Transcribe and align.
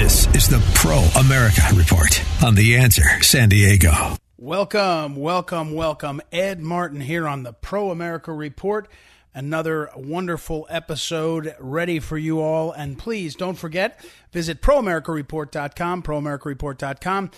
This 0.00 0.34
is 0.34 0.48
the 0.48 0.62
Pro 0.74 0.96
America 1.20 1.60
Report 1.74 2.24
on 2.42 2.54
The 2.54 2.74
Answer 2.74 3.22
San 3.22 3.50
Diego. 3.50 4.16
Welcome, 4.38 5.14
welcome, 5.14 5.74
welcome. 5.74 6.22
Ed 6.32 6.58
Martin 6.58 7.02
here 7.02 7.28
on 7.28 7.42
the 7.42 7.52
Pro 7.52 7.90
America 7.90 8.32
Report. 8.32 8.88
Another 9.34 9.90
wonderful 9.94 10.66
episode 10.70 11.54
ready 11.60 12.00
for 12.00 12.16
you 12.16 12.40
all. 12.40 12.72
And 12.72 12.98
please 12.98 13.34
don't 13.34 13.56
forget, 13.56 14.02
visit 14.32 14.62
proamericareport.com, 14.62 16.02
proamericareport.com. 16.02 17.30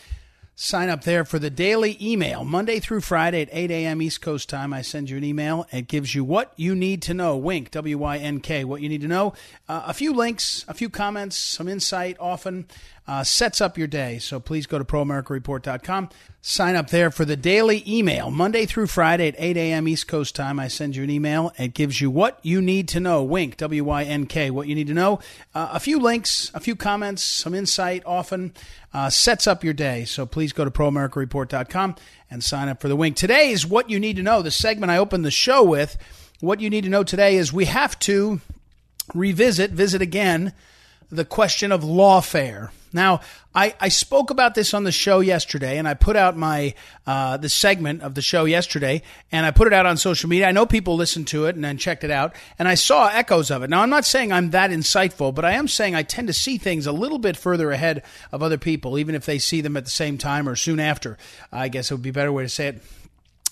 Sign 0.65 0.91
up 0.91 1.03
there 1.03 1.25
for 1.25 1.41
the 1.41 1.51
daily 1.51 1.99
email, 2.01 2.45
Monday 2.45 2.79
through 2.79 3.01
Friday 3.01 3.43
at 3.43 3.49
8 3.51 3.73
a.m. 3.73 4.01
East 4.01 4.21
Coast 4.21 4.49
time. 4.49 4.73
I 4.73 4.83
send 4.83 5.11
you 5.11 5.17
an 5.17 5.25
email. 5.25 5.67
It 5.73 5.89
gives 5.89 6.15
you 6.15 6.23
what 6.23 6.53
you 6.55 6.77
need 6.77 7.03
to 7.03 7.15
know. 7.15 7.37
Wink, 7.37 7.73
W 7.73 7.99
Y 7.99 8.19
N 8.19 8.39
K, 8.39 8.63
what 8.63 8.81
you 8.81 8.89
need 8.89 9.01
to 9.01 9.09
know. 9.09 9.35
Uh, 9.69 9.83
a 9.87 9.93
few 9.93 10.15
links, 10.15 10.65
a 10.69 10.75
few 10.75 10.89
comments, 10.89 11.37
some 11.37 11.67
insight 11.67 12.17
often 12.21 12.69
uh, 13.07 13.25
sets 13.25 13.61
up 13.61 13.77
your 13.77 13.87
day. 13.87 14.19
So 14.19 14.39
please 14.39 14.67
go 14.67 14.79
to 14.79 14.85
proamericareport.com. 14.85 16.11
Sign 16.41 16.77
up 16.77 16.91
there 16.91 17.11
for 17.11 17.25
the 17.25 17.37
daily 17.37 17.85
email, 17.87 18.31
Monday 18.31 18.67
through 18.67 18.89
Friday 18.89 19.29
at 19.29 19.35
8 19.39 19.57
a.m. 19.57 19.87
East 19.87 20.09
Coast 20.09 20.35
time. 20.35 20.59
I 20.59 20.69
send 20.69 20.97
you 20.97 21.03
an 21.03 21.11
email. 21.11 21.53
It 21.59 21.75
gives 21.75 22.01
you 22.01 22.11
what 22.11 22.39
you 22.43 22.61
need 22.61 22.89
to 22.89 23.01
know. 23.01 23.23
Wink, 23.23 23.57
W 23.59 23.85
Y 23.85 24.05
N 24.05 24.27
K, 24.27 24.51
what 24.51 24.67
you 24.67 24.75
need 24.75 24.89
to 24.89 24.95
know. 24.95 25.21
Uh, 25.55 25.71
a 25.73 25.81
few 25.81 26.01
links, 26.01 26.51
a 26.55 26.61
few 26.61 26.75
comments, 26.75 27.23
some 27.23 27.55
insight 27.55 28.03
often 28.05 28.53
uh, 28.93 29.09
sets 29.11 29.47
up 29.47 29.63
your 29.63 29.75
day. 29.75 30.05
So 30.05 30.27
please 30.27 30.53
go 30.53 30.65
to 30.65 30.71
proamericareport.com 30.71 31.97
and 32.31 32.43
sign 32.43 32.69
up 32.69 32.81
for 32.81 32.89
the 32.89 32.97
wink. 32.97 33.17
Today 33.17 33.51
is 33.51 33.67
what 33.67 33.89
you 33.89 34.01
need 34.01 34.17
to 34.17 34.23
know. 34.23 34.43
The 34.43 34.51
segment 34.51 34.91
I 34.91 34.99
opened 34.99 35.25
the 35.25 35.31
show 35.31 35.63
with. 35.63 35.97
What 36.41 36.61
you 36.61 36.71
need 36.71 36.83
to 36.83 36.91
know 36.91 37.05
today 37.05 37.37
is 37.37 37.53
we 37.53 37.67
have 37.67 37.97
to 38.01 38.41
revisit, 39.15 39.71
visit 39.71 40.03
again, 40.03 40.53
the 41.13 41.25
question 41.27 41.71
of 41.73 41.83
lawfare. 41.83 42.71
Now, 42.95 43.21
I, 43.55 43.75
I 43.81 43.89
spoke 43.89 44.31
about 44.31 44.55
this 44.55 44.75
on 44.75 44.85
the 44.85 44.93
show 44.93 45.21
yesterday, 45.21 45.79
and 45.79 45.87
I 45.87 45.95
put 45.95 46.17
out 46.17 46.37
my 46.37 46.75
uh, 47.07 47.37
the 47.37 47.49
segment 47.49 48.03
of 48.03 48.15
the 48.15 48.23
show 48.23 48.47
yesterday, 48.47 49.03
and 49.31 49.45
I 49.45 49.51
put 49.51 49.67
it 49.67 49.73
out 49.75 49.85
on 49.85 49.99
social 49.99 50.29
media. 50.29 50.49
I 50.49 50.53
know 50.53 50.67
people 50.67 50.97
listened 50.97 51.29
to 51.29 51.47
it 51.47 51.55
and 51.55 51.65
then 51.65 51.77
checked 51.77 52.03
it 52.03 52.11
out, 52.11 52.35
and 52.59 52.67
I 52.67 52.75
saw 52.75 53.09
echoes 53.09 53.51
of 53.51 53.63
it. 53.63 53.71
Now, 53.71 53.83
I'm 53.83 53.91
not 53.91 54.07
saying 54.07 54.33
I'm 54.33 54.51
that 54.51 54.71
insightful, 54.71 55.35
but 55.35 55.45
I 55.45 55.53
am 55.53 55.69
saying 55.69 55.95
I 55.95 56.03
tend 56.03 56.29
to 56.29 56.35
see 56.35 56.57
things 56.57 56.87
a 56.87 56.93
little 56.93 57.19
bit 57.19 57.37
further 57.37 57.71
ahead 57.71 58.03
of 58.31 58.43
other 58.43 58.59
people, 58.59 58.99
even 58.99 59.15
if 59.15 59.27
they 59.27 59.39
see 59.39 59.61
them 59.61 59.77
at 59.77 59.85
the 59.85 59.91
same 59.91 60.17
time 60.17 60.49
or 60.49 60.57
soon 60.57 60.81
after. 60.81 61.19
I 61.51 61.69
guess 61.69 61.91
it 61.91 61.95
would 61.95 62.03
be 62.03 62.11
a 62.11 62.15
better 62.15 62.33
way 62.33 62.43
to 62.43 62.49
say 62.49 62.69
it. 62.69 62.83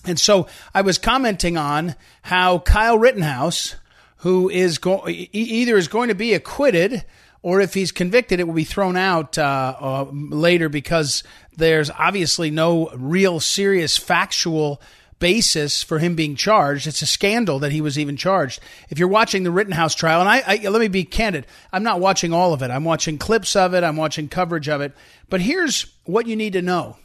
And 0.06 0.18
so 0.18 0.48
I 0.74 0.80
was 0.80 0.96
commenting 0.96 1.58
on 1.58 1.94
how 2.22 2.58
Kyle 2.58 2.98
Rittenhouse, 2.98 3.76
who 4.18 4.48
is 4.48 4.78
go- 4.78 5.06
either 5.08 5.76
is 5.76 5.88
going 5.88 6.08
to 6.08 6.14
be 6.14 6.32
acquitted 6.32 7.04
or 7.42 7.60
if 7.60 7.74
he's 7.74 7.92
convicted, 7.92 8.40
it 8.40 8.46
will 8.46 8.54
be 8.54 8.64
thrown 8.64 8.96
out 8.96 9.38
uh, 9.38 9.74
uh, 9.80 10.06
later 10.12 10.68
because 10.68 11.22
there's 11.56 11.90
obviously 11.90 12.50
no 12.50 12.90
real 12.94 13.40
serious 13.40 13.96
factual 13.96 14.80
basis 15.20 15.82
for 15.82 15.98
him 15.98 16.14
being 16.14 16.34
charged. 16.34 16.86
It's 16.86 17.02
a 17.02 17.06
scandal 17.06 17.58
that 17.60 17.72
he 17.72 17.80
was 17.80 17.98
even 17.98 18.16
charged. 18.16 18.60
If 18.88 18.98
you're 18.98 19.08
watching 19.08 19.42
the 19.42 19.50
Rittenhouse 19.50 19.94
trial, 19.94 20.20
and 20.20 20.28
I, 20.28 20.42
I 20.46 20.68
let 20.68 20.80
me 20.80 20.88
be 20.88 21.04
candid, 21.04 21.46
I'm 21.72 21.82
not 21.82 22.00
watching 22.00 22.32
all 22.32 22.52
of 22.52 22.62
it. 22.62 22.70
I'm 22.70 22.84
watching 22.84 23.18
clips 23.18 23.54
of 23.54 23.74
it. 23.74 23.84
I'm 23.84 23.96
watching 23.96 24.28
coverage 24.28 24.68
of 24.68 24.80
it. 24.80 24.92
But 25.28 25.42
here's 25.42 25.92
what 26.04 26.26
you 26.26 26.36
need 26.36 26.54
to 26.54 26.62
know: 26.62 26.96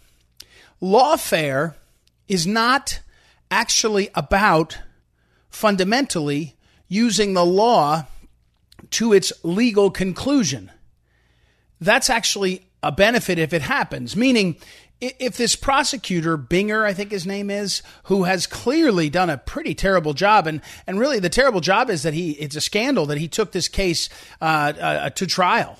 lawfare 0.81 1.75
is 2.27 2.47
not 2.47 3.01
actually 3.51 4.09
about 4.15 4.79
fundamentally 5.49 6.55
using 6.87 7.33
the 7.33 7.45
law 7.45 8.05
to 8.95 9.13
its 9.13 9.31
legal 9.43 9.91
conclusion. 9.91 10.71
That's 11.81 12.09
actually 12.09 12.65
a 12.81 12.91
benefit 12.91 13.37
if 13.37 13.51
it 13.51 13.61
happens, 13.61 14.15
meaning 14.15 14.55
if 15.01 15.35
this 15.35 15.55
prosecutor, 15.55 16.37
Binger, 16.37 16.85
I 16.85 16.93
think 16.93 17.11
his 17.11 17.25
name 17.25 17.49
is, 17.49 17.81
who 18.03 18.23
has 18.23 18.47
clearly 18.47 19.09
done 19.09 19.29
a 19.29 19.37
pretty 19.37 19.75
terrible 19.75 20.13
job, 20.13 20.47
and, 20.47 20.61
and 20.87 20.97
really 20.97 21.19
the 21.19 21.29
terrible 21.29 21.59
job 21.59 21.89
is 21.89 22.03
that 22.03 22.13
he, 22.13 22.31
it's 22.31 22.55
a 22.55 22.61
scandal 22.61 23.05
that 23.07 23.17
he 23.17 23.27
took 23.27 23.51
this 23.51 23.67
case 23.67 24.07
uh, 24.39 24.73
uh, 24.79 25.09
to 25.09 25.27
trial. 25.27 25.79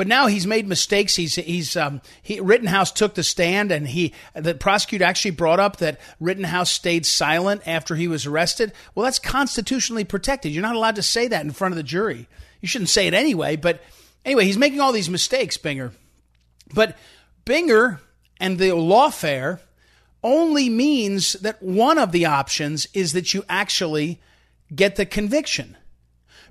But 0.00 0.06
now 0.06 0.28
he's 0.28 0.46
made 0.46 0.66
mistakes. 0.66 1.14
He's 1.14 1.34
he's 1.34 1.76
um, 1.76 2.00
he, 2.22 2.40
Rittenhouse 2.40 2.90
took 2.90 3.12
the 3.12 3.22
stand, 3.22 3.70
and 3.70 3.86
he 3.86 4.14
the 4.34 4.54
prosecutor 4.54 5.04
actually 5.04 5.32
brought 5.32 5.60
up 5.60 5.76
that 5.76 6.00
Rittenhouse 6.18 6.70
stayed 6.70 7.04
silent 7.04 7.60
after 7.66 7.96
he 7.96 8.08
was 8.08 8.24
arrested. 8.24 8.72
Well, 8.94 9.04
that's 9.04 9.18
constitutionally 9.18 10.04
protected. 10.04 10.52
You're 10.52 10.62
not 10.62 10.74
allowed 10.74 10.96
to 10.96 11.02
say 11.02 11.28
that 11.28 11.44
in 11.44 11.50
front 11.50 11.72
of 11.72 11.76
the 11.76 11.82
jury. 11.82 12.28
You 12.62 12.66
shouldn't 12.66 12.88
say 12.88 13.08
it 13.08 13.12
anyway. 13.12 13.56
But 13.56 13.82
anyway, 14.24 14.46
he's 14.46 14.56
making 14.56 14.80
all 14.80 14.92
these 14.92 15.10
mistakes, 15.10 15.58
Binger. 15.58 15.92
But 16.72 16.96
Binger 17.44 17.98
and 18.38 18.58
the 18.58 18.70
lawfare 18.70 19.60
only 20.24 20.70
means 20.70 21.34
that 21.34 21.62
one 21.62 21.98
of 21.98 22.12
the 22.12 22.24
options 22.24 22.88
is 22.94 23.12
that 23.12 23.34
you 23.34 23.44
actually 23.50 24.18
get 24.74 24.96
the 24.96 25.04
conviction. 25.04 25.76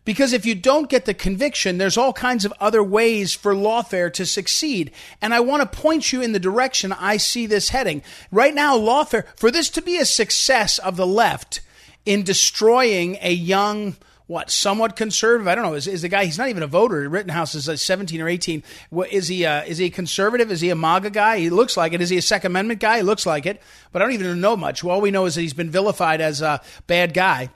Because 0.10 0.34
if 0.34 0.44
you 0.44 0.56
don't 0.56 0.90
get 0.90 1.06
the 1.06 1.14
conviction, 1.14 1.78
there's 1.78 1.96
all 1.96 2.14
kinds 2.14 2.44
of 2.44 2.52
other 2.60 2.82
ways 2.82 3.36
for 3.36 3.54
lawfare 3.54 4.12
to 4.14 4.26
succeed. 4.26 4.90
And 5.22 5.36
I 5.36 5.40
want 5.40 5.62
to 5.62 5.80
point 5.80 6.12
you 6.12 6.20
in 6.20 6.32
the 6.32 6.40
direction 6.40 6.92
I 6.92 7.18
see 7.18 7.46
this 7.46 7.70
heading. 7.70 8.02
Right 8.32 8.56
now, 8.56 8.76
lawfare, 8.76 9.26
for 9.36 9.52
this 9.52 9.70
to 9.70 9.84
be 9.84 9.98
a 9.98 10.06
success 10.06 10.80
of 10.80 10.96
the 10.96 11.06
left 11.06 11.62
in 12.08 12.24
destroying 12.24 13.20
a 13.22 13.32
young, 13.32 13.98
what, 14.26 14.50
somewhat 14.50 14.96
conservative? 14.96 15.48
I 15.48 15.54
don't 15.54 15.64
know. 15.64 15.76
Is, 15.76 15.86
is 15.86 16.02
the 16.02 16.10
guy, 16.10 16.26
he's 16.26 16.40
not 16.40 16.50
even 16.50 16.64
a 16.64 16.68
voter. 16.68 17.08
Rittenhouse 17.08 17.54
is 17.54 17.68
a 17.68 17.78
17 17.78 18.20
or 18.20 18.28
18. 18.28 18.64
What, 18.90 19.14
is 19.14 19.28
he, 19.28 19.46
uh, 19.46 19.64
is 19.66 19.78
he 19.78 19.86
a 19.86 19.90
conservative? 19.92 20.52
Is 20.52 20.62
he 20.62 20.72
a 20.72 20.76
MAGA 20.76 21.12
guy? 21.12 21.38
He 21.38 21.52
looks 21.52 21.78
like 21.78 21.94
it. 21.94 22.02
Is 22.02 22.10
he 22.10 22.18
a 22.18 22.24
Second 22.24 22.54
Amendment 22.54 22.80
guy? 22.80 22.98
He 22.98 23.04
looks 23.04 23.28
like 23.28 23.46
it. 23.46 23.62
But 23.92 24.02
I 24.02 24.06
don't 24.06 24.16
even 24.16 24.42
know 24.42 24.58
much. 24.58 24.84
All 24.84 25.02
we 25.02 25.12
know 25.12 25.28
is 25.28 25.36
that 25.36 25.42
he's 25.42 25.54
been 25.54 25.70
vilified 25.70 26.20
as 26.20 26.42
a 26.42 26.64
bad 26.88 27.14
guy. 27.14 27.52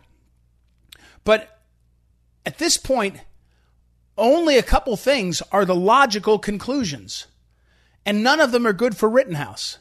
But 1.23 1.52
at 2.45 2.57
this 2.57 2.77
point, 2.77 3.19
only 4.17 4.57
a 4.57 4.63
couple 4.63 4.95
things 4.95 5.41
are 5.51 5.65
the 5.65 5.75
logical 5.75 6.39
conclusions, 6.39 7.27
and 8.05 8.23
none 8.23 8.39
of 8.39 8.51
them 8.51 8.67
are 8.67 8.73
good 8.73 8.95
for 8.95 9.09
Rittenhouse. 9.09 9.79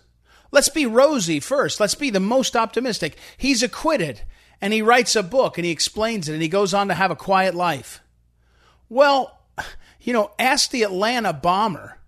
Let's 0.50 0.68
be 0.68 0.86
rosy 0.86 1.40
first. 1.40 1.80
Let's 1.80 1.94
be 1.94 2.10
the 2.10 2.20
most 2.20 2.56
optimistic. 2.56 3.16
He's 3.36 3.62
acquitted, 3.62 4.22
and 4.60 4.72
he 4.72 4.82
writes 4.82 5.16
a 5.16 5.22
book, 5.22 5.58
and 5.58 5.64
he 5.64 5.70
explains 5.70 6.28
it, 6.28 6.34
and 6.34 6.42
he 6.42 6.48
goes 6.48 6.74
on 6.74 6.88
to 6.88 6.94
have 6.94 7.10
a 7.10 7.16
quiet 7.16 7.54
life. 7.54 8.00
Well, 8.88 9.40
you 10.00 10.12
know, 10.12 10.32
ask 10.38 10.70
the 10.70 10.82
Atlanta 10.82 11.32
bomber 11.32 11.98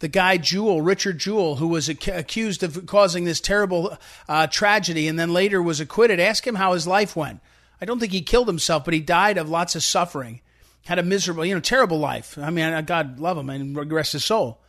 the 0.00 0.08
guy 0.08 0.38
Jewell, 0.38 0.80
Richard 0.80 1.18
Jewell, 1.18 1.56
who 1.56 1.68
was 1.68 1.88
ac- 1.88 2.10
accused 2.10 2.62
of 2.62 2.86
causing 2.86 3.24
this 3.24 3.40
terrible 3.40 3.96
uh, 4.28 4.46
tragedy 4.46 5.06
and 5.06 5.18
then 5.18 5.32
later 5.32 5.62
was 5.62 5.78
acquitted. 5.78 6.18
Ask 6.18 6.46
him 6.46 6.54
how 6.54 6.72
his 6.72 6.86
life 6.86 7.14
went. 7.14 7.40
I 7.80 7.86
don't 7.86 7.98
think 7.98 8.12
he 8.12 8.22
killed 8.22 8.46
himself, 8.46 8.84
but 8.84 8.94
he 8.94 9.00
died 9.00 9.38
of 9.38 9.48
lots 9.48 9.74
of 9.74 9.82
suffering. 9.82 10.40
Had 10.86 10.98
a 10.98 11.02
miserable, 11.02 11.44
you 11.44 11.54
know, 11.54 11.60
terrible 11.60 11.98
life. 11.98 12.36
I 12.38 12.50
mean, 12.50 12.84
God 12.84 13.20
love 13.20 13.38
him 13.38 13.50
and 13.50 13.92
rest 13.92 14.12
his 14.12 14.24
soul. 14.24 14.60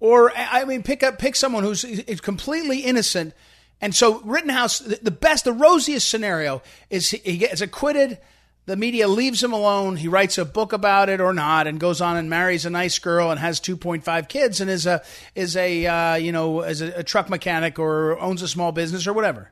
Or 0.00 0.32
I 0.36 0.64
mean, 0.64 0.82
pick 0.82 1.02
up 1.02 1.18
pick 1.18 1.34
someone 1.34 1.64
who's 1.64 1.84
completely 2.22 2.80
innocent. 2.80 3.34
And 3.80 3.94
so 3.94 4.20
Rittenhouse, 4.20 4.78
the 4.78 5.10
best, 5.10 5.44
the 5.44 5.52
rosiest 5.52 6.08
scenario 6.08 6.62
is 6.88 7.10
he 7.10 7.38
gets 7.38 7.60
acquitted. 7.60 8.18
The 8.66 8.76
media 8.76 9.08
leaves 9.08 9.42
him 9.42 9.52
alone. 9.52 9.96
He 9.96 10.08
writes 10.08 10.36
a 10.36 10.44
book 10.44 10.72
about 10.72 11.08
it 11.08 11.20
or 11.20 11.32
not, 11.32 11.66
and 11.66 11.80
goes 11.80 12.00
on 12.00 12.16
and 12.16 12.28
marries 12.28 12.66
a 12.66 12.70
nice 12.70 12.98
girl 12.98 13.30
and 13.30 13.40
has 13.40 13.60
2.5 13.60 14.28
kids 14.28 14.60
and 14.60 14.68
is 14.68 14.86
a 14.86 15.02
is 15.34 15.56
a 15.56 15.86
uh, 15.86 16.14
you 16.16 16.32
know 16.32 16.60
as 16.60 16.80
a, 16.80 16.98
a 16.98 17.02
truck 17.02 17.28
mechanic 17.28 17.78
or 17.78 18.18
owns 18.20 18.42
a 18.42 18.48
small 18.48 18.70
business 18.70 19.06
or 19.06 19.12
whatever. 19.14 19.50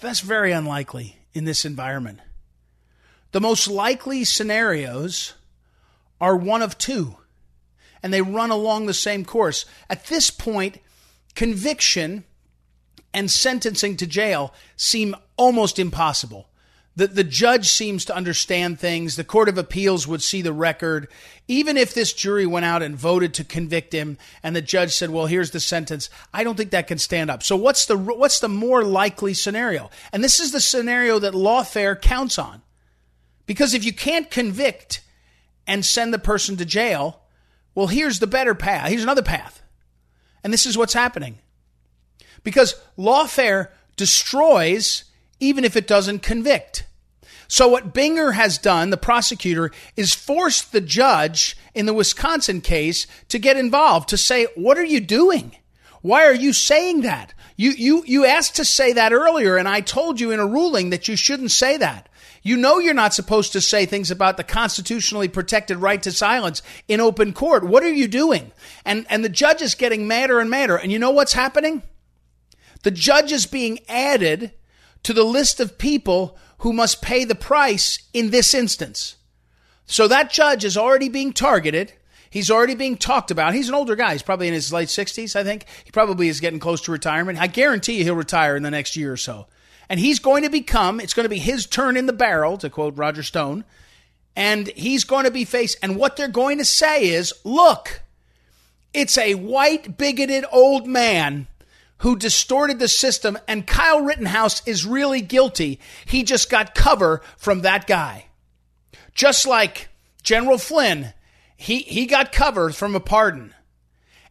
That's 0.00 0.20
very 0.20 0.50
unlikely 0.50 1.19
in 1.32 1.44
this 1.44 1.64
environment. 1.64 2.20
The 3.32 3.40
most 3.40 3.68
likely 3.68 4.24
scenarios 4.24 5.34
are 6.20 6.36
one 6.36 6.62
of 6.62 6.76
two, 6.76 7.16
and 8.02 8.12
they 8.12 8.22
run 8.22 8.50
along 8.50 8.86
the 8.86 8.94
same 8.94 9.24
course. 9.24 9.64
At 9.88 10.06
this 10.06 10.30
point, 10.30 10.78
conviction 11.34 12.24
and 13.14 13.30
sentencing 13.30 13.96
to 13.96 14.06
jail 14.06 14.52
seem 14.76 15.16
almost 15.36 15.78
impossible. 15.78 16.49
The, 17.00 17.06
the 17.06 17.24
judge 17.24 17.70
seems 17.70 18.04
to 18.04 18.14
understand 18.14 18.78
things. 18.78 19.16
The 19.16 19.24
Court 19.24 19.48
of 19.48 19.56
Appeals 19.56 20.06
would 20.06 20.22
see 20.22 20.42
the 20.42 20.52
record. 20.52 21.08
Even 21.48 21.78
if 21.78 21.94
this 21.94 22.12
jury 22.12 22.44
went 22.44 22.66
out 22.66 22.82
and 22.82 22.94
voted 22.94 23.32
to 23.34 23.44
convict 23.44 23.94
him 23.94 24.18
and 24.42 24.54
the 24.54 24.60
judge 24.60 24.92
said, 24.92 25.08
well, 25.08 25.24
here's 25.24 25.52
the 25.52 25.60
sentence, 25.60 26.10
I 26.34 26.44
don't 26.44 26.56
think 26.56 26.72
that 26.72 26.88
can 26.88 26.98
stand 26.98 27.30
up. 27.30 27.42
So 27.42 27.56
what's 27.56 27.86
the, 27.86 27.96
what's 27.96 28.40
the 28.40 28.50
more 28.50 28.84
likely 28.84 29.32
scenario? 29.32 29.88
And 30.12 30.22
this 30.22 30.40
is 30.40 30.52
the 30.52 30.60
scenario 30.60 31.18
that 31.20 31.32
lawfare 31.32 31.98
counts 31.98 32.38
on. 32.38 32.60
Because 33.46 33.72
if 33.72 33.82
you 33.82 33.94
can't 33.94 34.30
convict 34.30 35.00
and 35.66 35.86
send 35.86 36.12
the 36.12 36.18
person 36.18 36.58
to 36.58 36.66
jail, 36.66 37.22
well, 37.74 37.86
here's 37.86 38.18
the 38.18 38.26
better 38.26 38.54
path. 38.54 38.90
Here's 38.90 39.02
another 39.02 39.22
path. 39.22 39.62
And 40.44 40.52
this 40.52 40.66
is 40.66 40.76
what's 40.76 40.92
happening. 40.92 41.38
Because 42.44 42.74
lawfare 42.98 43.68
destroys 43.96 45.04
even 45.40 45.64
if 45.64 45.76
it 45.76 45.86
doesn't 45.86 46.18
convict. 46.18 46.84
So 47.50 47.66
what 47.66 47.92
Binger 47.92 48.34
has 48.34 48.58
done, 48.58 48.90
the 48.90 48.96
prosecutor, 48.96 49.72
is 49.96 50.14
forced 50.14 50.70
the 50.70 50.80
judge 50.80 51.56
in 51.74 51.86
the 51.86 51.92
Wisconsin 51.92 52.60
case 52.60 53.08
to 53.28 53.40
get 53.40 53.56
involved, 53.56 54.08
to 54.10 54.16
say, 54.16 54.46
what 54.54 54.78
are 54.78 54.84
you 54.84 55.00
doing? 55.00 55.56
Why 56.00 56.26
are 56.26 56.34
you 56.34 56.52
saying 56.52 57.00
that? 57.00 57.34
You, 57.56 57.72
you, 57.72 58.04
you 58.06 58.24
asked 58.24 58.54
to 58.54 58.64
say 58.64 58.92
that 58.92 59.12
earlier, 59.12 59.56
and 59.56 59.66
I 59.66 59.80
told 59.80 60.20
you 60.20 60.30
in 60.30 60.38
a 60.38 60.46
ruling 60.46 60.90
that 60.90 61.08
you 61.08 61.16
shouldn't 61.16 61.50
say 61.50 61.76
that. 61.76 62.08
You 62.44 62.56
know 62.56 62.78
you're 62.78 62.94
not 62.94 63.14
supposed 63.14 63.52
to 63.54 63.60
say 63.60 63.84
things 63.84 64.12
about 64.12 64.36
the 64.36 64.44
constitutionally 64.44 65.26
protected 65.26 65.78
right 65.78 66.00
to 66.04 66.12
silence 66.12 66.62
in 66.86 67.00
open 67.00 67.32
court. 67.32 67.64
What 67.64 67.82
are 67.82 67.92
you 67.92 68.06
doing? 68.06 68.52
And, 68.84 69.06
and 69.10 69.24
the 69.24 69.28
judge 69.28 69.60
is 69.60 69.74
getting 69.74 70.06
madder 70.06 70.38
and 70.38 70.50
madder. 70.50 70.76
And 70.76 70.92
you 70.92 71.00
know 71.00 71.10
what's 71.10 71.32
happening? 71.32 71.82
The 72.84 72.92
judge 72.92 73.32
is 73.32 73.46
being 73.46 73.80
added 73.88 74.52
to 75.02 75.12
the 75.12 75.24
list 75.24 75.58
of 75.58 75.78
people 75.78 76.38
who 76.60 76.72
must 76.72 77.02
pay 77.02 77.24
the 77.24 77.34
price 77.34 77.98
in 78.12 78.30
this 78.30 78.54
instance. 78.54 79.16
So 79.86 80.06
that 80.08 80.30
judge 80.30 80.64
is 80.64 80.76
already 80.76 81.08
being 81.08 81.32
targeted. 81.32 81.92
He's 82.28 82.50
already 82.50 82.74
being 82.74 82.96
talked 82.96 83.30
about. 83.30 83.54
He's 83.54 83.68
an 83.68 83.74
older 83.74 83.96
guy. 83.96 84.12
He's 84.12 84.22
probably 84.22 84.46
in 84.46 84.54
his 84.54 84.72
late 84.72 84.88
60s, 84.88 85.34
I 85.34 85.42
think. 85.42 85.64
He 85.84 85.90
probably 85.90 86.28
is 86.28 86.38
getting 86.38 86.60
close 86.60 86.80
to 86.82 86.92
retirement. 86.92 87.40
I 87.40 87.46
guarantee 87.46 87.94
you 87.94 88.04
he'll 88.04 88.14
retire 88.14 88.56
in 88.56 88.62
the 88.62 88.70
next 88.70 88.94
year 88.94 89.12
or 89.12 89.16
so. 89.16 89.46
And 89.88 89.98
he's 89.98 90.20
going 90.20 90.44
to 90.44 90.50
become, 90.50 91.00
it's 91.00 91.14
going 91.14 91.24
to 91.24 91.30
be 91.30 91.38
his 91.38 91.66
turn 91.66 91.96
in 91.96 92.06
the 92.06 92.12
barrel, 92.12 92.56
to 92.58 92.70
quote 92.70 92.96
Roger 92.96 93.22
Stone. 93.22 93.64
And 94.36 94.68
he's 94.68 95.04
going 95.04 95.24
to 95.24 95.30
be 95.30 95.44
faced, 95.44 95.78
and 95.82 95.96
what 95.96 96.16
they're 96.16 96.28
going 96.28 96.58
to 96.58 96.64
say 96.64 97.08
is 97.08 97.34
look, 97.42 98.02
it's 98.94 99.18
a 99.18 99.34
white, 99.34 99.98
bigoted 99.98 100.44
old 100.52 100.86
man 100.86 101.48
who 102.00 102.16
distorted 102.16 102.78
the 102.78 102.88
system, 102.88 103.38
and 103.46 103.66
Kyle 103.66 104.02
Rittenhouse 104.02 104.66
is 104.66 104.86
really 104.86 105.20
guilty. 105.20 105.80
He 106.06 106.22
just 106.22 106.50
got 106.50 106.74
cover 106.74 107.22
from 107.36 107.60
that 107.60 107.86
guy. 107.86 108.26
Just 109.14 109.46
like 109.46 109.88
General 110.22 110.58
Flynn, 110.58 111.12
he, 111.56 111.78
he 111.80 112.06
got 112.06 112.32
cover 112.32 112.70
from 112.70 112.94
a 112.94 113.00
pardon. 113.00 113.54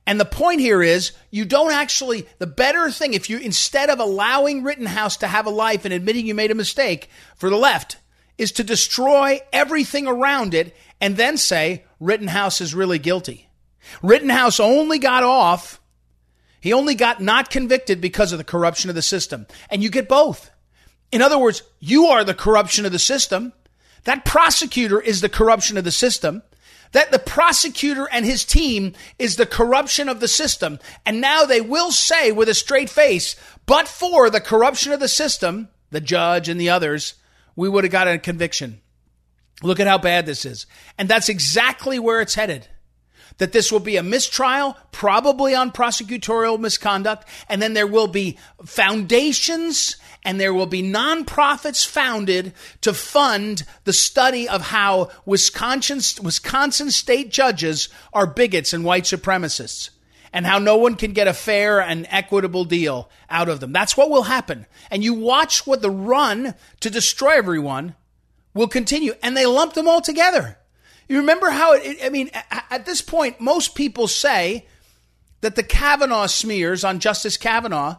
And 0.08 0.20
the 0.20 0.26
point 0.26 0.62
here 0.62 0.82
is 0.82 1.12
you 1.30 1.46
don't 1.46 1.72
actually, 1.72 2.26
the 2.40 2.48
better 2.48 2.90
thing, 2.90 3.14
if 3.14 3.30
you, 3.30 3.38
instead 3.38 3.92
of 3.92 4.00
allowing 4.00 4.64
Rittenhouse 4.64 5.18
to 5.18 5.28
have 5.28 5.46
a 5.46 5.52
life 5.52 5.86
and 5.86 5.94
admitting 5.94 6.26
you 6.26 6.34
made 6.34 6.50
a 6.50 6.56
mistake 6.56 7.10
for 7.36 7.52
the 7.52 7.56
left, 7.56 7.98
is 8.40 8.52
to 8.54 8.64
destroy 8.64 9.40
everything 9.54 10.08
around 10.08 10.56
it 10.56 10.76
and 11.00 11.18
then 11.18 11.38
say 11.38 11.84
Rittenhouse 12.00 12.62
is 12.62 12.74
really 12.74 12.98
guilty. 12.98 13.48
Rittenhouse 14.02 14.60
only 14.60 14.98
got 14.98 15.22
off 15.22 15.79
he 16.60 16.74
only 16.74 16.96
got 16.96 17.22
not 17.22 17.50
convicted 17.50 18.02
because 18.02 18.32
of 18.32 18.38
the 18.38 18.44
corruption 18.44 18.90
of 18.90 18.96
the 18.96 19.02
system. 19.02 19.48
And 19.70 19.82
you 19.82 19.90
get 19.90 20.10
both. 20.10 20.52
In 21.12 21.22
other 21.22 21.40
words, 21.40 21.64
you 21.80 22.06
are 22.06 22.24
the 22.24 22.34
corruption 22.34 22.86
of 22.86 22.92
the 22.92 23.00
system. 23.00 23.54
That 24.04 24.26
prosecutor 24.26 25.00
is 25.00 25.22
the 25.22 25.30
corruption 25.30 25.78
of 25.78 25.84
the 25.84 25.92
system. 25.92 26.44
That 26.92 27.12
the 27.12 27.20
prosecutor 27.20 28.08
and 28.12 28.26
his 28.26 28.44
team 28.44 28.94
is 29.18 29.36
the 29.36 29.46
corruption 29.46 30.10
of 30.10 30.20
the 30.20 30.28
system. 30.28 30.80
And 31.06 31.22
now 31.22 31.46
they 31.46 31.62
will 31.62 31.92
say 31.92 32.32
with 32.32 32.50
a 32.50 32.54
straight 32.54 32.90
face, 32.90 33.36
but 33.66 33.88
for 33.88 34.30
the 34.30 34.42
corruption 34.42 34.92
of 34.92 35.00
the 35.00 35.08
system, 35.08 35.70
the 35.92 36.02
judge 36.02 36.50
and 36.50 36.60
the 36.60 36.70
others, 36.70 37.16
we 37.56 37.70
would 37.70 37.84
have 37.84 37.92
got 37.92 38.08
a 38.08 38.18
conviction. 38.18 38.82
Look 39.62 39.80
at 39.80 39.88
how 39.88 39.98
bad 39.98 40.26
this 40.26 40.46
is. 40.46 40.66
And 40.98 41.08
that's 41.08 41.30
exactly 41.30 42.00
where 42.00 42.22
it's 42.22 42.36
headed 42.36 42.68
that 43.40 43.52
this 43.52 43.72
will 43.72 43.80
be 43.80 43.98
a 43.98 44.04
mistrial, 44.04 44.78
probably 44.92 45.56
on 45.56 45.72
prosecutorial 45.72 46.60
misconduct, 46.60 47.28
and 47.50 47.62
then 47.62 47.74
there 47.74 47.88
will 47.88 48.08
be 48.08 48.38
foundations 48.64 49.98
and 50.24 50.40
there 50.40 50.54
will 50.54 50.66
be 50.66 50.84
nonprofits 50.84 51.88
founded 51.88 52.54
to 52.82 52.94
fund 52.94 53.64
the 53.86 53.94
study 53.94 54.48
of 54.48 54.62
how 54.62 55.10
Wisconsin, 55.26 56.02
Wisconsin 56.24 56.92
state 56.92 57.32
judges 57.32 57.90
are 58.14 58.28
bigots 58.28 58.74
and 58.74 58.84
white 58.84 59.06
supremacists 59.06 59.90
and 60.32 60.46
how 60.46 60.60
no 60.60 60.78
one 60.78 60.96
can 60.96 61.14
get 61.14 61.28
a 61.28 61.34
fair 61.34 61.82
and 61.82 62.06
equitable 62.10 62.66
deal 62.66 63.10
out 63.30 63.50
of 63.50 63.60
them. 63.60 63.72
That's 63.72 63.98
what 63.98 64.10
will 64.10 64.24
happen. 64.24 64.66
And 64.92 65.04
you 65.04 65.14
watch 65.14 65.66
what 65.66 65.82
the 65.82 65.90
run 65.90 66.54
to 66.82 66.90
destroy 66.90 67.38
everyone 67.38 67.96
will 68.54 68.68
continue. 68.68 69.14
And 69.24 69.36
they 69.36 69.46
lump 69.46 69.74
them 69.74 69.88
all 69.88 70.02
together. 70.02 70.59
You 71.10 71.18
remember 71.18 71.50
how 71.50 71.74
it, 71.74 71.98
I 72.04 72.10
mean, 72.10 72.30
at 72.70 72.86
this 72.86 73.02
point, 73.02 73.42
most 73.42 73.76
people 73.76 74.08
say 74.08 74.68
that 75.42 75.56
the 75.56 75.64
Kavanaugh 75.64 76.28
smears 76.28 76.84
on 76.84 77.00
Justice 77.00 77.36
Kavanaugh 77.36 77.98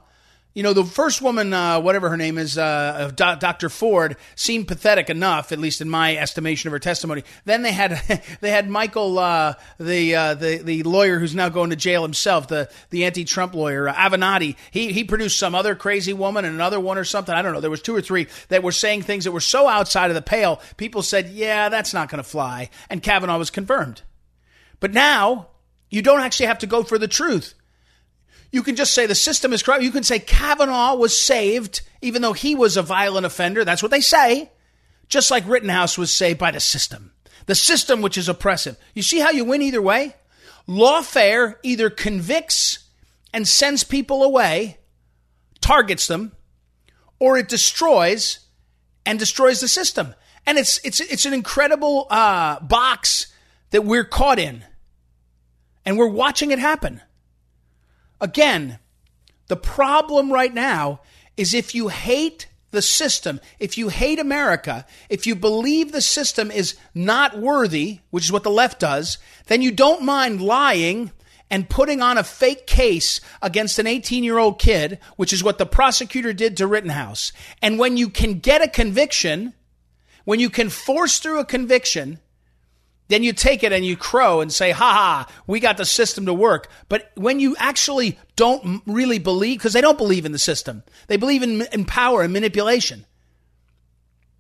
you 0.53 0.65
know, 0.65 0.73
the 0.73 0.85
first 0.85 1.23
woman, 1.23 1.53
uh, 1.53 1.81
whatever 1.81 2.11
her 2.11 2.17
name 2.17 2.37
is, 2.37 2.59
uh, 2.59 3.13
Dr. 3.15 3.69
Ford, 3.69 4.17
seemed 4.35 4.67
pathetic 4.67 5.09
enough, 5.09 5.53
at 5.53 5.61
least 5.61 5.81
in 5.81 5.89
my 5.89 6.17
estimation 6.17 6.67
of 6.67 6.73
her 6.73 6.81
testimony. 6.81 7.23
Then 7.45 7.63
they 7.63 7.71
had 7.71 8.23
they 8.41 8.51
had 8.51 8.69
Michael, 8.69 9.19
uh, 9.19 9.55
the 9.79 10.15
uh, 10.15 10.35
the 10.35 10.57
the 10.59 10.83
lawyer 10.83 11.21
who's 11.21 11.37
now 11.37 11.51
going 11.51 11.71
to 11.71 11.77
jail 11.77 12.03
himself, 12.03 12.49
the 12.49 12.69
the 12.91 13.05
anti-Trump 13.05 13.55
lawyer, 13.55 13.89
uh, 13.89 13.95
Avenatti. 13.95 14.57
He 14.73 14.93
he 14.93 15.05
produced 15.05 15.39
some 15.39 15.55
other 15.55 15.77
crazy 15.77 16.13
woman 16.13 16.45
and 16.45 16.55
another 16.55 16.81
one 16.81 16.99
or 16.99 17.05
something. 17.05 17.35
I 17.35 17.43
don't 17.43 17.53
know. 17.53 17.61
There 17.61 17.71
was 17.71 17.83
two 17.83 17.95
or 17.95 18.03
three 18.03 18.27
that 18.49 18.65
were 18.65 18.73
saying 18.73 19.03
things 19.03 19.25
that 19.25 19.33
were 19.33 19.41
so 19.41 19.69
outside 19.69 20.11
of 20.11 20.17
the 20.17 20.23
pale. 20.23 20.61
People 20.77 21.03
said, 21.03 21.29
"Yeah, 21.31 21.69
that's 21.69 21.95
not 21.95 22.09
going 22.09 22.23
to 22.23 22.29
fly," 22.29 22.71
and 22.89 23.03
Kavanaugh 23.03 23.39
was 23.39 23.51
confirmed. 23.51 24.03
But 24.81 24.93
now 24.93 25.49
you 25.91 26.03
don't 26.03 26.21
actually 26.21 26.47
have 26.47 26.59
to 26.59 26.67
go 26.67 26.83
for 26.83 26.99
the 26.99 27.09
truth. 27.09 27.55
You 28.53 28.63
can 28.63 28.77
just 28.77 28.95
say 28.95 29.07
the 29.07 29.15
system 29.15 29.53
is 29.53 29.63
corrupt. 29.63 29.85
You 29.85 29.93
can 29.93 30.03
say 30.03 30.19
Kavanaugh 30.19 30.97
was 30.97 31.21
saved, 31.21 31.83
even 32.03 32.23
though 32.23 32.33
he 32.33 32.55
was 32.55 32.77
a 32.77 32.83
violent 32.83 33.27
offender. 33.27 33.65
That's 33.65 33.83
what 33.83 33.93
they 33.93 34.01
say. 34.01 34.51
Just 35.09 35.31
like 35.31 35.47
Rittenhouse 35.47 35.97
was 35.97 36.13
saved 36.13 36.39
by 36.39 36.51
the 36.51 36.61
system. 36.61 37.13
The 37.47 37.55
system 37.55 38.03
which 38.03 38.19
is 38.19 38.29
oppressive. 38.29 38.77
You 38.95 39.03
see 39.03 39.21
how 39.21 39.31
you 39.31 39.45
win 39.45 39.63
either 39.63 39.83
way? 39.83 40.15
Lawfare 40.69 41.57
either 41.63 41.91
convicts 41.91 42.81
and 43.33 43.47
sends 43.47 43.85
people 43.85 44.23
away, 44.23 44.79
targets 45.61 46.07
them, 46.07 46.33
or 47.19 47.39
it 47.39 47.49
destroys 47.49 48.41
and 49.07 49.19
destroys 49.19 49.61
the 49.61 49.69
system. 49.69 50.15
And 50.47 50.59
it's 50.59 50.81
it's 50.85 51.01
it's 51.01 51.27
an 51.27 51.35
incredible 51.35 52.07
uh, 52.11 52.61
box 52.61 53.33
that 53.71 53.85
we're 53.85 54.05
caught 54.05 54.39
in, 54.39 54.65
and 55.85 55.99
we're 55.99 56.09
watching 56.09 56.51
it 56.51 56.59
happen. 56.59 57.01
Again, 58.21 58.79
the 59.49 59.57
problem 59.57 60.33
right 60.33 60.53
now 60.53 61.01
is 61.37 61.55
if 61.55 61.75
you 61.75 61.89
hate 61.89 62.49
the 62.71 62.83
system, 62.83 63.41
if 63.59 63.77
you 63.77 63.89
hate 63.89 64.19
America, 64.19 64.87
if 65.09 65.27
you 65.27 65.35
believe 65.35 65.91
the 65.91 66.01
system 66.01 66.51
is 66.51 66.77
not 66.95 67.39
worthy, 67.39 68.01
which 68.11 68.25
is 68.25 68.33
what 68.33 68.45
the 68.45 68.51
left 68.51 68.79
does, 68.81 69.19
then 69.47 69.63
you 69.63 69.73
don't 69.73 70.03
mind 70.03 70.41
lying 70.41 71.11
and 71.51 71.69
putting 71.69 72.01
on 72.01 72.17
a 72.17 72.23
fake 72.23 72.67
case 72.67 73.21
against 73.43 73.79
an 73.79 73.87
18 73.87 74.23
year 74.23 74.39
old 74.39 74.59
kid, 74.59 75.01
which 75.17 75.33
is 75.33 75.43
what 75.43 75.59
the 75.59 75.67
prosecutor 75.67 76.33
did 76.33 76.57
to 76.57 76.67
Rittenhouse. 76.67 77.33
And 77.61 77.79
when 77.79 77.97
you 77.97 78.09
can 78.09 78.39
get 78.39 78.63
a 78.63 78.69
conviction, 78.69 79.53
when 80.25 80.39
you 80.39 80.49
can 80.49 80.71
force 80.71 81.19
through 81.19 81.41
a 81.41 81.45
conviction, 81.45 82.21
then 83.11 83.25
you 83.25 83.33
take 83.33 83.65
it 83.65 83.73
and 83.73 83.85
you 83.85 83.97
crow 83.97 84.41
and 84.41 84.53
say, 84.53 84.71
ha 84.71 84.93
ha, 84.93 85.33
we 85.47 85.59
got 85.59 85.77
the 85.77 85.85
system 85.85 86.27
to 86.27 86.35
work. 86.35 86.71
But 86.89 87.11
when 87.17 87.41
you 87.41 87.57
actually 87.59 88.19
don't 88.37 88.83
really 88.87 89.19
believe, 89.19 89.59
because 89.59 89.73
they 89.73 89.81
don't 89.81 89.99
believe 89.99 90.25
in 90.25 90.33
the 90.33 90.39
system, 90.39 90.85
they 91.09 91.17
believe 91.17 91.43
in, 91.43 91.63
in 91.73 91.85
power 91.85 92.23
and 92.23 92.33
manipulation. 92.33 93.05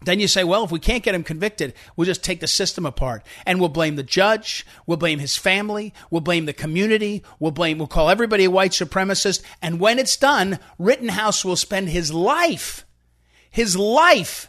Then 0.03 0.21
you 0.21 0.29
say, 0.29 0.45
well, 0.45 0.65
if 0.65 0.71
we 0.71 0.79
can't 0.79 1.03
get 1.03 1.17
him 1.17 1.25
convicted, 1.25 1.75
we'll 1.97 2.07
just 2.07 2.23
take 2.23 2.39
the 2.41 2.47
system 2.47 2.87
apart 2.87 3.27
and 3.45 3.59
we'll 3.59 3.69
blame 3.69 3.97
the 3.97 4.03
judge. 4.03 4.65
We'll 4.87 4.97
blame 4.97 5.19
his 5.19 5.37
family. 5.37 5.93
We'll 6.11 6.23
blame 6.23 6.47
the 6.47 6.53
community. 6.53 7.25
We'll 7.41 7.51
blame, 7.51 7.79
we'll 7.79 7.89
call 7.89 8.09
everybody 8.09 8.45
a 8.45 8.51
white 8.51 8.71
supremacist. 8.71 9.43
And 9.61 9.81
when 9.81 9.99
it's 9.99 10.17
done, 10.17 10.61
Rittenhouse 10.79 11.45
will 11.45 11.57
spend 11.57 11.89
his 11.89 12.13
life, 12.13 12.87
his 13.51 13.77
life 13.77 14.49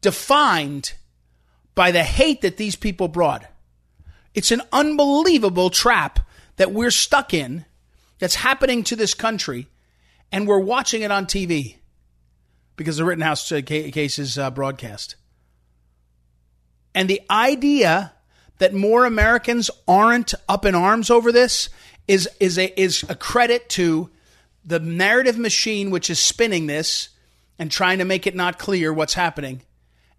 defined 0.00 0.94
by 1.74 1.92
the 1.92 2.02
hate 2.02 2.40
that 2.40 2.56
these 2.56 2.74
people 2.74 3.08
brought. 3.08 3.44
It's 4.38 4.52
an 4.52 4.62
unbelievable 4.72 5.68
trap 5.68 6.20
that 6.58 6.70
we're 6.70 6.92
stuck 6.92 7.34
in 7.34 7.64
that's 8.20 8.36
happening 8.36 8.84
to 8.84 8.94
this 8.94 9.12
country, 9.12 9.66
and 10.30 10.46
we're 10.46 10.60
watching 10.60 11.02
it 11.02 11.10
on 11.10 11.26
TV. 11.26 11.78
because 12.76 12.98
the 12.98 13.04
Rittenhouse 13.04 13.50
uh, 13.50 13.62
case 13.64 14.16
is 14.16 14.38
uh, 14.38 14.52
broadcast. 14.52 15.16
And 16.94 17.10
the 17.10 17.20
idea 17.28 18.12
that 18.58 18.72
more 18.72 19.06
Americans 19.06 19.72
aren't 19.88 20.34
up 20.48 20.64
in 20.64 20.76
arms 20.76 21.10
over 21.10 21.32
this 21.32 21.68
is 22.06 22.28
is 22.38 22.58
a 22.58 22.80
is 22.80 23.04
a 23.08 23.16
credit 23.16 23.68
to 23.70 24.08
the 24.64 24.78
narrative 24.78 25.36
machine 25.36 25.90
which 25.90 26.08
is 26.10 26.22
spinning 26.22 26.68
this 26.68 27.08
and 27.58 27.72
trying 27.72 27.98
to 27.98 28.04
make 28.04 28.24
it 28.24 28.36
not 28.36 28.56
clear 28.56 28.92
what's 28.92 29.14
happening. 29.14 29.62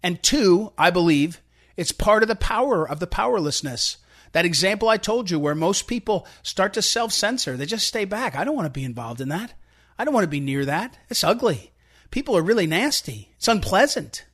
And 0.02 0.22
two, 0.22 0.74
I 0.76 0.90
believe, 0.90 1.40
it's 1.74 1.92
part 1.92 2.22
of 2.22 2.28
the 2.28 2.36
power 2.36 2.86
of 2.86 3.00
the 3.00 3.06
powerlessness. 3.06 3.96
That 4.32 4.44
example 4.44 4.88
I 4.88 4.96
told 4.96 5.30
you 5.30 5.38
where 5.38 5.54
most 5.54 5.86
people 5.86 6.26
start 6.42 6.74
to 6.74 6.82
self-censor, 6.82 7.56
they 7.56 7.66
just 7.66 7.86
stay 7.86 8.04
back. 8.04 8.36
I 8.36 8.44
don't 8.44 8.56
want 8.56 8.66
to 8.66 8.70
be 8.70 8.84
involved 8.84 9.20
in 9.20 9.28
that. 9.30 9.54
I 9.98 10.04
don't 10.04 10.14
want 10.14 10.24
to 10.24 10.28
be 10.28 10.40
near 10.40 10.64
that. 10.64 10.96
It's 11.08 11.24
ugly. 11.24 11.72
People 12.10 12.36
are 12.36 12.42
really 12.42 12.66
nasty. 12.66 13.32
It's 13.36 13.48
unpleasant. 13.48 14.24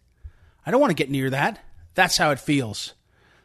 I 0.64 0.70
don't 0.70 0.80
want 0.80 0.90
to 0.90 0.94
get 1.02 1.10
near 1.10 1.30
that. 1.30 1.60
That's 1.94 2.16
how 2.18 2.30
it 2.30 2.40
feels. 2.40 2.94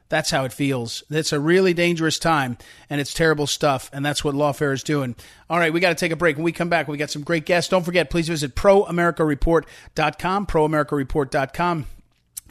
That's 0.09 0.29
how 0.29 0.43
it 0.43 0.51
feels. 0.51 1.03
It's 1.09 1.31
a 1.31 1.39
really 1.39 1.73
dangerous 1.73 2.19
time, 2.19 2.57
and 2.89 2.99
it's 2.99 3.13
terrible 3.13 3.47
stuff, 3.47 3.89
and 3.93 4.05
that's 4.05 4.25
what 4.25 4.35
Lawfare 4.35 4.73
is 4.73 4.83
doing. 4.83 5.15
All 5.49 5.57
right, 5.57 5.71
we 5.71 5.79
got 5.79 5.89
to 5.89 5.95
take 5.95 6.11
a 6.11 6.17
break. 6.17 6.35
When 6.35 6.43
we 6.43 6.51
come 6.51 6.67
back, 6.67 6.89
we 6.89 6.97
got 6.97 7.09
some 7.09 7.23
great 7.23 7.45
guests. 7.45 7.69
Don't 7.69 7.85
forget, 7.85 8.09
please 8.09 8.27
visit 8.27 8.53
proamericareport.com, 8.53 10.47
proamericareport.com, 10.47 11.85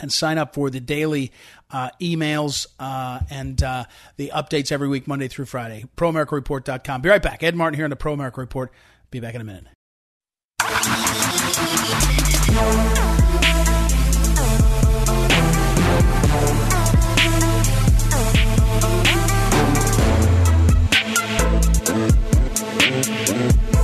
and 0.00 0.12
sign 0.12 0.38
up 0.38 0.54
for 0.54 0.70
the 0.70 0.80
daily 0.80 1.32
uh, 1.70 1.90
emails 2.00 2.66
uh, 2.78 3.20
and 3.30 3.62
uh, 3.62 3.84
the 4.16 4.30
updates 4.34 4.72
every 4.72 4.88
week, 4.88 5.06
Monday 5.06 5.28
through 5.28 5.46
Friday. 5.46 5.84
ProAmericaReport.com. 5.96 7.02
Be 7.02 7.08
right 7.08 7.22
back. 7.22 7.42
Ed 7.42 7.54
Martin 7.54 7.76
here 7.76 7.84
on 7.84 7.90
the 7.90 7.96
Pro 7.96 8.12
America 8.12 8.40
Report. 8.40 8.72
Be 9.10 9.20
back 9.20 9.34
in 9.34 9.40
a 9.40 9.44
minute. 9.44 9.66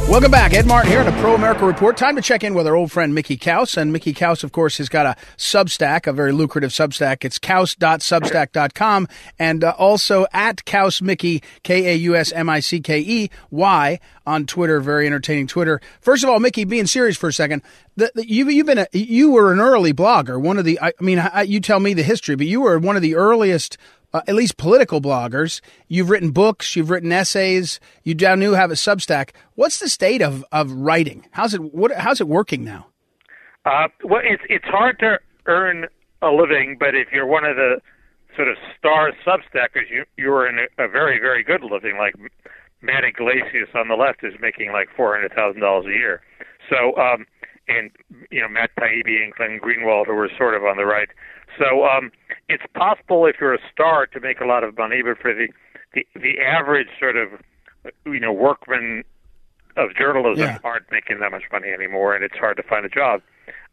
Welcome 0.08 0.30
back. 0.30 0.54
Ed 0.54 0.68
Martin 0.68 0.92
here 0.92 1.00
on 1.00 1.06
the 1.06 1.20
Pro 1.20 1.34
America 1.34 1.66
Report. 1.66 1.96
Time 1.96 2.14
to 2.14 2.22
check 2.22 2.44
in 2.44 2.54
with 2.54 2.64
our 2.68 2.76
old 2.76 2.92
friend 2.92 3.12
Mickey 3.12 3.36
Kaus. 3.36 3.76
And 3.76 3.92
Mickey 3.92 4.14
Kaus, 4.14 4.44
of 4.44 4.52
course, 4.52 4.78
has 4.78 4.88
got 4.88 5.04
a 5.04 5.16
Substack, 5.36 6.06
a 6.06 6.12
very 6.12 6.30
lucrative 6.30 6.70
Substack. 6.70 7.24
It's 7.24 7.40
kaus.substack.com 7.40 9.08
and 9.40 9.64
uh, 9.64 9.74
also 9.76 10.28
at 10.32 10.64
Kaus 10.64 11.02
Mickey, 11.02 11.42
K 11.64 11.92
A 11.92 11.94
U 11.96 12.14
S 12.14 12.30
M 12.30 12.48
I 12.48 12.60
C 12.60 12.78
K 12.78 13.00
E 13.00 13.30
Y 13.50 13.98
on 14.24 14.46
Twitter. 14.46 14.78
Very 14.78 15.08
entertaining 15.08 15.48
Twitter. 15.48 15.80
First 16.00 16.22
of 16.22 16.30
all, 16.30 16.38
Mickey, 16.38 16.64
being 16.64 16.86
serious 16.86 17.16
for 17.16 17.28
a 17.28 17.32
second, 17.32 17.62
the, 17.96 18.12
the, 18.14 18.30
you, 18.30 18.48
you've 18.48 18.66
been 18.66 18.78
a, 18.78 18.86
you 18.92 19.32
were 19.32 19.52
an 19.52 19.58
early 19.58 19.92
blogger. 19.92 20.40
One 20.40 20.56
of 20.56 20.64
the, 20.64 20.78
I, 20.80 20.92
I 21.00 21.02
mean, 21.02 21.18
I, 21.18 21.42
you 21.42 21.58
tell 21.58 21.80
me 21.80 21.94
the 21.94 22.04
history, 22.04 22.36
but 22.36 22.46
you 22.46 22.60
were 22.60 22.78
one 22.78 22.94
of 22.94 23.02
the 23.02 23.16
earliest 23.16 23.76
uh, 24.12 24.22
at 24.26 24.34
least 24.34 24.56
political 24.56 25.00
bloggers. 25.00 25.60
You've 25.88 26.10
written 26.10 26.30
books, 26.30 26.76
you've 26.76 26.90
written 26.90 27.12
essays. 27.12 27.80
You 28.02 28.14
down 28.14 28.40
new 28.40 28.52
have 28.52 28.70
a 28.70 28.74
Substack. 28.74 29.30
What's 29.54 29.80
the 29.80 29.88
state 29.88 30.22
of, 30.22 30.44
of 30.52 30.72
writing? 30.72 31.26
How's 31.32 31.54
it 31.54 31.74
what, 31.74 31.92
how's 31.92 32.20
it 32.20 32.28
working 32.28 32.64
now? 32.64 32.86
Uh, 33.64 33.88
well, 34.04 34.22
it's 34.24 34.42
it's 34.48 34.64
hard 34.66 34.98
to 35.00 35.18
earn 35.46 35.86
a 36.22 36.30
living, 36.30 36.76
but 36.78 36.94
if 36.94 37.08
you're 37.12 37.26
one 37.26 37.44
of 37.44 37.56
the 37.56 37.80
sort 38.36 38.48
of 38.48 38.56
star 38.78 39.12
Substackers, 39.26 39.90
you 39.90 40.04
you're 40.16 40.48
in 40.48 40.58
a, 40.58 40.84
a 40.84 40.88
very 40.88 41.18
very 41.18 41.42
good 41.42 41.62
living. 41.62 41.96
Like 41.98 42.14
Matt 42.80 43.04
Yglesias 43.04 43.68
on 43.74 43.88
the 43.88 43.94
left 43.94 44.22
is 44.22 44.34
making 44.40 44.72
like 44.72 44.88
four 44.96 45.14
hundred 45.14 45.32
thousand 45.34 45.60
dollars 45.60 45.86
a 45.86 45.90
year. 45.90 46.20
So, 46.70 46.96
um, 46.96 47.26
and 47.68 47.90
you 48.30 48.40
know 48.40 48.48
Matt 48.48 48.70
Taibbi 48.78 49.22
and 49.22 49.34
Glenn 49.34 49.58
Greenwald, 49.60 50.06
who 50.06 50.14
were 50.14 50.30
sort 50.36 50.54
of 50.54 50.64
on 50.64 50.76
the 50.76 50.86
right. 50.86 51.08
So 51.58 51.84
um, 51.84 52.12
it's 52.48 52.64
possible 52.74 53.26
if 53.26 53.36
you're 53.40 53.54
a 53.54 53.70
star 53.72 54.06
to 54.06 54.20
make 54.20 54.40
a 54.40 54.44
lot 54.44 54.64
of 54.64 54.76
money, 54.76 55.02
but 55.02 55.18
for 55.18 55.34
the 55.34 55.48
the, 55.94 56.06
the 56.14 56.40
average 56.40 56.88
sort 56.98 57.16
of 57.16 57.28
you 58.04 58.20
know 58.20 58.32
workman 58.32 59.04
of 59.76 59.94
journalism 59.94 60.44
yeah. 60.44 60.58
aren't 60.64 60.90
making 60.90 61.20
that 61.20 61.30
much 61.30 61.44
money 61.52 61.68
anymore, 61.68 62.14
and 62.14 62.24
it's 62.24 62.36
hard 62.36 62.56
to 62.56 62.62
find 62.62 62.84
a 62.84 62.88
job. 62.88 63.20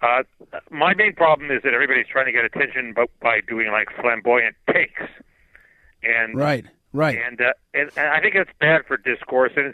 Uh, 0.02 0.24
my 0.70 0.94
main 0.94 1.14
problem 1.14 1.50
is 1.50 1.64
that 1.64 1.74
everybody's 1.74 2.08
trying 2.08 2.26
to 2.26 2.32
get 2.32 2.44
attention 2.44 2.94
by, 2.94 3.06
by 3.22 3.40
doing 3.48 3.72
like 3.72 3.88
flamboyant 4.02 4.56
takes, 4.72 5.04
and 6.04 6.36
right, 6.36 6.66
right, 6.92 7.18
and, 7.18 7.40
uh, 7.42 7.54
and 7.74 7.90
and 7.96 8.08
I 8.08 8.20
think 8.20 8.36
it's 8.36 8.52
bad 8.60 8.86
for 8.88 8.98
discourse, 8.98 9.54
and 9.56 9.74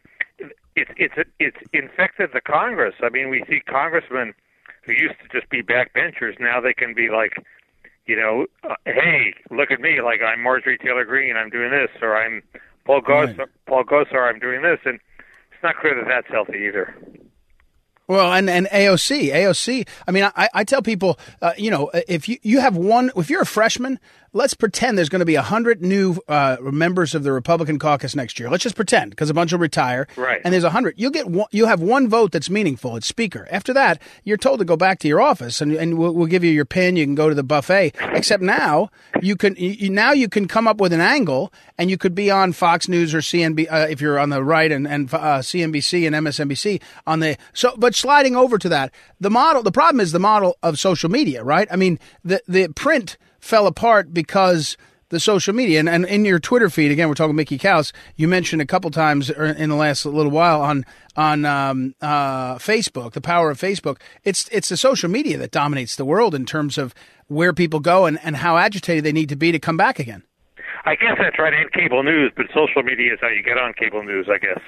it's 0.76 0.92
it's 0.98 1.30
it's 1.40 1.58
infected 1.74 2.30
the 2.34 2.42
Congress. 2.42 2.96
I 3.02 3.10
mean, 3.10 3.30
we 3.30 3.44
see 3.50 3.62
congressmen 3.62 4.34
who 4.84 4.94
used 4.94 5.16
to 5.22 5.40
just 5.40 5.50
be 5.50 5.62
backbenchers 5.62 6.40
now 6.40 6.62
they 6.62 6.74
can 6.74 6.94
be 6.94 7.10
like 7.10 7.44
you 8.10 8.16
know, 8.16 8.48
uh, 8.68 8.76
hey, 8.86 9.36
look 9.52 9.70
at 9.70 9.80
me, 9.80 10.02
like 10.02 10.22
I'm 10.26 10.42
Marjorie 10.42 10.80
Taylor 10.80 11.06
Greene, 11.06 11.38
I'm 11.38 11.52
doing 11.52 11.70
this, 11.70 11.90
or 12.02 12.18
I'm 12.18 12.42
Paul 12.84 13.02
Gosar, 13.02 13.38
right. 13.38 13.48
Paul 13.68 13.84
Gosar, 13.84 14.28
I'm 14.28 14.40
doing 14.40 14.64
this, 14.64 14.80
and 14.84 14.96
it's 14.96 15.64
not 15.64 15.76
clear 15.78 15.94
that 15.94 16.08
that's 16.08 16.28
healthy 16.28 16.58
either. 16.68 16.96
Well, 18.08 18.34
and, 18.34 18.50
and 18.50 18.66
AOC, 18.66 19.32
AOC. 19.32 19.88
I 20.08 20.12
mean, 20.12 20.24
I, 20.36 20.50
I 20.52 20.64
tell 20.64 20.82
people, 20.82 21.20
uh, 21.44 21.52
you 21.56 21.70
know, 21.70 21.92
if 22.08 22.28
you, 22.28 22.40
you 22.42 22.60
have 22.60 22.76
one, 22.76 23.12
if 23.16 23.30
you're 23.30 23.44
a 23.44 23.46
freshman, 23.46 24.00
let's 24.34 24.54
pretend 24.54 24.98
there's 24.98 25.10
going 25.10 25.20
to 25.20 25.26
be 25.26 25.36
a 25.36 25.42
hundred 25.42 25.82
new 25.82 26.18
uh, 26.28 26.58
members 26.62 27.16
of 27.16 27.24
the 27.24 27.32
Republican 27.32 27.80
caucus 27.80 28.16
next 28.16 28.40
year. 28.40 28.50
Let's 28.50 28.64
just 28.64 28.76
pretend 28.76 29.12
because 29.12 29.30
a 29.30 29.34
bunch 29.34 29.52
will 29.52 29.60
retire. 29.60 30.08
Right. 30.16 30.42
And 30.44 30.54
there's 30.54 30.64
a 30.64 30.70
hundred. 30.70 30.96
You'll 30.98 31.12
get 31.12 31.28
one, 31.28 31.48
you 31.52 31.66
have 31.66 31.82
one 31.82 32.08
vote 32.08 32.32
that's 32.32 32.50
meaningful. 32.50 32.96
It's 32.96 33.08
speaker. 33.08 33.48
After 33.52 33.74
that, 33.74 34.02
you're 34.24 34.38
told 34.38 34.60
to 34.60 34.66
go 34.66 34.76
back 34.76 35.00
to 35.00 35.08
your 35.08 35.22
office 35.22 35.62
and, 35.62 35.74
and 35.74 35.98
we'll, 35.98 36.14
we'll 36.14 36.28
give 36.28 36.44
you 36.44 36.52
your 36.52 36.66
pin. 36.66 36.96
You 36.96 37.06
can 37.06 37.16
go 37.16 37.30
to 37.30 37.36
the 37.36 37.44
buffet. 37.44 37.96
Except 38.14 38.44
now 38.44 38.90
you 39.22 39.36
can 39.36 39.56
you, 39.58 39.90
now 39.90 40.12
you 40.12 40.30
can 40.30 40.48
come 40.48 40.68
up 40.68 40.80
with 40.80 40.94
an 40.94 41.02
angle 41.02 41.52
and 41.78 41.90
you 41.90 41.98
could 41.98 42.16
be 42.16 42.30
on 42.30 42.54
Fox 42.54 42.88
News 42.88 43.14
or 43.14 43.20
CNB 43.20 43.72
uh, 43.72 43.88
if 43.90 44.02
you're 44.02 44.20
on 44.20 44.30
the 44.30 44.44
right 44.44 44.72
and 44.72 44.88
and 44.88 45.14
uh, 45.14 45.40
CNBC 45.40 46.06
and 46.06 46.16
MSNBC 46.16 46.82
on 47.06 47.20
the 47.20 47.38
so. 47.54 47.74
But 47.78 47.96
sliding 47.96 48.36
over 48.36 48.58
to 48.58 48.70
that, 48.70 48.94
the 49.20 49.30
model, 49.30 49.64
the 49.64 49.72
problem 49.72 50.00
is 50.00 50.12
the 50.12 50.20
model 50.20 50.58
of 50.64 50.80
social 50.80 51.10
media, 51.10 51.44
right? 51.44 51.68
I 51.72 51.76
mean, 51.76 52.00
the 52.24 52.42
the 52.48 52.68
print 52.70 53.18
fell 53.40 53.68
apart 53.68 54.14
because 54.14 54.78
the 55.10 55.20
social 55.20 55.54
media 55.54 55.80
and, 55.80 55.90
and 55.90 56.06
in 56.06 56.24
your 56.24 56.40
Twitter 56.40 56.70
feed 56.70 56.92
again, 56.92 57.08
we're 57.08 57.16
talking 57.16 57.36
Mickey 57.36 57.58
Kaus. 57.58 57.92
You 58.16 58.28
mentioned 58.28 58.62
a 58.62 58.66
couple 58.66 58.92
times 58.92 59.30
er, 59.32 59.46
in 59.46 59.70
the 59.70 59.76
last 59.76 60.06
little 60.06 60.32
while 60.32 60.62
on 60.62 60.86
on 61.16 61.46
um, 61.46 61.96
uh, 62.02 62.56
Facebook, 62.56 63.14
the 63.14 63.22
power 63.22 63.50
of 63.50 63.60
Facebook. 63.60 64.00
It's 64.24 64.48
it's 64.52 64.70
the 64.70 64.78
social 64.78 65.10
media 65.10 65.38
that 65.38 65.52
dominates 65.52 65.96
the 65.96 66.06
world 66.06 66.36
in 66.36 66.46
terms 66.46 66.78
of 66.78 66.94
where 67.28 67.54
people 67.54 67.80
go 67.80 68.06
and, 68.06 68.20
and 68.24 68.38
how 68.38 68.58
agitated 68.58 69.04
they 69.04 69.12
need 69.12 69.30
to 69.30 69.36
be 69.36 69.52
to 69.52 69.60
come 69.60 69.78
back 69.78 70.00
again. 70.00 70.24
I 70.86 70.96
guess 70.96 71.18
that's 71.20 71.38
right, 71.38 71.54
and 71.54 71.72
cable 71.72 72.04
news, 72.04 72.32
but 72.36 72.48
social 72.54 72.84
media 72.84 73.14
is 73.14 73.20
how 73.22 73.28
you 73.28 73.44
get 73.44 73.58
on 73.58 73.74
cable 73.74 74.04
news, 74.04 74.28
I 74.32 74.38
guess. 74.38 74.62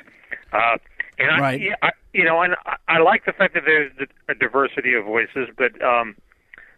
Uh, 0.51 0.77
and 1.17 1.31
I, 1.31 1.39
right. 1.39 1.61
yeah, 1.61 1.75
I, 1.81 1.91
you 2.13 2.25
know, 2.25 2.41
and 2.41 2.55
I, 2.65 2.75
I 2.87 2.99
like 2.99 3.25
the 3.25 3.31
fact 3.31 3.53
that 3.53 3.63
there's 3.65 3.91
a 4.27 4.33
diversity 4.35 4.93
of 4.93 5.05
voices, 5.05 5.47
but 5.57 5.81
um, 5.81 6.15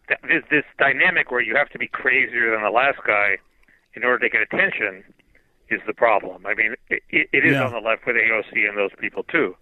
there's 0.08 0.44
this 0.50 0.64
dynamic 0.78 1.32
where 1.32 1.42
you 1.42 1.56
have 1.56 1.70
to 1.70 1.80
be 1.80 1.88
crazier 1.88 2.52
than 2.52 2.64
the 2.64 2.70
last 2.70 3.00
guy 3.06 3.38
in 3.96 4.04
order 4.04 4.28
to 4.28 4.30
get 4.30 4.42
attention 4.42 5.04
is 5.70 5.82
the 5.88 5.94
problem. 5.94 6.46
I 6.46 6.54
mean, 6.54 6.76
it, 6.90 7.02
it 7.10 7.46
is 7.46 7.54
yeah. 7.54 7.66
on 7.66 7.72
the 7.72 7.80
left 7.80 8.06
with 8.06 8.16
AOC 8.16 8.68
and 8.68 8.78
those 8.78 8.92
people 9.00 9.24
too, 9.24 9.56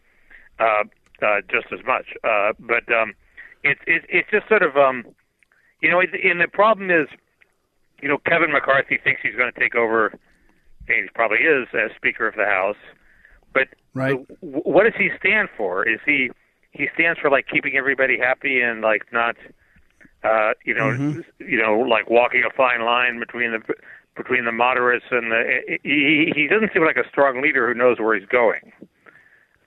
uh, 0.60 0.84
uh, 1.22 1.42
just 1.50 1.68
as 1.72 1.86
much. 1.86 2.06
Uh, 2.24 2.54
but 2.60 2.92
um, 2.92 3.14
it's 3.64 3.82
it, 3.86 4.04
it's 4.10 4.30
just 4.32 4.48
sort 4.48 4.64
of 4.64 4.76
um, 4.76 5.06
you 5.82 5.90
know, 5.90 6.00
it, 6.00 6.10
and 6.24 6.40
the 6.40 6.48
problem 6.48 6.90
is, 6.90 7.08
you 8.02 8.08
know, 8.08 8.18
Kevin 8.26 8.52
McCarthy 8.52 9.00
thinks 9.04 9.22
he's 9.22 9.36
going 9.36 9.52
to 9.52 9.60
take 9.60 9.76
over, 9.76 10.08
and 10.88 11.04
he 11.04 11.10
probably 11.14 11.40
is 11.40 11.68
as 11.74 11.92
Speaker 11.96 12.28
of 12.28 12.36
the 12.36 12.46
House. 12.46 12.78
But 13.54 13.68
right. 13.94 14.18
what 14.40 14.84
does 14.84 14.94
he 14.98 15.10
stand 15.20 15.50
for? 15.58 15.88
Is 15.88 16.00
he 16.06 16.32
he 16.72 16.88
stands 16.94 17.20
for 17.20 17.30
like 17.30 17.48
keeping 17.48 17.76
everybody 17.76 18.18
happy 18.18 18.62
and 18.62 18.82
like 18.82 19.04
not, 19.12 19.36
uh, 20.24 20.54
you 20.66 20.74
know, 20.74 20.92
mm-hmm. 20.92 21.22
you 21.40 21.62
know, 21.62 21.80
like 21.80 22.10
walking 22.10 22.44
a 22.48 22.54
fine 22.56 22.84
line 22.84 23.20
between 23.20 23.52
the 23.52 23.74
between 24.16 24.46
the 24.46 24.52
moderates 24.52 25.06
and 25.12 25.32
the. 25.32 25.78
He, 25.84 26.32
he 26.36 26.48
doesn't 26.48 26.72
seem 26.74 26.86
like 26.86 26.98
a 26.98 27.08
strong 27.10 27.42
leader 27.42 27.68
who 27.68 27.74
knows 27.74 28.00
where 28.00 28.18
he's 28.18 28.28
going. 28.28 28.72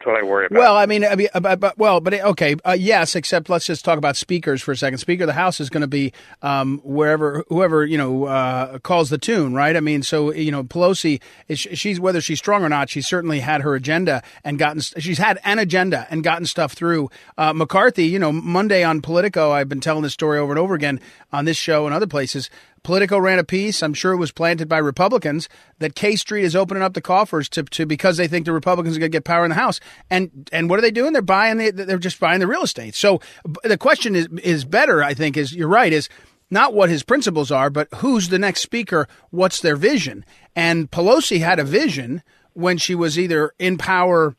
That's 0.05 0.13
what 0.13 0.23
I 0.23 0.27
worry 0.27 0.47
about. 0.47 0.59
Well, 0.59 0.77
I 0.77 0.85
mean, 0.85 1.05
I 1.05 1.15
mean 1.15 1.29
but, 1.41 1.61
but, 1.61 1.79
well, 1.79 2.01
but 2.01 2.13
okay, 2.13 2.57
uh, 2.65 2.77
yes. 2.79 3.17
Except 3.17 3.49
let's 3.49 3.65
just 3.65 3.85
talk 3.85 3.97
about 3.97 4.17
speakers 4.17 4.61
for 4.61 4.73
a 4.73 4.77
second. 4.77 4.99
Speaker 4.99 5.23
of 5.23 5.29
the 5.29 5.33
House 5.33 5.61
is 5.61 5.71
going 5.71 5.81
to 5.81 5.87
be 5.87 6.13
um, 6.43 6.81
wherever, 6.85 7.45
whoever 7.49 7.87
you 7.87 7.97
know 7.97 8.25
uh, 8.25 8.79
calls 8.81 9.09
the 9.09 9.17
tune, 9.17 9.55
right? 9.55 9.77
I 9.77 9.81
mean, 9.81 10.03
so 10.03 10.33
you 10.33 10.51
know, 10.51 10.63
Pelosi 10.63 11.21
she's 11.55 11.99
whether 11.99 12.21
she's 12.21 12.39
strong 12.39 12.65
or 12.65 12.69
not, 12.69 12.91
she's 12.91 13.07
certainly 13.07 13.41
had 13.41 13.63
her 13.63 13.75
agenda 13.75 14.23
and 14.45 14.59
gotten. 14.59 14.81
She's 14.81 15.19
had 15.19 15.41
an 15.45 15.59
agenda 15.59 16.07
and 16.11 16.23
gotten 16.23 16.45
stuff 16.45 16.73
through. 16.73 17.11
Uh, 17.39 17.55
McCarthy, 17.55 18.05
you 18.05 18.19
know, 18.19 18.33
Monday 18.33 18.85
on 18.85 19.01
Politico, 19.01 19.53
I've 19.53 19.69
been 19.69 19.81
telling 19.81 20.03
this 20.03 20.13
story 20.13 20.39
over 20.39 20.53
and 20.53 20.59
over 20.59 20.75
again 20.75 21.01
on 21.33 21.47
this 21.47 21.57
show 21.57 21.87
and 21.87 21.95
other 21.95 22.07
places. 22.07 22.51
Politico 22.85 23.19
ran 23.19 23.39
a 23.39 23.45
piece. 23.45 23.83
I'm 23.83 23.95
sure 23.95 24.13
it 24.13 24.19
was 24.19 24.31
planted 24.31 24.69
by 24.69 24.79
Republicans 24.79 25.49
that 25.81 25.97
K 25.97 26.15
Street 26.15 26.45
is 26.45 26.55
opening 26.55 26.83
up 26.83 26.95
the 26.95 27.01
coffers 27.01 27.49
to, 27.49 27.65
to 27.65 27.87
because 27.87 28.17
they 28.17 28.29
think 28.29 28.47
the 28.47 28.53
Republicans 28.53 28.97
are 28.97 29.01
going 29.01 29.11
to 29.11 29.17
get 29.17 29.25
power 29.25 29.45
in 29.45 29.49
the 29.49 29.57
House. 29.57 29.81
And 30.11 30.49
and 30.53 30.71
what 30.71 30.79
are 30.79 30.83
they 30.83 30.91
doing? 30.93 31.13
They're 31.13 31.23
buying 31.23 31.57
the 31.57 31.71
they're 31.73 31.99
just 31.99 32.21
buying 32.21 32.41
the 32.41 32.47
real 32.47 32.63
estate. 32.63 32.95
So 32.95 33.21
the 33.65 33.79
question 33.79 34.15
is 34.15 34.29
is 34.43 34.65
better. 34.65 35.03
I 35.03 35.15
think 35.15 35.37
is 35.37 35.53
you're 35.53 35.67
right. 35.67 35.93
Is 35.93 36.09
not 36.51 36.75
what 36.75 36.91
his 36.91 37.03
principles 37.03 37.51
are, 37.51 37.71
but 37.71 37.89
who's 37.97 38.29
the 38.29 38.39
next 38.39 38.61
speaker? 38.61 39.09
What's 39.31 39.61
their 39.61 39.77
vision? 39.77 40.25
And 40.55 40.91
Pelosi 40.91 41.41
had 41.41 41.59
a 41.59 41.65
vision 41.65 42.23
when 42.53 42.79
she 42.79 42.95
was 42.95 43.19
either 43.19 43.53
in 43.59 43.79
power 43.79 44.37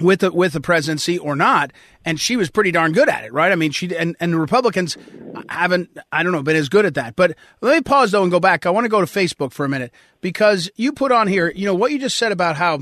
with 0.00 0.20
the, 0.20 0.32
with 0.32 0.52
the 0.52 0.60
presidency 0.60 1.18
or 1.18 1.36
not, 1.36 1.72
and 2.04 2.18
she 2.18 2.36
was 2.36 2.50
pretty 2.50 2.70
darn 2.70 2.92
good 2.92 3.08
at 3.08 3.24
it, 3.24 3.32
right? 3.32 3.52
I 3.52 3.54
mean, 3.54 3.70
she 3.70 3.94
and, 3.96 4.16
and 4.20 4.32
the 4.32 4.38
Republicans 4.38 4.96
haven't, 5.48 5.96
I 6.10 6.22
don't 6.22 6.32
know, 6.32 6.42
been 6.42 6.56
as 6.56 6.68
good 6.68 6.86
at 6.86 6.94
that. 6.94 7.16
But 7.16 7.36
let 7.60 7.74
me 7.74 7.82
pause 7.82 8.10
though 8.10 8.22
and 8.22 8.30
go 8.30 8.40
back. 8.40 8.66
I 8.66 8.70
want 8.70 8.84
to 8.84 8.88
go 8.88 9.00
to 9.00 9.06
Facebook 9.06 9.52
for 9.52 9.64
a 9.64 9.68
minute 9.68 9.92
because 10.20 10.70
you 10.76 10.92
put 10.92 11.12
on 11.12 11.28
here, 11.28 11.52
you 11.54 11.66
know, 11.66 11.74
what 11.74 11.92
you 11.92 11.98
just 11.98 12.16
said 12.16 12.32
about 12.32 12.56
how 12.56 12.80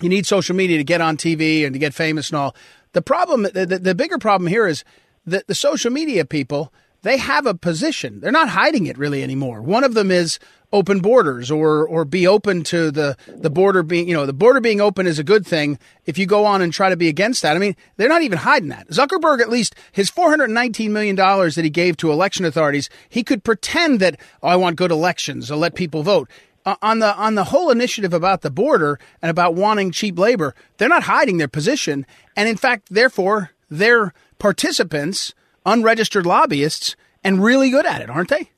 you 0.00 0.08
need 0.08 0.26
social 0.26 0.54
media 0.54 0.76
to 0.78 0.84
get 0.84 1.00
on 1.00 1.16
TV 1.16 1.64
and 1.64 1.72
to 1.72 1.78
get 1.78 1.94
famous 1.94 2.30
and 2.30 2.38
all. 2.38 2.54
The 2.92 3.02
problem, 3.02 3.42
the, 3.42 3.66
the, 3.66 3.78
the 3.78 3.94
bigger 3.94 4.18
problem 4.18 4.48
here 4.48 4.66
is 4.66 4.84
that 5.24 5.46
the 5.46 5.54
social 5.54 5.90
media 5.90 6.24
people 6.24 6.72
they 7.02 7.16
have 7.18 7.46
a 7.46 7.54
position. 7.54 8.20
They're 8.20 8.32
not 8.32 8.48
hiding 8.48 8.86
it 8.86 8.96
really 8.96 9.22
anymore. 9.22 9.60
One 9.60 9.84
of 9.84 9.94
them 9.94 10.10
is 10.10 10.38
open 10.72 11.00
borders 11.00 11.50
or 11.50 11.86
or 11.86 12.04
be 12.04 12.26
open 12.26 12.62
to 12.64 12.90
the 12.90 13.16
the 13.26 13.50
border 13.50 13.82
being 13.82 14.08
you 14.08 14.14
know 14.14 14.26
the 14.26 14.32
border 14.32 14.60
being 14.60 14.80
open 14.80 15.06
is 15.06 15.18
a 15.18 15.24
good 15.24 15.46
thing 15.46 15.78
if 16.06 16.18
you 16.18 16.26
go 16.26 16.44
on 16.44 16.62
and 16.62 16.72
try 16.72 16.88
to 16.88 16.96
be 16.96 17.08
against 17.08 17.42
that. 17.42 17.56
I 17.56 17.58
mean, 17.58 17.76
they're 17.96 18.08
not 18.08 18.22
even 18.22 18.38
hiding 18.38 18.68
that. 18.70 18.88
Zuckerberg 18.88 19.40
at 19.40 19.50
least 19.50 19.74
his 19.92 20.10
419 20.10 20.92
million 20.92 21.16
dollars 21.16 21.54
that 21.54 21.64
he 21.64 21.70
gave 21.70 21.96
to 21.98 22.10
election 22.10 22.44
authorities, 22.44 22.88
he 23.08 23.22
could 23.22 23.44
pretend 23.44 24.00
that 24.00 24.18
oh, 24.42 24.48
I 24.48 24.56
want 24.56 24.76
good 24.76 24.90
elections, 24.90 25.50
I'll 25.50 25.58
let 25.58 25.74
people 25.74 26.02
vote. 26.02 26.28
Uh, 26.64 26.76
on 26.80 27.00
the 27.00 27.14
on 27.16 27.34
the 27.34 27.44
whole 27.44 27.70
initiative 27.70 28.14
about 28.14 28.42
the 28.42 28.50
border 28.50 28.98
and 29.20 29.30
about 29.30 29.54
wanting 29.54 29.90
cheap 29.90 30.18
labor, 30.18 30.54
they're 30.76 30.88
not 30.88 31.02
hiding 31.04 31.38
their 31.38 31.48
position 31.48 32.06
and 32.36 32.48
in 32.48 32.56
fact 32.56 32.88
therefore 32.90 33.50
they're 33.68 34.14
participants 34.38 35.34
unregistered 35.64 36.26
lobbyists 36.26 36.96
and 37.24 37.42
really 37.42 37.70
good 37.70 37.86
at 37.86 38.00
it, 38.00 38.10
aren't 38.10 38.28
they? 38.28 38.51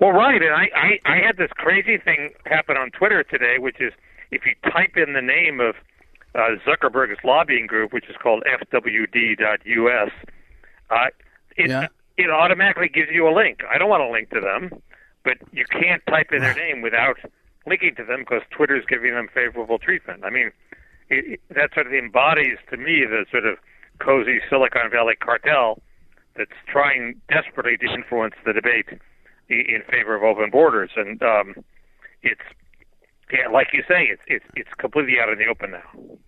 Well, 0.00 0.12
right. 0.12 0.40
And 0.40 0.54
I, 0.54 0.68
I, 0.74 0.98
I 1.04 1.16
had 1.18 1.36
this 1.36 1.50
crazy 1.54 1.98
thing 1.98 2.30
happen 2.46 2.76
on 2.76 2.90
Twitter 2.90 3.24
today, 3.24 3.56
which 3.58 3.80
is 3.80 3.92
if 4.30 4.42
you 4.46 4.54
type 4.70 4.96
in 4.96 5.14
the 5.14 5.22
name 5.22 5.60
of 5.60 5.74
uh, 6.34 6.56
Zuckerberg's 6.66 7.18
lobbying 7.24 7.66
group, 7.66 7.92
which 7.92 8.08
is 8.08 8.16
called 8.22 8.44
FWD.us, 8.44 10.12
uh, 10.90 10.96
it, 11.56 11.70
yeah. 11.70 11.88
it 12.16 12.30
automatically 12.30 12.88
gives 12.88 13.10
you 13.12 13.28
a 13.28 13.34
link. 13.34 13.60
I 13.68 13.78
don't 13.78 13.88
want 13.88 14.02
to 14.02 14.10
link 14.10 14.30
to 14.30 14.40
them, 14.40 14.80
but 15.24 15.38
you 15.52 15.64
can't 15.64 16.02
type 16.06 16.28
in 16.32 16.40
their 16.42 16.54
name 16.54 16.82
without 16.82 17.16
linking 17.66 17.94
to 17.96 18.04
them 18.04 18.20
because 18.20 18.42
Twitter's 18.50 18.84
giving 18.88 19.14
them 19.14 19.28
favorable 19.34 19.78
treatment. 19.78 20.22
I 20.24 20.30
mean, 20.30 20.52
it, 21.10 21.32
it, 21.32 21.40
that 21.50 21.74
sort 21.74 21.86
of 21.86 21.92
embodies 21.92 22.58
to 22.70 22.76
me 22.76 23.04
the 23.04 23.26
sort 23.30 23.46
of 23.46 23.58
cozy 23.98 24.40
Silicon 24.48 24.90
Valley 24.90 25.16
cartel 25.16 25.82
that's 26.36 26.50
trying 26.68 27.20
desperately 27.28 27.76
to 27.78 27.92
influence 27.92 28.34
the 28.46 28.52
debate 28.52 28.86
in 29.48 29.82
favor 29.90 30.14
of 30.14 30.22
open 30.22 30.50
borders, 30.50 30.90
and 30.96 31.22
um, 31.22 31.54
it's 32.22 32.40
yeah, 33.32 33.48
like 33.52 33.68
you 33.72 33.82
say, 33.88 34.04
it's 34.04 34.22
it's 34.26 34.44
it's 34.54 34.70
completely 34.78 35.14
out 35.20 35.28
in 35.28 35.38
the 35.38 35.46
open 35.46 35.72
now. 35.72 36.18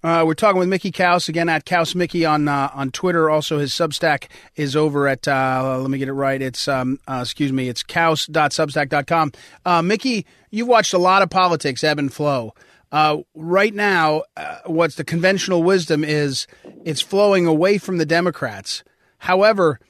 Uh, 0.00 0.24
we're 0.24 0.34
talking 0.34 0.60
with 0.60 0.68
Mickey 0.68 0.92
Kaus 0.92 1.28
again 1.28 1.48
at 1.48 1.64
Kaus 1.64 1.94
Mickey 1.94 2.24
on 2.24 2.46
uh, 2.46 2.70
on 2.72 2.92
Twitter. 2.92 3.28
Also, 3.28 3.58
his 3.58 3.72
Substack 3.72 4.28
is 4.54 4.76
over 4.76 5.08
at 5.08 5.26
uh, 5.26 5.78
let 5.80 5.90
me 5.90 5.98
get 5.98 6.08
it 6.08 6.12
right. 6.12 6.40
It's 6.40 6.68
um, 6.68 7.00
uh, 7.08 7.20
excuse 7.22 7.52
me, 7.52 7.68
it's 7.68 7.82
kaus.substack.com. 7.82 9.32
Uh, 9.64 9.82
Mickey, 9.82 10.24
you've 10.50 10.68
watched 10.68 10.94
a 10.94 10.98
lot 10.98 11.22
of 11.22 11.30
politics 11.30 11.82
ebb 11.82 11.98
and 11.98 12.12
flow. 12.12 12.54
Uh, 12.90 13.18
right 13.34 13.74
now, 13.74 14.22
uh, 14.36 14.58
what's 14.66 14.94
the 14.94 15.04
conventional 15.04 15.62
wisdom 15.62 16.04
is 16.04 16.46
it's 16.84 17.00
flowing 17.00 17.46
away 17.46 17.76
from 17.76 17.98
the 17.98 18.06
Democrats. 18.06 18.84
However, 19.18 19.80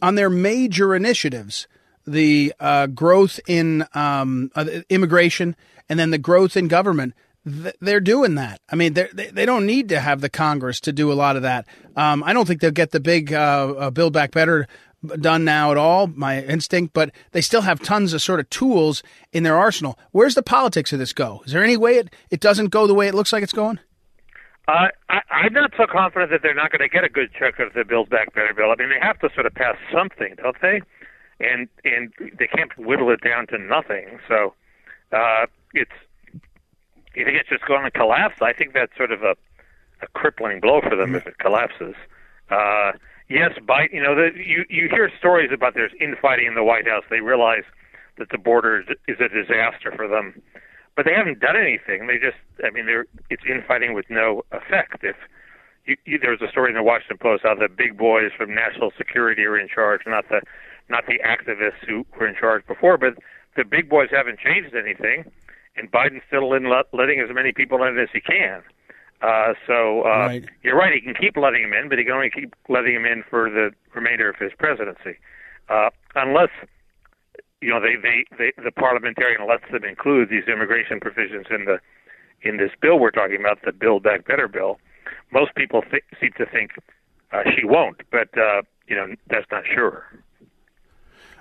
on 0.00 0.14
their 0.14 0.30
major 0.30 0.94
initiatives, 0.94 1.68
the 2.10 2.54
uh, 2.60 2.86
growth 2.86 3.40
in 3.46 3.86
um, 3.94 4.50
uh, 4.54 4.64
immigration 4.88 5.56
and 5.88 5.98
then 5.98 6.10
the 6.10 6.18
growth 6.18 6.56
in 6.56 6.68
government 6.68 7.14
they're 7.80 8.00
doing 8.00 8.34
that. 8.34 8.60
I 8.68 8.76
mean, 8.76 8.94
they 8.94 9.08
they 9.12 9.46
don't 9.46 9.64
need 9.64 9.88
to 9.90 10.00
have 10.00 10.20
the 10.20 10.28
Congress 10.28 10.80
to 10.80 10.92
do 10.92 11.10
a 11.10 11.14
lot 11.14 11.36
of 11.36 11.42
that. 11.42 11.66
Um, 11.96 12.22
I 12.22 12.32
don't 12.32 12.46
think 12.46 12.60
they'll 12.60 12.70
get 12.70 12.90
the 12.90 13.00
big 13.00 13.32
uh, 13.32 13.74
uh, 13.78 13.90
Build 13.90 14.12
Back 14.12 14.32
Better 14.32 14.66
done 15.20 15.44
now 15.44 15.70
at 15.70 15.76
all, 15.76 16.08
my 16.08 16.42
instinct, 16.42 16.92
but 16.92 17.12
they 17.30 17.40
still 17.40 17.62
have 17.62 17.80
tons 17.80 18.12
of 18.12 18.20
sort 18.20 18.40
of 18.40 18.50
tools 18.50 19.02
in 19.32 19.44
their 19.44 19.56
arsenal. 19.56 19.98
Where's 20.10 20.34
the 20.34 20.42
politics 20.42 20.92
of 20.92 20.98
this 20.98 21.12
go? 21.12 21.42
Is 21.46 21.52
there 21.52 21.62
any 21.62 21.76
way 21.76 21.98
it, 21.98 22.12
it 22.30 22.40
doesn't 22.40 22.68
go 22.68 22.86
the 22.86 22.94
way 22.94 23.06
it 23.06 23.14
looks 23.14 23.32
like 23.32 23.42
it's 23.42 23.52
going? 23.52 23.78
Uh, 24.66 24.88
I, 25.08 25.20
I'm 25.30 25.52
not 25.52 25.72
so 25.76 25.86
confident 25.86 26.30
that 26.32 26.42
they're 26.42 26.54
not 26.54 26.72
going 26.72 26.80
to 26.82 26.88
get 26.88 27.04
a 27.04 27.08
good 27.08 27.30
chunk 27.38 27.58
of 27.60 27.72
the 27.74 27.84
Build 27.84 28.10
Back 28.10 28.34
Better 28.34 28.52
bill. 28.54 28.70
I 28.70 28.74
mean, 28.76 28.90
they 28.90 29.00
have 29.00 29.18
to 29.20 29.30
sort 29.34 29.46
of 29.46 29.54
pass 29.54 29.76
something, 29.92 30.34
don't 30.36 30.60
they? 30.60 30.82
And 31.40 31.68
and 31.84 32.12
they 32.38 32.46
can't 32.46 32.76
whittle 32.76 33.10
it 33.10 33.20
down 33.22 33.46
to 33.48 33.58
nothing. 33.58 34.18
So 34.26 34.54
uh, 35.12 35.46
it's 35.72 35.90
you 37.14 37.24
think 37.24 37.38
it's 37.38 37.48
just 37.48 37.64
going 37.64 37.84
to 37.84 37.90
collapse? 37.90 38.42
I 38.42 38.52
think 38.52 38.74
that's 38.74 38.96
sort 38.96 39.12
of 39.12 39.22
a 39.22 39.36
a 40.00 40.06
crippling 40.14 40.60
blow 40.60 40.80
for 40.80 40.94
them 40.96 41.14
if 41.14 41.26
it 41.26 41.38
collapses. 41.38 41.94
Uh, 42.50 42.92
yes, 43.28 43.52
Biden. 43.60 43.92
You 43.92 44.02
know, 44.02 44.14
the, 44.14 44.30
you 44.36 44.64
you 44.68 44.88
hear 44.88 45.10
stories 45.18 45.50
about 45.52 45.74
there's 45.74 45.92
infighting 46.00 46.46
in 46.46 46.54
the 46.54 46.64
White 46.64 46.88
House. 46.88 47.04
They 47.10 47.20
realize 47.20 47.64
that 48.16 48.30
the 48.30 48.38
border 48.38 48.84
is 49.06 49.20
a 49.20 49.28
disaster 49.28 49.92
for 49.94 50.08
them 50.08 50.42
but 50.98 51.04
they 51.04 51.14
haven't 51.14 51.38
done 51.38 51.54
anything. 51.54 52.08
They 52.08 52.18
just, 52.18 52.42
I 52.64 52.70
mean, 52.70 52.86
they're 52.86 53.06
it's 53.30 53.44
infighting 53.48 53.94
with 53.94 54.06
no 54.10 54.44
effect. 54.50 55.04
If 55.04 55.14
you, 55.86 55.96
you, 56.04 56.18
there 56.18 56.32
was 56.32 56.42
a 56.42 56.50
story 56.50 56.70
in 56.70 56.74
the 56.74 56.82
Washington 56.82 57.18
Post 57.18 57.44
how 57.44 57.54
the 57.54 57.68
big 57.68 57.96
boys 57.96 58.32
from 58.36 58.52
national 58.52 58.90
security 58.98 59.44
are 59.44 59.56
in 59.56 59.68
charge, 59.68 60.00
not 60.08 60.28
the 60.28 60.40
not 60.88 61.04
the 61.06 61.18
activists 61.24 61.86
who 61.86 62.06
were 62.18 62.26
in 62.26 62.34
charge 62.34 62.66
before, 62.66 62.98
but 62.98 63.14
the 63.56 63.64
big 63.64 63.88
boys 63.88 64.08
haven't 64.10 64.38
changed 64.38 64.74
anything, 64.74 65.30
and 65.76 65.90
Biden's 65.90 66.22
still 66.26 66.52
in 66.54 66.68
let, 66.68 66.86
letting 66.92 67.20
as 67.20 67.34
many 67.34 67.52
people 67.52 67.82
in 67.82 67.98
as 67.98 68.08
he 68.12 68.20
can. 68.20 68.62
Uh, 69.20 69.54
so 69.66 70.02
uh, 70.02 70.28
right. 70.30 70.44
you're 70.62 70.76
right; 70.76 70.92
he 70.92 71.00
can 71.00 71.14
keep 71.14 71.36
letting 71.36 71.64
him 71.64 71.72
in, 71.72 71.88
but 71.88 71.98
he 71.98 72.04
can 72.04 72.14
only 72.14 72.30
keep 72.30 72.54
letting 72.68 72.94
him 72.94 73.04
in 73.04 73.24
for 73.28 73.50
the 73.50 73.70
remainder 73.94 74.30
of 74.30 74.36
his 74.36 74.52
presidency, 74.56 75.18
uh, 75.68 75.90
unless 76.14 76.50
you 77.60 77.70
know, 77.70 77.80
they, 77.80 77.96
they, 78.00 78.24
they 78.36 78.52
the 78.62 78.70
parliamentarian 78.70 79.46
lets 79.48 79.64
them 79.72 79.84
include 79.84 80.30
these 80.30 80.44
immigration 80.46 81.00
provisions 81.00 81.46
in 81.50 81.64
the 81.64 81.78
in 82.42 82.56
this 82.56 82.70
bill 82.80 82.98
we're 83.00 83.10
talking 83.10 83.40
about, 83.40 83.58
the 83.64 83.72
Build 83.72 84.04
Back 84.04 84.26
Better 84.26 84.46
bill. 84.46 84.78
Most 85.32 85.56
people 85.56 85.82
th- 85.82 86.04
seem 86.20 86.30
to 86.38 86.46
think 86.46 86.70
uh, 87.32 87.42
she 87.56 87.64
won't, 87.64 88.02
but 88.12 88.28
uh, 88.38 88.62
you 88.86 88.94
know 88.94 89.14
that's 89.28 89.46
not 89.50 89.64
sure. 89.66 90.04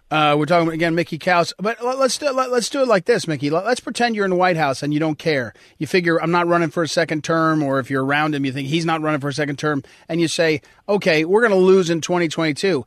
Uh, 0.10 0.36
we're 0.38 0.46
talking 0.46 0.72
again, 0.72 0.96
Mickey 0.96 1.20
Kaus. 1.20 1.54
But 1.60 1.84
let's 1.84 2.17
do 2.17 2.32
let, 2.32 2.50
us 2.52 2.70
do 2.70 2.82
it 2.82 2.88
like 2.88 3.06
this, 3.06 3.28
Mickey. 3.28 3.50
Let's 3.50 3.82
pretend 3.82 4.15
you're 4.15 4.26
in 4.26 4.32
the 4.32 4.38
White 4.38 4.58
House 4.58 4.82
and 4.82 4.93
you 4.93 5.00
don't 5.00 5.20
care. 5.20 5.54
You 5.78 5.88
figure 5.88 6.22
I'm 6.22 6.32
not 6.32 6.48
running 6.48 6.70
for 6.70 6.82
a 6.84 6.88
second 6.88 7.24
term, 7.24 7.62
or 7.62 7.80
if 7.80 7.89
you're 7.89 8.06
around 8.06 8.34
him, 8.34 8.46
you 8.46 8.54
think 8.54 8.70
he's 8.70 8.86
not 8.86 9.02
running 9.02 9.20
for 9.20 9.28
a 9.28 9.34
second 9.34 9.60
term, 9.60 9.84
and 10.08 10.22
you 10.22 10.28
say, 10.28 10.62
okay, 10.88 11.26
we're 11.26 11.41
going 11.41 11.52
to 11.52 11.58
lose 11.58 11.89
in 11.89 12.02
2022 12.02 12.86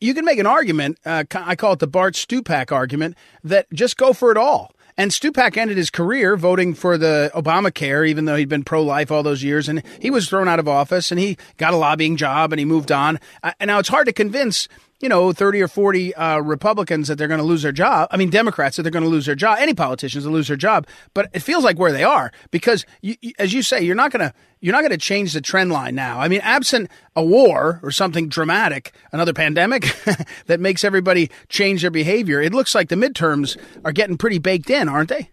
you 0.00 0.14
can 0.14 0.24
make 0.24 0.38
an 0.38 0.46
argument. 0.46 0.98
Uh, 1.04 1.24
I 1.34 1.56
call 1.56 1.72
it 1.72 1.78
the 1.78 1.86
Bart 1.86 2.14
Stupak 2.14 2.72
argument 2.72 3.16
that 3.44 3.66
just 3.72 3.96
go 3.96 4.12
for 4.12 4.30
it 4.30 4.36
all. 4.36 4.72
And 4.96 5.10
Stupak 5.10 5.56
ended 5.56 5.78
his 5.78 5.88
career 5.88 6.36
voting 6.36 6.74
for 6.74 6.98
the 6.98 7.30
Obamacare, 7.34 8.06
even 8.06 8.26
though 8.26 8.36
he'd 8.36 8.50
been 8.50 8.64
pro 8.64 8.82
life 8.82 9.10
all 9.10 9.22
those 9.22 9.42
years. 9.42 9.68
And 9.68 9.82
he 9.98 10.10
was 10.10 10.28
thrown 10.28 10.48
out 10.48 10.58
of 10.58 10.68
office 10.68 11.10
and 11.10 11.18
he 11.18 11.38
got 11.56 11.72
a 11.72 11.76
lobbying 11.76 12.16
job 12.16 12.52
and 12.52 12.58
he 12.58 12.66
moved 12.66 12.92
on. 12.92 13.18
Uh, 13.42 13.52
and 13.58 13.68
now 13.68 13.78
it's 13.78 13.88
hard 13.88 14.06
to 14.06 14.12
convince 14.12 14.68
you 15.00 15.08
know, 15.08 15.32
30 15.32 15.62
or 15.62 15.68
40 15.68 16.14
uh, 16.14 16.38
Republicans 16.40 17.08
that 17.08 17.16
they're 17.16 17.28
going 17.28 17.40
to 17.40 17.46
lose 17.46 17.62
their 17.62 17.72
job. 17.72 18.08
I 18.10 18.16
mean, 18.16 18.30
Democrats 18.30 18.76
that 18.76 18.82
they're 18.82 18.92
going 18.92 19.04
to 19.04 19.10
lose 19.10 19.26
their 19.26 19.34
job. 19.34 19.58
Any 19.58 19.74
politicians 19.74 20.24
that 20.24 20.30
lose 20.30 20.48
their 20.48 20.56
job. 20.56 20.86
But 21.14 21.30
it 21.32 21.40
feels 21.40 21.64
like 21.64 21.78
where 21.78 21.92
they 21.92 22.04
are 22.04 22.30
because, 22.50 22.84
you, 23.00 23.16
as 23.38 23.52
you 23.52 23.62
say, 23.62 23.80
you're 23.80 23.94
not 23.94 24.12
going 24.12 24.28
to 24.28 24.34
you're 24.60 24.72
not 24.74 24.82
going 24.82 24.90
to 24.90 24.98
change 24.98 25.32
the 25.32 25.40
trend 25.40 25.72
line 25.72 25.94
now. 25.94 26.20
I 26.20 26.28
mean, 26.28 26.40
absent 26.42 26.90
a 27.16 27.24
war 27.24 27.80
or 27.82 27.90
something 27.90 28.28
dramatic, 28.28 28.92
another 29.10 29.32
pandemic 29.32 29.96
that 30.46 30.60
makes 30.60 30.84
everybody 30.84 31.30
change 31.48 31.80
their 31.80 31.90
behavior, 31.90 32.42
it 32.42 32.52
looks 32.52 32.74
like 32.74 32.90
the 32.90 32.94
midterms 32.96 33.56
are 33.84 33.92
getting 33.92 34.18
pretty 34.18 34.38
baked 34.38 34.68
in, 34.68 34.86
aren't 34.86 35.08
they? 35.08 35.30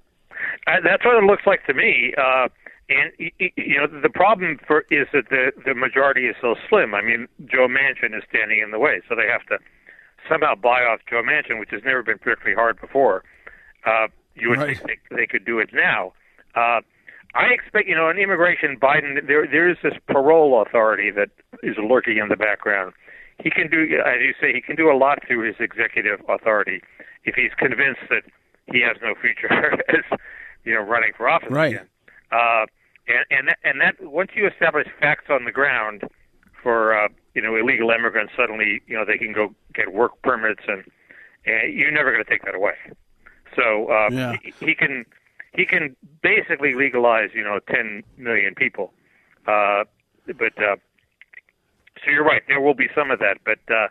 Uh, 0.65 0.77
that's 0.84 1.03
what 1.03 1.21
it 1.21 1.25
looks 1.25 1.45
like 1.45 1.65
to 1.65 1.73
me. 1.73 2.13
Uh, 2.17 2.47
and 2.89 3.12
you 3.17 3.78
know 3.78 3.88
the 3.88 4.10
problem 4.10 4.60
for 4.65 4.86
is 4.89 5.08
that 5.13 5.30
the 5.30 5.52
the 5.65 5.73
majority 5.73 6.28
is 6.28 6.36
so 6.39 6.56
slim. 6.69 6.93
I 6.93 7.02
mean, 7.02 7.28
Joe 7.45 7.67
Manchin 7.67 8.17
is 8.17 8.23
standing 8.30 8.60
in 8.60 8.71
the 8.71 8.80
way, 8.80 9.02
so 9.10 9.15
they 9.15 9.28
have 9.28 9.45
to 9.47 9.58
somehow 10.30 10.56
buy 10.56 10.84
off 10.84 11.02
Joe 11.10 11.21
Manchin, 11.21 11.60
which 11.60 11.69
has 11.71 11.82
never 11.84 12.04
been 12.04 12.17
particularly 12.17 12.56
hard 12.56 12.80
before. 12.80 13.23
Uh, 13.86 14.08
you 14.36 14.50
would 14.50 14.60
right. 14.60 14.78
think 14.78 15.00
they, 15.10 15.15
they 15.15 15.28
could 15.28 15.45
do 15.45 15.60
it 15.60 15.69
now. 15.73 16.13
Uh, 16.56 16.82
I 17.36 17.47
expect, 17.52 17.88
you 17.88 17.95
know, 17.95 18.10
in 18.10 18.17
immigration, 18.17 18.78
Biden 18.80 19.28
there 19.28 19.45
there 19.45 19.69
is 19.69 19.78
this 19.84 19.93
parole 20.08 20.62
authority 20.62 21.12
that 21.12 21.30
is 21.63 21.76
lurking 21.78 22.17
in 22.17 22.30
the 22.30 22.38
background. 22.38 22.93
He 23.43 23.50
can 23.52 23.69
do, 23.69 23.84
as 23.84 24.21
you 24.21 24.34
say, 24.39 24.54
he 24.54 24.62
can 24.62 24.76
do 24.76 24.89
a 24.89 24.97
lot 24.97 25.19
through 25.28 25.45
his 25.45 25.56
executive 25.60 26.21
authority. 26.28 26.82
if 27.23 27.36
he's 27.36 27.52
convinced 27.58 28.02
that 28.10 28.23
he 28.71 28.82
has 28.82 28.97
no 29.02 29.13
future 29.19 29.52
as 29.89 30.19
you 30.63 30.73
know 30.73 30.82
running 30.82 31.12
for 31.15 31.30
office 31.30 31.52
right. 31.52 31.73
again. 31.73 31.88
Uh, 32.32 32.65
and 33.08 33.26
and 33.30 33.48
that, 33.48 33.60
and 33.63 33.82
that 33.82 33.96
once 34.02 34.32
you 34.36 34.48
establish 34.48 34.88
facts 35.00 35.26
on 35.30 35.46
the 35.46 35.52
ground 35.52 36.04
for 36.62 36.98
uh, 36.98 37.08
you 37.34 37.41
know 37.41 37.56
illegal 37.56 37.89
immigrants, 37.91 38.34
suddenly 38.36 38.82
you 38.88 38.96
know 38.96 39.06
they 39.06 39.17
can 39.17 39.34
go 39.34 39.54
get 39.74 39.93
work 39.93 40.22
permits, 40.22 40.63
and, 40.67 40.84
and 41.46 41.74
you're 41.74 41.91
never 41.91 42.12
going 42.12 42.24
to 42.24 42.30
take 42.30 42.43
that 42.46 42.56
away. 42.56 42.76
So 43.56 43.89
uh, 43.89 44.10
Yeah. 44.12 44.34
he, 44.43 44.54
he 44.65 44.76
can 44.76 45.06
he 45.54 45.65
can 45.65 45.96
basically 46.22 46.76
legalize 46.76 47.30
you 47.34 47.43
know 47.43 47.60
10 47.70 48.04
million 48.17 48.54
people, 48.56 48.93
uh, 49.48 49.84
but 50.28 50.58
uh, 50.62 50.76
so 52.04 52.12
you're 52.12 52.24
right. 52.26 52.43
There 52.48 52.62
will 52.62 52.76
be 52.76 52.88
some 52.93 53.12
of 53.12 53.20
that, 53.20 53.38
but 53.46 53.60
uh, 53.74 53.88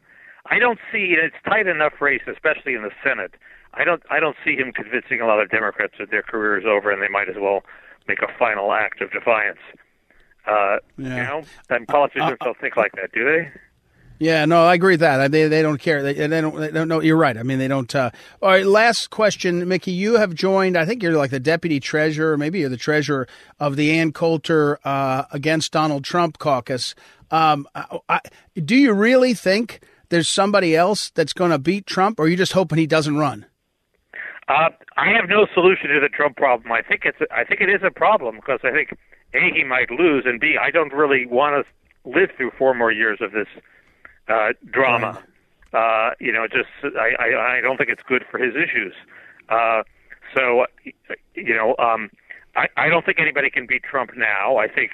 I 0.47 0.59
don't 0.59 0.79
see 0.93 1.17
it's 1.19 1.35
tight 1.45 1.67
enough 1.67 2.01
race, 2.01 2.23
especially 2.27 2.75
in 2.75 2.83
the 2.83 2.93
Senate. 3.03 3.35
I 3.75 3.85
don't 3.85 4.03
I 4.11 4.21
don't 4.21 4.37
see 4.45 4.55
him 4.57 4.73
convincing 4.73 5.21
a 5.21 5.27
lot 5.27 5.41
of 5.41 5.51
Democrats 5.51 5.95
that 5.99 6.11
their 6.11 6.23
career 6.23 6.59
is 6.59 6.65
over 6.67 6.91
and 6.91 7.03
they 7.03 7.09
might 7.09 7.29
as 7.29 7.37
well 7.39 7.63
make 8.09 8.21
a 8.23 8.29
final 8.39 8.73
act 8.73 9.01
of 9.01 9.11
defiance. 9.13 9.59
Uh, 10.47 10.79
You 10.97 11.09
Yeah. 11.09 11.23
know, 11.27 11.43
and 11.71 11.87
politicians 11.89 12.39
don't 12.43 12.59
think 12.61 12.77
like 12.77 12.93
that, 12.93 13.11
do 13.13 13.25
they? 13.25 13.51
Yeah, 14.19 14.47
no, 14.47 14.65
I 14.65 14.75
agree 14.75 14.95
with 14.95 15.01
that. 15.01 15.31
They 15.31 15.47
they 15.47 15.61
don't 15.61 15.77
care. 15.79 16.03
They, 16.03 16.15
they 16.15 16.41
don't. 16.41 16.59
They 16.59 16.71
don't 16.71 16.89
know. 16.89 17.03
You're 17.03 17.19
right. 17.19 17.37
I 17.37 17.43
mean, 17.43 17.59
they 17.59 17.69
don't. 17.69 17.95
Uh, 17.95 18.11
all 18.41 18.49
right. 18.49 18.65
Last 18.65 19.11
question, 19.11 19.69
Mickey. 19.69 19.91
You 19.91 20.15
have 20.17 20.33
joined. 20.33 20.79
I 20.79 20.87
think 20.87 21.03
you're 21.03 21.13
like 21.19 21.31
the 21.31 21.41
deputy 21.41 21.81
treasurer. 21.81 22.39
Maybe 22.39 22.61
you're 22.61 22.71
the 22.71 22.79
treasurer 22.79 23.29
of 23.61 23.77
the 23.77 23.99
Ann 23.99 24.13
Coulter 24.13 24.79
uh, 24.85 25.25
against 25.33 25.71
Donald 25.73 26.03
Trump 26.05 26.39
caucus. 26.39 26.95
Um, 27.31 27.69
I, 27.75 27.99
I, 28.09 28.21
do 28.65 28.75
you 28.75 28.95
really 28.95 29.35
think 29.35 29.81
there's 30.09 30.29
somebody 30.31 30.75
else 30.75 31.11
that's 31.11 31.35
going 31.35 31.51
to 31.51 31.59
beat 31.59 31.85
Trump, 31.87 32.19
or 32.19 32.23
are 32.23 32.29
you 32.29 32.39
just 32.39 32.53
hoping 32.53 32.79
he 32.79 32.87
doesn't 32.87 33.19
run? 33.19 33.45
Uh, 34.49 34.71
I 34.97 35.09
have 35.11 35.29
no 35.29 35.47
solution 35.53 35.91
to 35.91 36.01
the 36.01 36.09
Trump 36.09 36.37
problem. 36.37 36.73
I 36.73 36.83
think 36.83 37.03
it's 37.05 37.19
I 37.31 37.45
think 37.45 37.61
it 37.61 37.69
is 37.69 37.83
a 37.85 37.91
problem 37.91 38.37
because 38.37 38.61
I 38.65 38.71
think 38.71 38.97
a 39.35 39.51
he 39.55 39.65
might 39.65 39.91
lose, 39.91 40.25
and 40.27 40.41
b 40.41 40.57
I 40.61 40.71
don't 40.71 40.93
really 40.93 41.27
want 41.27 41.67
to 41.67 42.11
live 42.11 42.31
through 42.37 42.53
four 42.57 42.75
more 42.75 42.93
years 42.93 43.19
of 43.21 43.33
this 43.33 43.49
uh, 44.29 44.53
drama. 44.71 45.23
Uh, 45.73 46.11
you 46.19 46.33
know, 46.33 46.47
just 46.47 46.71
I, 46.97 47.11
I 47.19 47.59
I 47.59 47.61
don't 47.61 47.77
think 47.77 47.91
it's 47.91 48.03
good 48.09 48.25
for 48.31 48.39
his 48.39 48.55
issues. 48.55 48.95
Uh, 49.49 49.83
so 50.35 50.67
you 51.35 51.55
know, 51.55 51.77
um, 51.79 52.11
I 52.55 52.69
I 52.77 52.89
don't 52.89 53.05
think 53.05 53.19
anybody 53.21 53.51
can 53.51 53.67
beat 53.67 53.83
Trump 53.83 54.13
now. 54.17 54.57
I 54.57 54.69
think 54.69 54.93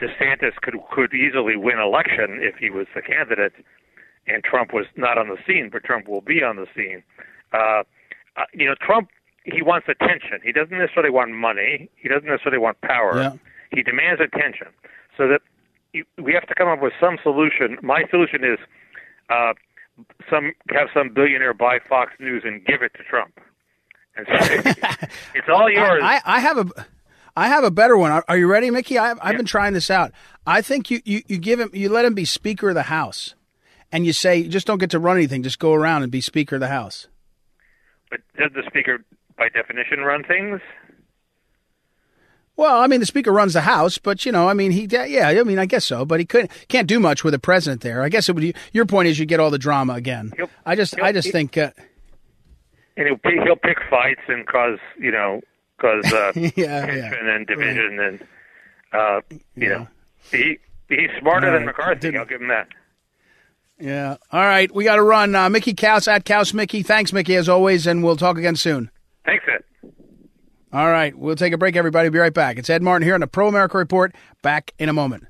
DeSantis 0.00 0.56
could 0.60 0.74
could 0.90 1.14
easily 1.14 1.56
win 1.56 1.78
election 1.78 2.40
if 2.42 2.56
he 2.56 2.68
was 2.68 2.86
the 2.94 3.00
candidate, 3.00 3.54
and 4.26 4.44
Trump 4.44 4.74
was 4.74 4.84
not 4.96 5.16
on 5.16 5.28
the 5.28 5.38
scene, 5.46 5.70
but 5.72 5.84
Trump 5.84 6.08
will 6.08 6.20
be 6.20 6.42
on 6.42 6.56
the 6.56 6.66
scene. 6.74 7.02
Uh, 7.54 7.84
uh, 8.36 8.44
you 8.52 8.66
know, 8.66 8.74
Trump 8.80 9.08
he 9.44 9.62
wants 9.62 9.88
attention. 9.88 10.40
He 10.44 10.52
doesn't 10.52 10.76
necessarily 10.76 11.10
want 11.10 11.32
money. 11.32 11.90
He 11.96 12.08
doesn't 12.08 12.28
necessarily 12.28 12.58
want 12.58 12.80
power. 12.82 13.16
Yeah. 13.16 13.32
He 13.72 13.82
demands 13.82 14.20
attention. 14.20 14.68
So 15.16 15.28
that 15.28 15.40
you, 15.92 16.04
we 16.22 16.32
have 16.34 16.46
to 16.46 16.54
come 16.54 16.68
up 16.68 16.80
with 16.82 16.92
some 17.00 17.18
solution. 17.22 17.78
My 17.82 18.04
solution 18.10 18.44
is 18.44 18.58
uh, 19.28 19.54
some 20.28 20.52
have 20.70 20.88
some 20.94 21.10
billionaire 21.10 21.54
buy 21.54 21.78
Fox 21.88 22.12
News 22.20 22.42
and 22.44 22.64
give 22.64 22.82
it 22.82 22.92
to 22.94 23.02
Trump. 23.02 23.40
And 24.16 24.26
so 24.26 24.36
it's 25.34 25.48
all 25.48 25.70
yours. 25.70 26.02
I, 26.02 26.20
I 26.24 26.40
have 26.40 26.58
a. 26.58 26.86
I 27.36 27.46
have 27.46 27.62
a 27.62 27.70
better 27.70 27.96
one. 27.96 28.10
Are, 28.10 28.24
are 28.26 28.36
you 28.36 28.48
ready, 28.48 28.70
Mickey? 28.70 28.98
I, 28.98 29.14
I've 29.22 29.36
been 29.36 29.46
trying 29.46 29.72
this 29.72 29.88
out. 29.88 30.10
I 30.46 30.62
think 30.62 30.90
you, 30.90 31.00
you, 31.04 31.22
you 31.28 31.38
give 31.38 31.60
him, 31.60 31.70
you 31.72 31.88
let 31.88 32.04
him 32.04 32.12
be 32.12 32.24
Speaker 32.24 32.70
of 32.70 32.74
the 32.74 32.82
House, 32.82 33.36
and 33.92 34.04
you 34.04 34.12
say, 34.12 34.48
just 34.48 34.66
don't 34.66 34.78
get 34.78 34.90
to 34.90 34.98
run 34.98 35.16
anything. 35.16 35.44
Just 35.44 35.60
go 35.60 35.72
around 35.72 36.02
and 36.02 36.10
be 36.10 36.20
Speaker 36.20 36.56
of 36.56 36.60
the 36.60 36.68
House. 36.68 37.06
but 38.10 38.20
does 38.36 38.50
the 38.52 38.64
speaker, 38.66 39.04
by 39.40 39.48
definition, 39.48 40.00
run 40.00 40.22
things? 40.22 40.60
Well, 42.56 42.80
I 42.82 42.86
mean, 42.88 43.00
the 43.00 43.06
speaker 43.06 43.32
runs 43.32 43.54
the 43.54 43.62
House, 43.62 43.96
but 43.96 44.26
you 44.26 44.32
know, 44.32 44.46
I 44.48 44.52
mean, 44.52 44.70
he, 44.70 44.84
yeah, 44.84 45.28
I 45.28 45.42
mean, 45.44 45.58
I 45.58 45.64
guess 45.64 45.84
so, 45.86 46.04
but 46.04 46.20
he 46.20 46.26
couldn't, 46.26 46.50
can't 46.68 46.86
do 46.86 47.00
much 47.00 47.24
with 47.24 47.32
a 47.32 47.38
president 47.38 47.80
there. 47.80 48.02
I 48.02 48.10
guess 48.10 48.28
it 48.28 48.34
would. 48.34 48.54
Your 48.72 48.84
point 48.84 49.08
is, 49.08 49.18
you 49.18 49.24
get 49.24 49.40
all 49.40 49.50
the 49.50 49.58
drama 49.58 49.94
again. 49.94 50.32
Yep. 50.38 50.50
I 50.66 50.76
just. 50.76 51.00
I 51.00 51.10
just 51.12 51.32
think, 51.32 51.56
uh, 51.56 51.70
And 52.98 53.06
he'll 53.08 53.16
pick, 53.16 53.40
he'll 53.42 53.56
pick 53.56 53.78
fights 53.88 54.20
and 54.28 54.46
cause 54.46 54.78
you 54.98 55.10
know 55.10 55.40
cause 55.80 56.04
uh, 56.12 56.32
Yeah, 56.34 56.50
yeah. 56.54 57.14
and 57.34 57.46
division 57.46 57.98
and 57.98 58.20
uh, 58.92 59.20
you 59.30 59.40
Yeah. 59.56 59.68
know 59.68 59.88
he 60.30 60.58
he's 60.90 61.08
smarter 61.18 61.50
than. 61.50 61.64
McCarthy. 61.64 62.14
I'll 62.14 62.26
give 62.26 62.42
him 62.42 62.48
that. 62.48 62.68
yeah. 63.78 64.16
All 64.30 64.42
right, 64.44 64.70
we 64.74 64.84
got 64.84 64.96
to 64.96 65.02
run. 65.02 65.34
Uh, 65.34 65.48
Mickey 65.48 65.72
Kaus 65.72 66.06
at 66.08 66.26
Kaus 66.26 66.52
Mickey. 66.52 66.82
Thanks, 66.82 67.10
Mickey, 67.14 67.36
as 67.36 67.48
always, 67.48 67.86
and 67.86 68.04
we'll 68.04 68.16
talk 68.18 68.36
again 68.36 68.56
soon. 68.56 68.90
Thanks, 69.24 69.44
Ed. 69.48 69.92
All 70.72 70.86
right, 70.86 71.16
we'll 71.16 71.36
take 71.36 71.52
a 71.52 71.58
break, 71.58 71.74
everybody. 71.76 72.08
Be 72.10 72.18
right 72.18 72.32
back. 72.32 72.56
It's 72.58 72.70
Ed 72.70 72.82
Martin 72.82 73.04
here 73.04 73.14
on 73.14 73.20
the 73.20 73.26
Pro 73.26 73.48
America 73.48 73.76
Report. 73.76 74.14
Back 74.42 74.72
in 74.78 74.88
a 74.88 74.92
moment. 74.92 75.24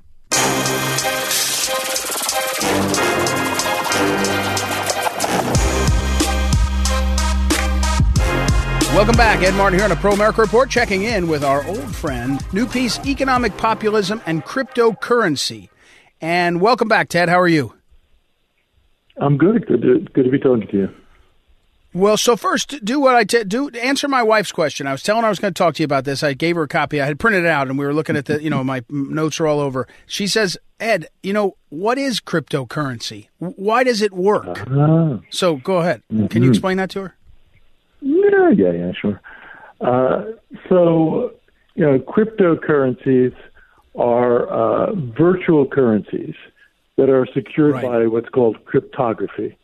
Welcome 8.93 9.15
back. 9.15 9.41
Ed 9.41 9.55
Martin 9.55 9.79
here 9.79 9.85
on 9.85 9.89
the 9.89 9.95
Pro 9.95 10.11
America 10.11 10.41
Report, 10.41 10.69
checking 10.69 11.03
in 11.03 11.27
with 11.27 11.43
our 11.43 11.65
old 11.65 11.95
friend, 11.95 12.45
new 12.53 12.67
piece, 12.67 12.99
Economic 13.05 13.55
Populism 13.57 14.21
and 14.25 14.43
Cryptocurrency. 14.43 15.69
And 16.19 16.61
welcome 16.61 16.87
back, 16.87 17.07
Ted. 17.09 17.29
How 17.29 17.39
are 17.39 17.47
you? 17.47 17.73
I'm 19.17 19.37
good. 19.37 19.65
Good 19.65 19.81
to, 19.81 19.99
good 20.13 20.23
to 20.23 20.29
be 20.29 20.39
talking 20.39 20.67
to 20.67 20.77
you. 20.77 20.89
Well, 21.93 22.15
so 22.15 22.37
first, 22.37 22.83
do 22.85 22.99
what 23.01 23.15
I 23.15 23.25
t- 23.25 23.43
do. 23.43 23.67
Answer 23.69 24.07
my 24.07 24.23
wife's 24.23 24.51
question. 24.53 24.87
I 24.87 24.93
was 24.93 25.03
telling 25.03 25.23
her 25.23 25.27
I 25.27 25.29
was 25.29 25.39
going 25.39 25.53
to 25.53 25.57
talk 25.57 25.75
to 25.75 25.83
you 25.83 25.85
about 25.85 26.05
this. 26.05 26.23
I 26.23 26.33
gave 26.33 26.55
her 26.55 26.63
a 26.63 26.67
copy. 26.67 27.01
I 27.01 27.05
had 27.05 27.19
printed 27.19 27.43
it 27.43 27.49
out, 27.49 27.67
and 27.67 27.77
we 27.77 27.85
were 27.85 27.93
looking 27.93 28.15
at 28.15 28.25
the. 28.25 28.41
You 28.41 28.49
know, 28.49 28.63
my 28.63 28.83
notes 28.89 29.39
are 29.41 29.47
all 29.47 29.59
over. 29.59 29.87
She 30.05 30.25
says, 30.25 30.57
"Ed, 30.79 31.07
you 31.21 31.33
know 31.33 31.57
what 31.69 31.97
is 31.97 32.21
cryptocurrency? 32.21 33.27
Why 33.39 33.83
does 33.83 34.01
it 34.01 34.13
work?" 34.13 34.63
Ah, 34.69 35.19
So 35.31 35.57
go 35.57 35.79
ahead. 35.79 36.01
Can 36.29 36.43
you 36.43 36.49
explain 36.49 36.77
that 36.77 36.89
to 36.91 37.01
her? 37.01 37.15
yeah, 38.01 38.49
yeah, 38.55 38.71
yeah, 38.71 38.91
sure. 38.99 39.19
Uh, 39.81 40.23
so, 40.69 41.31
you 41.75 41.83
know, 41.85 41.99
cryptocurrencies 41.99 43.33
are 43.95 44.47
uh, 44.47 44.93
virtual 44.95 45.65
currencies 45.67 46.35
that 46.97 47.09
are 47.09 47.27
secured 47.33 47.73
Right. 47.73 47.83
by 47.85 48.07
what's 48.07 48.29
called 48.29 48.63
cryptography, 48.65 49.57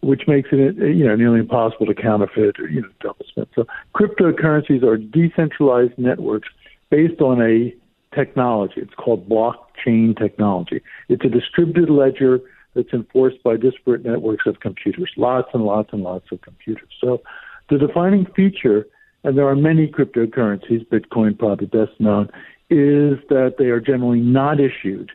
which 0.00 0.22
makes 0.28 0.48
it, 0.52 0.76
you 0.76 1.06
know, 1.06 1.16
nearly 1.16 1.40
impossible 1.40 1.86
to 1.86 1.94
counterfeit 1.94 2.58
or, 2.58 2.68
you 2.68 2.82
know, 2.82 2.88
double 3.00 3.24
spend. 3.28 3.46
So, 3.54 3.66
cryptocurrencies 3.94 4.82
are 4.82 4.96
decentralized 4.96 5.98
networks 5.98 6.48
based 6.90 7.20
on 7.20 7.42
a 7.42 7.74
technology. 8.14 8.80
It's 8.80 8.94
called 8.94 9.28
blockchain 9.28 10.16
technology. 10.18 10.80
It's 11.08 11.24
a 11.24 11.28
distributed 11.28 11.90
ledger 11.90 12.40
that's 12.74 12.92
enforced 12.92 13.42
by 13.42 13.56
disparate 13.56 14.04
networks 14.04 14.46
of 14.46 14.60
computers, 14.60 15.10
lots 15.16 15.48
and 15.54 15.64
lots 15.64 15.92
and 15.92 16.02
lots 16.02 16.26
of 16.30 16.40
computers. 16.42 16.88
So 17.00 17.22
the 17.70 17.78
defining 17.78 18.26
feature, 18.36 18.86
and 19.24 19.36
there 19.36 19.48
are 19.48 19.56
many 19.56 19.88
cryptocurrencies, 19.88 20.86
Bitcoin 20.86 21.38
probably 21.38 21.66
best 21.66 21.98
known, 21.98 22.28
is 22.68 23.18
that 23.28 23.54
they 23.58 23.66
are 23.66 23.80
generally 23.80 24.20
not 24.20 24.60
issued. 24.60 25.10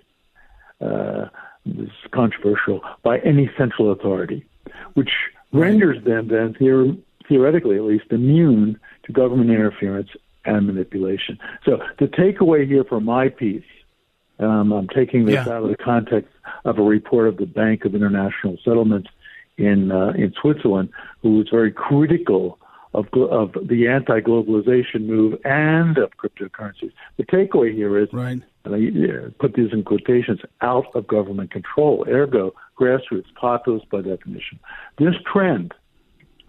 Uh, 0.80 1.28
this 1.66 1.88
is 1.88 2.12
controversial 2.12 2.82
by 3.04 3.20
any 3.20 3.50
central 3.58 3.92
authority, 3.92 4.44
which 4.94 5.12
renders 5.54 6.04
them 6.04 6.28
then 6.28 6.54
theor- 6.54 6.98
theoretically 7.28 7.76
at 7.78 7.84
least 7.84 8.06
immune 8.12 8.80
to 9.04 9.12
government 9.12 9.50
interference 9.50 10.10
and 10.46 10.66
manipulation. 10.68 11.38
So 11.66 11.82
the 12.00 12.08
takeaway 12.08 12.68
here 12.68 12.84
for 12.84 13.00
my 13.00 13.30
piece, 13.30 13.64
um, 14.40 14.72
I'm 14.72 14.88
taking 14.88 15.26
this 15.26 15.46
Yeah. 15.46 15.54
out 15.54 15.64
of 15.64 15.70
the 15.70 15.78
context 15.78 16.32
of 16.66 16.80
a 16.80 16.82
report 16.84 17.28
of 17.28 17.38
the 17.38 17.46
Bank 17.46 17.86
of 17.86 17.94
International 17.96 18.58
Settlements 18.64 19.10
in 19.58 19.92
uh, 19.92 20.14
in 20.16 20.34
Switzerland, 20.42 20.90
who 21.22 21.38
was 21.38 21.50
very 21.50 21.72
critical 21.72 22.58
of 22.94 23.08
of 23.14 23.54
the 23.68 23.88
anti-globalization 23.88 25.06
move 25.06 25.40
and 25.46 25.98
of 25.98 26.12
cryptocurrencies. 26.18 26.92
The 27.18 27.26
takeaway 27.26 27.74
here 27.74 27.98
is 27.98 28.12
Right. 28.12 28.42
And 28.64 28.76
I 28.76 29.30
put 29.40 29.54
these 29.54 29.74
in 29.74 29.84
quotations, 29.84 30.40
out 30.62 30.86
of 30.94 31.08
government 31.08 31.52
control, 31.52 32.06
ergo 32.08 32.54
grassroots, 32.80 33.34
populist 33.36 33.90
by 33.90 34.02
definition. 34.02 34.60
This 34.98 35.16
trend, 35.32 35.74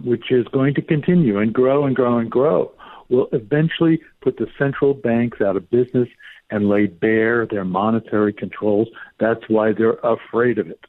which 0.02 0.30
is 0.30 0.46
going 0.48 0.74
to 0.74 0.82
continue 0.82 1.38
and 1.38 1.52
grow 1.52 1.84
and 1.84 1.96
grow 1.96 2.18
and 2.18 2.30
grow, 2.30 2.72
will 3.08 3.28
eventually 3.32 4.00
put 4.20 4.36
the 4.36 4.46
central 4.58 4.94
banks 4.94 5.40
out 5.40 5.56
of 5.56 5.70
business 5.70 6.08
and 6.50 6.68
lay 6.68 6.86
bare 6.86 7.46
their 7.46 7.64
monetary 7.64 8.32
controls. 8.32 8.88
That's 9.18 9.42
why 9.48 9.72
they're 9.72 9.98
afraid 10.02 10.58
of 10.58 10.68
it. 10.68 10.80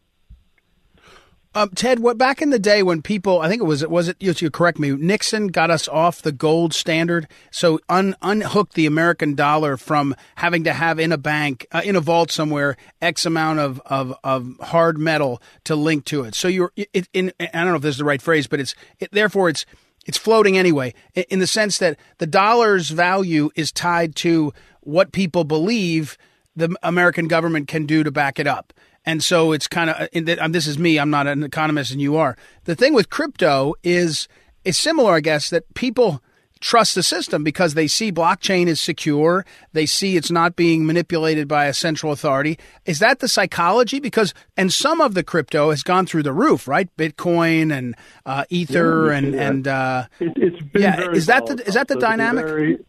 Um, 1.56 1.70
Ted, 1.70 2.00
what 2.00 2.18
back 2.18 2.42
in 2.42 2.50
the 2.50 2.58
day 2.58 2.82
when 2.82 3.04
people, 3.04 3.40
I 3.40 3.48
think 3.48 3.62
it 3.62 3.66
was, 3.66 3.86
was 3.86 4.08
it, 4.08 4.18
you, 4.20 4.50
correct 4.50 4.80
me, 4.80 4.90
Nixon 4.92 5.48
got 5.48 5.70
us 5.70 5.88
off 5.88 6.20
the 6.20 6.32
gold 6.32 6.74
standard, 6.74 7.28
so 7.52 7.80
un, 7.90 8.16
unhooked 8.24 8.74
the 8.74 8.88
American 8.88 9.36
dollar 9.36 9.78
from 9.78 10.16
having 10.36 10.64
to 10.64 10.74
have 10.74 10.98
in 10.98 11.12
a 11.12 11.18
bank, 11.18 11.68
uh, 11.72 11.82
in 11.86 11.96
a 11.96 12.02
vault 12.02 12.32
somewhere, 12.32 12.76
X 13.04 13.28
amount 13.28 13.60
of, 13.60 13.80
of, 13.86 14.16
of 14.24 14.58
hard 14.62 14.98
metal 14.98 15.44
to 15.66 15.76
link 15.76 16.06
to 16.06 16.24
it. 16.24 16.34
So 16.34 16.48
you're, 16.48 16.72
it, 16.76 17.08
in, 17.14 17.32
I 17.40 17.50
don't 17.52 17.68
know 17.68 17.76
if 17.76 17.84
this 17.84 17.96
is 17.96 18.00
the 18.00 18.06
right 18.06 18.22
phrase, 18.22 18.48
but 18.48 18.60
it's, 18.60 18.74
it, 19.00 19.12
therefore 19.12 19.50
it's, 19.50 19.68
it's 20.08 20.18
floating 20.18 20.58
anyway, 20.58 20.96
in 21.14 21.38
the 21.38 21.48
sense 21.48 21.78
that 21.78 22.00
the 22.18 22.28
dollar's 22.28 22.90
value 22.90 23.52
is 23.56 23.72
tied 23.72 24.16
to 24.18 24.54
what 24.82 25.12
people 25.12 25.44
believe 25.44 26.18
the 26.56 26.76
American 26.82 27.28
government 27.28 27.68
can 27.68 27.86
do 27.86 28.04
to 28.04 28.12
back 28.12 28.40
it 28.40 28.48
up. 28.48 28.74
And 29.06 29.24
so 29.24 29.52
it's 29.52 29.68
kind 29.68 29.90
of 29.90 30.40
um, 30.40 30.52
this 30.52 30.68
is 30.68 30.80
me. 30.80 30.98
I'm 30.98 31.10
not 31.10 31.28
an 31.28 31.44
economist, 31.44 31.92
and 31.92 32.02
you 32.02 32.16
are. 32.16 32.38
The 32.64 32.76
thing 32.76 32.94
with 32.94 33.10
crypto 33.10 33.74
is 33.84 34.28
it's 34.64 34.78
similar, 34.78 35.14
I 35.14 35.20
guess, 35.20 35.50
that 35.50 35.74
people 35.74 36.22
trust 36.64 36.96
the 36.96 37.04
system 37.04 37.44
because 37.44 37.74
they 37.74 37.88
see 37.88 38.12
blockchain 38.12 38.68
is 38.68 38.80
secure. 38.80 39.46
They 39.74 39.86
see 39.86 40.16
it's 40.16 40.32
not 40.32 40.56
being 40.56 40.86
manipulated 40.86 41.48
by 41.48 41.66
a 41.66 41.74
central 41.74 42.14
authority. 42.14 42.58
Is 42.86 43.00
that 43.00 43.20
the 43.20 43.28
psychology? 43.28 44.00
Because 44.00 44.34
and 44.56 44.72
some 44.72 45.02
of 45.02 45.14
the 45.14 45.24
crypto 45.24 45.70
has 45.70 45.84
gone 45.84 46.06
through 46.06 46.24
the 46.24 46.32
roof, 46.32 46.68
right? 46.68 46.90
Bitcoin 46.98 47.78
and 47.78 47.96
uh, 48.26 48.46
Ether 48.50 49.08
yeah, 49.08 49.18
and 49.18 49.36
and 49.36 49.68
uh, 49.68 50.06
it, 50.20 50.64
yeah. 50.74 51.12
Is 51.12 51.26
that 51.26 51.46
the 51.46 51.62
is 51.68 51.74
that 51.74 51.90
the 51.90 51.98
dynamic? 51.98 52.46
Very, 52.46 52.80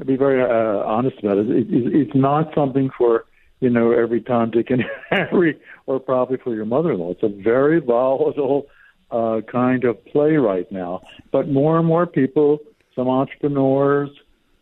I'll 0.00 0.06
be 0.06 0.16
very 0.16 0.42
uh, 0.42 0.84
honest 0.84 1.18
about 1.20 1.38
it. 1.38 1.50
it. 1.50 1.66
It's 1.70 2.14
not 2.14 2.52
something 2.54 2.90
for 2.98 3.24
you 3.60 3.70
know, 3.70 3.92
every 3.92 4.20
Tom, 4.20 4.50
Dick, 4.50 4.70
and 4.70 4.84
Harry, 5.10 5.58
or 5.86 6.00
probably 6.00 6.38
for 6.38 6.54
your 6.54 6.64
mother-in-law. 6.64 7.12
It's 7.12 7.22
a 7.22 7.28
very 7.28 7.80
volatile 7.80 8.66
uh, 9.10 9.40
kind 9.50 9.84
of 9.84 10.04
play 10.06 10.36
right 10.36 10.70
now. 10.72 11.02
But 11.30 11.48
more 11.48 11.78
and 11.78 11.86
more 11.86 12.06
people, 12.06 12.58
some 12.94 13.08
entrepreneurs, 13.08 14.10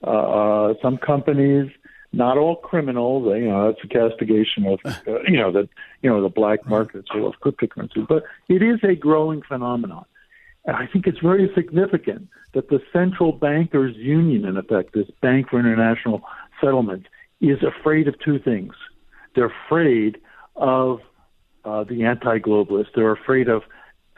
uh, 0.05 0.11
uh, 0.11 0.75
some 0.83 0.97
companies, 0.99 1.71
not 2.13 2.39
all 2.39 2.57
criminals. 2.57 3.25
You 3.27 3.49
know, 3.49 3.67
that's 3.67 3.85
a 3.85 3.89
castigation 3.89 4.67
of 4.67 4.81
uh, 4.85 5.21
you 5.27 5.37
know 5.37 5.53
that 5.53 5.69
you 6.03 6.11
know 6.11 6.23
the 6.23 6.29
black 6.29 6.67
market 6.67 7.05
of 7.15 7.35
cryptocurrency. 7.41 8.07
But 8.07 8.25
it 8.49 8.63
is 8.63 8.81
a 8.83 8.95
growing 8.95 9.43
phenomenon. 9.43 10.05
And 10.65 10.77
I 10.77 10.87
think 10.87 11.07
it's 11.07 11.21
very 11.21 11.51
significant 11.55 12.29
that 12.53 12.69
the 12.69 12.81
central 12.93 13.33
bankers 13.33 13.97
union, 13.97 14.45
in 14.45 14.57
effect, 14.57 14.93
this 14.93 15.09
Bank 15.23 15.49
for 15.51 15.59
International 15.59 16.23
Settlements, 16.61 17.07
is 17.41 17.59
afraid 17.63 18.09
of 18.09 18.19
two 18.21 18.39
things. 18.39 18.75
They're 19.38 19.53
afraid 19.66 20.18
of 20.57 20.98
uh, 21.64 21.85
the 21.85 22.03
anti 22.03 22.40
globalists, 22.40 22.88
they're 22.96 23.12
afraid 23.12 23.48
of 23.48 23.62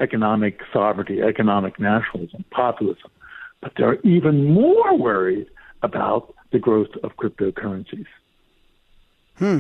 economic 0.01 0.61
sovereignty, 0.73 1.21
economic 1.21 1.79
nationalism, 1.79 2.43
populism. 2.51 3.11
But 3.61 3.73
they're 3.77 4.01
even 4.01 4.55
more 4.55 4.97
worried 4.97 5.49
about 5.83 6.35
the 6.53 6.59
growth 6.59 6.89
of 7.03 7.19
cryptocurrencies. 7.19 8.07
Hmm. 9.37 9.59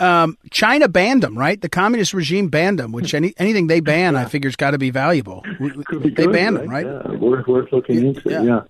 Um, 0.00 0.38
China 0.50 0.88
banned 0.88 1.22
them, 1.22 1.36
right? 1.36 1.60
The 1.60 1.68
communist 1.68 2.14
regime 2.14 2.48
banned 2.48 2.78
them, 2.78 2.90
which 2.90 3.12
any, 3.12 3.34
anything 3.36 3.66
they 3.66 3.80
ban, 3.80 4.14
yeah. 4.14 4.22
I 4.22 4.24
figure, 4.24 4.48
has 4.48 4.56
got 4.56 4.70
to 4.70 4.78
be 4.78 4.88
valuable. 4.88 5.44
Be 5.60 6.08
they 6.08 6.26
banned 6.26 6.56
them, 6.56 6.70
right? 6.70 6.86
Yeah, 6.86 7.16
worth, 7.16 7.46
worth 7.46 7.70
looking 7.70 7.96
yeah. 7.96 8.08
into. 8.08 8.30
Yeah. 8.30 8.60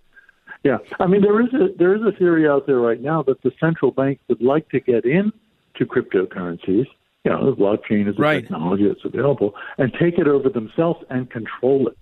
Yeah, 0.64 0.78
I 0.98 1.06
mean 1.06 1.20
there 1.20 1.42
is 1.42 1.52
a 1.52 1.76
there 1.78 1.94
is 1.94 2.00
a 2.02 2.16
theory 2.16 2.48
out 2.48 2.66
there 2.66 2.78
right 2.78 2.98
now 2.98 3.22
that 3.24 3.42
the 3.42 3.52
central 3.60 3.90
bank 3.90 4.18
would 4.28 4.40
like 4.40 4.66
to 4.70 4.80
get 4.80 5.04
in 5.04 5.30
to 5.76 5.86
cryptocurrencies. 5.86 6.86
You 7.24 7.30
know, 7.32 7.50
the 7.50 7.56
blockchain 7.56 8.08
is 8.08 8.18
a 8.18 8.20
right. 8.20 8.42
technology 8.42 8.86
that's 8.86 9.04
available, 9.04 9.54
and 9.78 9.92
take 9.94 10.18
it 10.18 10.28
over 10.28 10.48
themselves 10.50 11.02
and 11.08 11.30
control 11.30 11.88
it, 11.88 11.98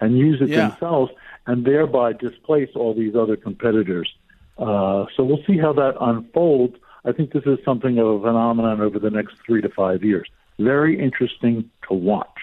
and 0.00 0.16
use 0.16 0.40
it 0.40 0.48
yeah. 0.48 0.68
themselves, 0.68 1.10
and 1.46 1.64
thereby 1.64 2.12
displace 2.12 2.70
all 2.76 2.94
these 2.94 3.16
other 3.16 3.36
competitors. 3.36 4.08
Uh, 4.56 5.06
so 5.16 5.24
we'll 5.24 5.42
see 5.46 5.58
how 5.58 5.72
that 5.72 5.94
unfolds. 6.00 6.76
I 7.04 7.12
think 7.12 7.32
this 7.32 7.44
is 7.46 7.58
something 7.64 7.98
of 7.98 8.06
a 8.06 8.20
phenomenon 8.20 8.80
over 8.80 8.98
the 8.98 9.10
next 9.10 9.36
three 9.44 9.60
to 9.62 9.68
five 9.68 10.04
years. 10.04 10.28
Very 10.58 11.00
interesting 11.00 11.70
to 11.88 11.94
watch. 11.94 12.38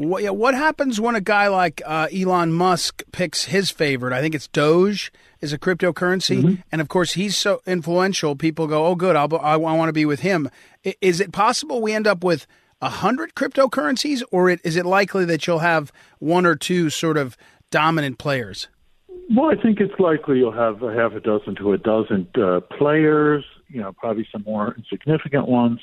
What, 0.00 0.22
yeah, 0.22 0.30
what 0.30 0.54
happens 0.54 0.98
when 0.98 1.14
a 1.14 1.20
guy 1.20 1.48
like 1.48 1.82
uh, 1.84 2.08
Elon 2.10 2.54
Musk 2.54 3.02
picks 3.12 3.44
his 3.44 3.70
favorite? 3.70 4.14
I 4.14 4.22
think 4.22 4.34
it's 4.34 4.48
Doge 4.48 5.12
is 5.42 5.52
a 5.52 5.58
cryptocurrency, 5.58 6.42
mm-hmm. 6.42 6.54
and 6.72 6.80
of 6.80 6.88
course 6.88 7.12
he's 7.12 7.36
so 7.36 7.60
influential. 7.66 8.34
People 8.34 8.66
go, 8.66 8.86
"Oh, 8.86 8.94
good, 8.94 9.14
I'll, 9.14 9.28
I, 9.36 9.52
I 9.52 9.56
want 9.56 9.90
to 9.90 9.92
be 9.92 10.06
with 10.06 10.20
him." 10.20 10.48
Is 11.02 11.20
it 11.20 11.32
possible 11.32 11.82
we 11.82 11.92
end 11.92 12.06
up 12.06 12.24
with 12.24 12.46
a 12.80 12.88
hundred 12.88 13.34
cryptocurrencies, 13.34 14.22
or 14.30 14.48
is 14.48 14.74
it 14.74 14.86
likely 14.86 15.26
that 15.26 15.46
you'll 15.46 15.58
have 15.58 15.92
one 16.18 16.46
or 16.46 16.56
two 16.56 16.88
sort 16.88 17.18
of 17.18 17.36
dominant 17.70 18.16
players? 18.16 18.68
Well, 19.36 19.50
I 19.50 19.62
think 19.62 19.80
it's 19.80 20.00
likely 20.00 20.38
you'll 20.38 20.50
have 20.50 20.82
a 20.82 20.94
half 20.94 21.12
a 21.12 21.20
dozen 21.20 21.56
to 21.56 21.74
a 21.74 21.78
dozen 21.78 22.26
uh, 22.36 22.60
players. 22.78 23.44
You 23.68 23.82
know, 23.82 23.92
probably 23.92 24.26
some 24.32 24.44
more 24.44 24.74
insignificant 24.78 25.46
ones, 25.46 25.78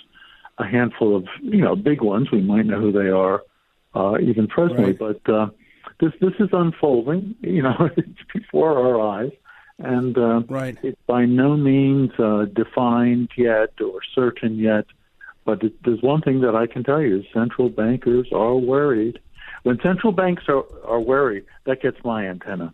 a 0.57 0.65
handful 0.65 1.15
of 1.15 1.27
you 1.39 1.61
know 1.61 1.75
big 1.75 2.01
ones. 2.01 2.31
We 2.31 2.41
might 2.41 2.65
know 2.65 2.81
who 2.81 2.91
they 2.91 3.09
are 3.09 3.43
uh, 3.93 4.17
even 4.19 4.47
presently. 4.47 4.93
Right. 4.93 5.19
But 5.25 5.33
uh, 5.33 5.47
this 5.99 6.13
this 6.21 6.33
is 6.39 6.49
unfolding. 6.51 7.35
You 7.41 7.63
know, 7.63 7.89
it's 7.95 8.19
before 8.33 8.77
our 8.77 9.19
eyes, 9.19 9.31
and 9.79 10.17
uh, 10.17 10.41
right. 10.49 10.77
it's 10.83 11.01
by 11.07 11.25
no 11.25 11.55
means 11.57 12.11
uh, 12.19 12.45
defined 12.45 13.29
yet 13.37 13.73
or 13.81 13.99
certain 14.13 14.57
yet. 14.57 14.85
But 15.45 15.63
it, 15.63 15.73
there's 15.83 16.01
one 16.01 16.21
thing 16.21 16.41
that 16.41 16.55
I 16.55 16.67
can 16.67 16.83
tell 16.83 17.01
you: 17.01 17.23
central 17.33 17.69
bankers 17.69 18.27
are 18.33 18.55
worried. 18.55 19.19
When 19.63 19.79
central 19.81 20.13
banks 20.13 20.43
are, 20.47 20.63
are 20.85 20.99
worried, 20.99 21.45
that 21.65 21.81
gets 21.81 21.97
my 22.03 22.27
antenna. 22.27 22.73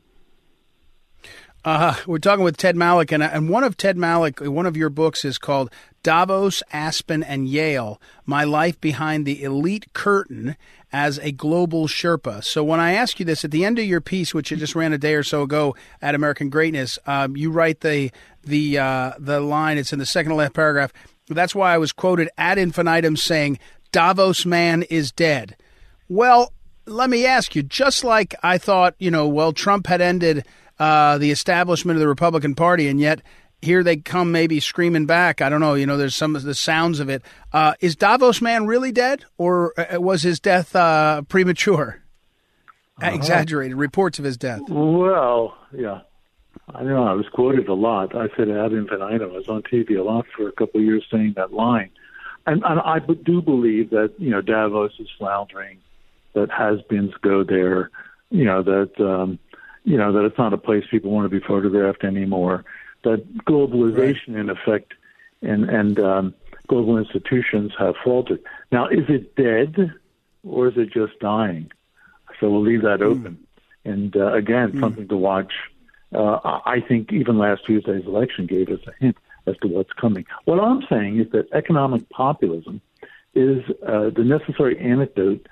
Uh, 1.65 1.95
we're 2.06 2.17
talking 2.17 2.43
with 2.43 2.58
Ted 2.58 2.76
Malloch, 2.76 3.12
and, 3.13 3.23
and 3.23 3.47
one 3.47 3.63
of 3.63 3.78
Ted 3.78 3.95
Malloch, 3.95 4.45
one 4.45 4.65
of 4.65 4.76
your 4.76 4.89
books 4.89 5.23
is 5.23 5.38
called 5.38 5.71
Davos, 6.04 6.62
Aspen, 6.73 7.23
and 7.23 7.47
Yale 7.47 8.02
My 8.26 8.43
Life 8.43 8.82
Behind 8.82 9.26
the 9.26 9.41
Elite 9.43 9.93
Curtain 9.93 10.58
as 10.93 11.17
a 11.19 11.32
Global 11.32 11.88
Sherpa. 11.88 12.43
So, 12.43 12.63
when 12.63 12.79
I 12.79 12.93
ask 12.93 13.19
you 13.19 13.25
this 13.25 13.43
at 13.43 13.51
the 13.51 13.65
end 13.65 13.79
of 13.79 13.86
your 13.86 13.99
piece, 13.99 14.34
which 14.34 14.51
you 14.51 14.58
just 14.58 14.75
ran 14.75 14.93
a 14.93 14.97
day 14.97 15.15
or 15.15 15.23
so 15.23 15.41
ago 15.41 15.75
at 16.01 16.15
American 16.15 16.49
Greatness, 16.49 16.99
um, 17.08 17.36
you 17.36 17.51
write 17.51 17.82
the, 17.82 18.12
the, 18.43 18.77
uh, 18.77 19.13
the 19.17 19.39
line, 19.41 19.77
it's 19.77 19.91
in 19.91 19.99
the 19.99 20.06
second 20.06 20.29
to 20.29 20.36
last 20.36 20.53
paragraph. 20.53 20.93
That's 21.27 21.56
why 21.56 21.73
I 21.73 21.77
was 21.79 21.91
quoted 21.91 22.29
ad 22.38 22.58
infinitum 22.58 23.17
saying, 23.17 23.60
Davos 23.91 24.45
man 24.45 24.84
is 24.84 25.12
dead. 25.12 25.56
Well, 26.08 26.53
let 26.86 27.10
me 27.10 27.25
ask 27.25 27.56
you, 27.56 27.63
just 27.63 28.03
like 28.03 28.36
I 28.43 28.58
thought, 28.58 28.95
you 28.99 29.10
know, 29.10 29.27
well, 29.27 29.53
Trump 29.53 29.88
had 29.88 30.01
ended 30.01 30.45
uh, 30.79 31.17
the 31.17 31.32
establishment 31.32 31.95
of 31.95 32.01
the 32.01 32.08
Republican 32.08 32.56
Party, 32.56 32.88
and 32.88 32.99
yet 32.99 33.21
here 33.63 33.84
they 33.84 33.97
come 33.97 34.32
maybe 34.32 34.60
screaming 34.60 35.06
back. 35.06 35.41
I 35.41 35.49
don't 35.49 35.62
know. 35.62 35.73
You 35.73 35.86
know, 35.86 35.97
there's 35.97 36.15
some 36.15 36.36
of 36.36 36.43
the 36.43 36.54
sounds 36.54 36.99
of 36.99 37.10
it. 37.10 37.23
Uh, 37.52 37.73
is 37.80 37.95
Davos 37.95 38.41
man 38.41 38.67
really 38.67 38.91
dead, 38.91 39.26
or 39.38 39.73
uh, 39.80 39.99
was 39.99 40.21
his 40.21 40.39
death 40.39 40.76
uh, 40.76 41.21
premature? 41.23 42.02
Uh-huh. 43.02 43.12
Exaggerated 43.15 43.78
reports 43.78 44.19
of 44.19 44.26
his 44.26 44.38
death. 44.38 44.62
Well, 44.69 45.56
yeah. 45.71 46.02
I 46.73 46.84
know 46.84 47.04
I 47.04 47.13
was 47.13 47.26
quoted 47.34 47.67
a 47.67 47.73
lot. 47.73 48.15
I 48.15 48.28
said 48.38 48.49
ad 48.49 48.73
infinitum. 48.73 49.32
I 49.32 49.38
was 49.38 49.49
on 49.49 49.63
TV 49.63 49.97
a 49.97 50.04
lot 50.04 50.26
for 50.36 50.47
a 50.47 50.52
couple 50.52 50.80
of 50.80 50.86
years 50.86 51.04
saying 51.12 51.34
that 51.36 51.52
line. 51.52 51.89
And, 52.45 52.63
and 52.63 52.80
I 52.80 52.99
do 52.99 53.41
believe 53.41 53.89
that, 53.89 54.13
you 54.17 54.30
know, 54.30 54.41
Davos 54.41 54.91
is 54.99 55.08
floundering, 55.17 55.80
that 56.34 56.52
has-beens 56.52 57.13
go 57.21 57.43
there, 57.43 57.89
you 58.30 58.43
know, 58.43 58.62
that, 58.63 58.91
um, 58.99 59.39
you 59.84 59.97
know, 59.97 60.13
that 60.13 60.26
it's 60.26 60.38
not 60.38 60.54
a 60.54 60.58
place 60.58 60.84
people 60.89 61.12
want 61.12 61.30
to 61.30 61.39
be 61.39 61.45
photographed 61.45 62.04
anymore 62.04 62.63
that 63.03 63.45
globalization, 63.45 64.29
right. 64.29 64.39
in 64.39 64.49
effect, 64.49 64.93
and 65.41 65.69
and 65.69 65.99
um, 65.99 66.33
global 66.67 66.97
institutions 66.97 67.73
have 67.77 67.95
faltered. 68.03 68.41
Now, 68.71 68.87
is 68.87 69.05
it 69.09 69.35
dead 69.35 69.93
or 70.43 70.67
is 70.67 70.77
it 70.77 70.91
just 70.91 71.19
dying? 71.19 71.71
So 72.39 72.49
we'll 72.49 72.61
leave 72.61 72.81
that 72.81 72.99
hmm. 72.99 73.05
open. 73.05 73.37
Mm. 73.85 73.93
And 73.93 74.17
uh, 74.17 74.33
again, 74.33 74.71
mm. 74.71 74.79
something 74.79 75.07
to 75.09 75.17
watch. 75.17 75.53
Uh, 76.13 76.39
I 76.65 76.79
think 76.87 77.11
even 77.11 77.37
last 77.37 77.65
Tuesday's 77.65 78.05
election 78.05 78.45
gave 78.45 78.69
us 78.69 78.79
a 78.87 78.91
hint 78.99 79.17
as 79.45 79.57
to 79.57 79.67
what's 79.67 79.93
coming. 79.93 80.25
What 80.45 80.59
I'm 80.59 80.83
saying 80.89 81.19
is 81.19 81.31
that 81.31 81.51
economic 81.53 82.07
populism 82.09 82.81
is 83.33 83.63
uh, 83.85 84.09
the 84.15 84.23
necessary 84.23 84.77
antidote 84.79 85.47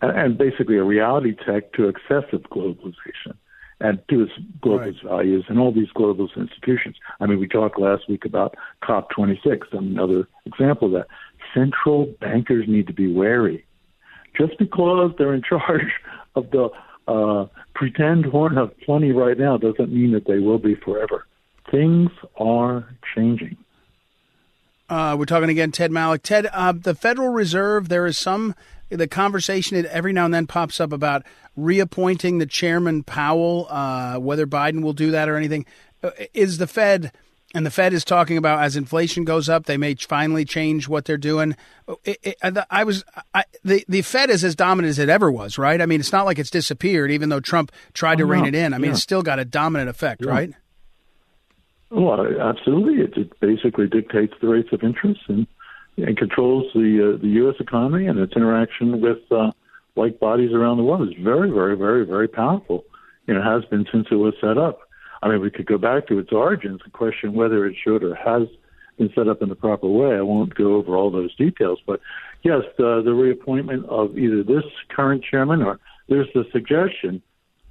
and 0.00 0.38
basically 0.38 0.76
a 0.76 0.84
reality 0.84 1.36
check 1.44 1.72
to 1.74 1.88
excessive 1.88 2.42
globalization 2.50 3.36
and 3.80 4.00
to 4.08 4.22
its 4.22 4.32
global 4.60 4.78
right. 4.78 4.94
values 5.04 5.44
and 5.48 5.58
all 5.58 5.72
these 5.72 5.90
global 5.94 6.28
institutions. 6.36 6.96
I 7.20 7.26
mean, 7.26 7.38
we 7.38 7.46
talked 7.46 7.78
last 7.78 8.08
week 8.08 8.24
about 8.24 8.56
COP26, 8.82 9.72
another 9.72 10.28
example 10.46 10.88
of 10.88 10.92
that. 10.94 11.06
Central 11.54 12.06
bankers 12.20 12.66
need 12.68 12.86
to 12.88 12.92
be 12.92 13.12
wary. 13.12 13.64
Just 14.36 14.58
because 14.58 15.12
they're 15.16 15.34
in 15.34 15.42
charge 15.48 15.92
of 16.34 16.50
the 16.50 16.70
uh, 17.06 17.46
pretend 17.74 18.26
horn 18.26 18.58
of 18.58 18.76
plenty 18.80 19.12
right 19.12 19.38
now 19.38 19.56
doesn't 19.56 19.92
mean 19.92 20.12
that 20.12 20.26
they 20.26 20.38
will 20.38 20.58
be 20.58 20.74
forever. 20.74 21.26
Things 21.70 22.10
are 22.36 22.88
changing. 23.14 23.56
Uh, 24.88 25.14
we're 25.18 25.26
talking 25.26 25.50
again, 25.50 25.70
Ted 25.70 25.90
Malloch. 25.90 26.22
Ted, 26.22 26.46
uh, 26.52 26.72
the 26.72 26.94
Federal 26.94 27.28
Reserve, 27.28 27.88
there 27.88 28.06
is 28.06 28.16
some, 28.16 28.54
the 28.90 29.08
conversation 29.08 29.80
that 29.80 29.90
every 29.92 30.12
now 30.12 30.24
and 30.24 30.34
then 30.34 30.46
pops 30.46 30.80
up 30.80 30.92
about 30.92 31.24
reappointing 31.56 32.38
the 32.38 32.46
chairman 32.46 33.02
Powell, 33.02 33.66
uh, 33.68 34.16
whether 34.18 34.46
Biden 34.46 34.82
will 34.82 34.92
do 34.92 35.10
that 35.10 35.28
or 35.28 35.36
anything. 35.36 35.66
Uh, 36.02 36.10
is 36.32 36.58
the 36.58 36.66
Fed, 36.66 37.12
and 37.54 37.66
the 37.66 37.70
Fed 37.70 37.92
is 37.92 38.04
talking 38.04 38.36
about 38.36 38.62
as 38.62 38.76
inflation 38.76 39.24
goes 39.24 39.48
up, 39.48 39.66
they 39.66 39.76
may 39.76 39.94
finally 39.94 40.44
change 40.44 40.88
what 40.88 41.04
they're 41.04 41.16
doing. 41.16 41.56
It, 42.04 42.18
it, 42.22 42.58
I 42.70 42.84
was, 42.84 43.04
I, 43.34 43.44
the, 43.64 43.84
the 43.88 44.02
Fed 44.02 44.30
is 44.30 44.44
as 44.44 44.54
dominant 44.54 44.90
as 44.90 44.98
it 44.98 45.08
ever 45.08 45.30
was, 45.30 45.58
right? 45.58 45.80
I 45.80 45.86
mean, 45.86 46.00
it's 46.00 46.12
not 46.12 46.24
like 46.24 46.38
it's 46.38 46.50
disappeared, 46.50 47.10
even 47.10 47.28
though 47.28 47.40
Trump 47.40 47.72
tried 47.94 48.18
to 48.18 48.24
oh, 48.24 48.28
rein 48.28 48.44
it 48.46 48.54
in. 48.54 48.72
I 48.72 48.78
mean, 48.78 48.86
yeah. 48.86 48.92
it's 48.92 49.02
still 49.02 49.22
got 49.22 49.38
a 49.38 49.44
dominant 49.44 49.90
effect, 49.90 50.22
yeah. 50.24 50.30
right? 50.30 50.50
Well, 51.90 52.20
absolutely. 52.40 53.02
It, 53.02 53.16
it 53.16 53.40
basically 53.40 53.88
dictates 53.88 54.34
the 54.40 54.48
rates 54.48 54.68
of 54.72 54.82
interest 54.82 55.22
and, 55.28 55.46
and 56.06 56.16
controls 56.16 56.66
the 56.74 57.14
uh, 57.14 57.22
the 57.22 57.28
U.S. 57.42 57.56
economy 57.60 58.06
and 58.06 58.18
its 58.18 58.34
interaction 58.34 59.00
with 59.00 59.18
uh, 59.30 59.50
like 59.96 60.18
bodies 60.20 60.52
around 60.52 60.76
the 60.76 60.84
world. 60.84 61.08
It's 61.08 61.20
very, 61.20 61.50
very, 61.50 61.76
very, 61.76 62.06
very 62.06 62.28
powerful. 62.28 62.84
You 63.26 63.34
know, 63.34 63.42
has 63.42 63.64
been 63.66 63.86
since 63.92 64.06
it 64.10 64.16
was 64.16 64.34
set 64.40 64.56
up. 64.56 64.80
I 65.22 65.28
mean, 65.28 65.40
we 65.40 65.50
could 65.50 65.66
go 65.66 65.78
back 65.78 66.06
to 66.06 66.18
its 66.18 66.32
origins 66.32 66.80
and 66.84 66.92
question 66.92 67.34
whether 67.34 67.66
it 67.66 67.76
should 67.82 68.04
or 68.04 68.14
has 68.14 68.48
been 68.96 69.10
set 69.14 69.28
up 69.28 69.42
in 69.42 69.48
the 69.48 69.54
proper 69.54 69.88
way. 69.88 70.16
I 70.16 70.22
won't 70.22 70.54
go 70.54 70.76
over 70.76 70.96
all 70.96 71.10
those 71.10 71.34
details, 71.36 71.80
but 71.86 72.00
yes, 72.42 72.62
the, 72.78 73.02
the 73.04 73.12
reappointment 73.12 73.86
of 73.86 74.16
either 74.16 74.42
this 74.42 74.64
current 74.88 75.24
chairman 75.24 75.62
or 75.62 75.78
there's 76.08 76.28
the 76.34 76.44
suggestion 76.52 77.22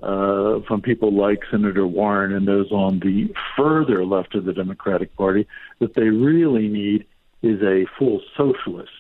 uh, 0.02 0.60
from 0.68 0.82
people 0.82 1.12
like 1.12 1.40
Senator 1.50 1.88
Warren 1.88 2.34
and 2.34 2.48
those 2.48 2.72
on 2.72 3.00
the 3.00 3.34
further 3.56 4.06
left 4.06 4.36
of 4.36 4.46
the 4.46 4.54
Democratic 4.54 5.16
Party 5.16 5.48
that 5.80 5.96
they 5.96 6.10
really 6.10 6.68
need 6.68 7.06
is 7.42 7.62
a 7.62 7.86
full 7.98 8.22
socialist 8.36 8.92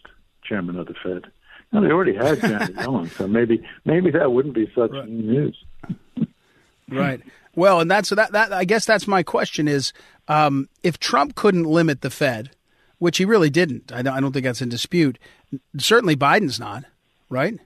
chairman 0.43 0.77
of 0.77 0.87
the 0.87 0.93
Fed. 1.03 1.25
Now 1.71 1.81
they 1.81 1.87
already 1.87 2.15
had 2.15 2.39
Janet 2.39 2.75
Yellen, 2.77 3.09
so 3.09 3.27
maybe 3.27 3.65
maybe 3.85 4.11
that 4.11 4.31
wouldn't 4.31 4.55
be 4.55 4.71
such 4.73 4.91
right. 4.91 5.07
news. 5.07 5.57
right. 6.89 7.21
Well, 7.55 7.81
and 7.81 7.89
that's 7.89 8.09
that. 8.09 8.31
That 8.31 8.53
I 8.53 8.63
guess 8.63 8.85
that's 8.85 9.07
my 9.07 9.23
question: 9.23 9.67
is 9.67 9.91
um, 10.27 10.69
if 10.83 10.99
Trump 10.99 11.35
couldn't 11.35 11.65
limit 11.65 12.01
the 12.01 12.09
Fed, 12.09 12.51
which 12.99 13.17
he 13.17 13.25
really 13.25 13.49
didn't, 13.49 13.91
I 13.91 14.01
don't, 14.01 14.13
I 14.13 14.19
don't 14.19 14.31
think 14.31 14.45
that's 14.45 14.61
in 14.61 14.69
dispute. 14.69 15.19
Certainly, 15.77 16.15
Biden's 16.15 16.59
not, 16.59 16.85
right? 17.29 17.59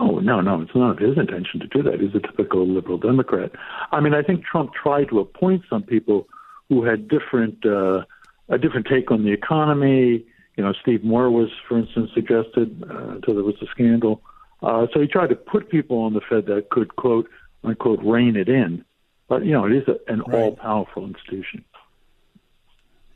Oh 0.00 0.18
no, 0.18 0.40
no, 0.40 0.60
it's 0.60 0.74
not 0.74 1.00
his 1.00 1.16
intention 1.16 1.60
to 1.60 1.66
do 1.68 1.82
that. 1.84 2.00
He's 2.00 2.14
a 2.14 2.20
typical 2.20 2.66
liberal 2.66 2.98
Democrat. 2.98 3.52
I 3.92 4.00
mean, 4.00 4.12
I 4.12 4.22
think 4.22 4.44
Trump 4.44 4.72
tried 4.74 5.08
to 5.10 5.20
appoint 5.20 5.62
some 5.70 5.84
people 5.84 6.26
who 6.68 6.84
had 6.84 7.08
different 7.08 7.64
uh, 7.64 8.02
a 8.48 8.58
different 8.58 8.86
take 8.86 9.10
on 9.10 9.24
the 9.24 9.32
economy. 9.32 10.24
You 10.56 10.64
know, 10.64 10.72
Steve 10.80 11.02
Moore 11.02 11.30
was, 11.30 11.48
for 11.68 11.78
instance, 11.78 12.10
suggested 12.14 12.82
uh, 12.88 13.08
until 13.10 13.34
there 13.34 13.44
was 13.44 13.56
a 13.62 13.66
scandal. 13.66 14.22
Uh, 14.62 14.86
so 14.92 15.00
he 15.00 15.06
tried 15.06 15.28
to 15.28 15.36
put 15.36 15.68
people 15.68 15.98
on 15.98 16.14
the 16.14 16.20
Fed 16.20 16.46
that 16.46 16.70
could 16.70 16.96
quote 16.96 17.28
unquote 17.64 18.00
rein 18.02 18.36
it 18.36 18.48
in. 18.48 18.84
But 19.28 19.44
you 19.44 19.52
know, 19.52 19.66
it 19.66 19.72
is 19.72 19.88
a, 19.88 20.12
an 20.12 20.22
right. 20.26 20.34
all 20.34 20.56
powerful 20.56 21.06
institution. 21.06 21.64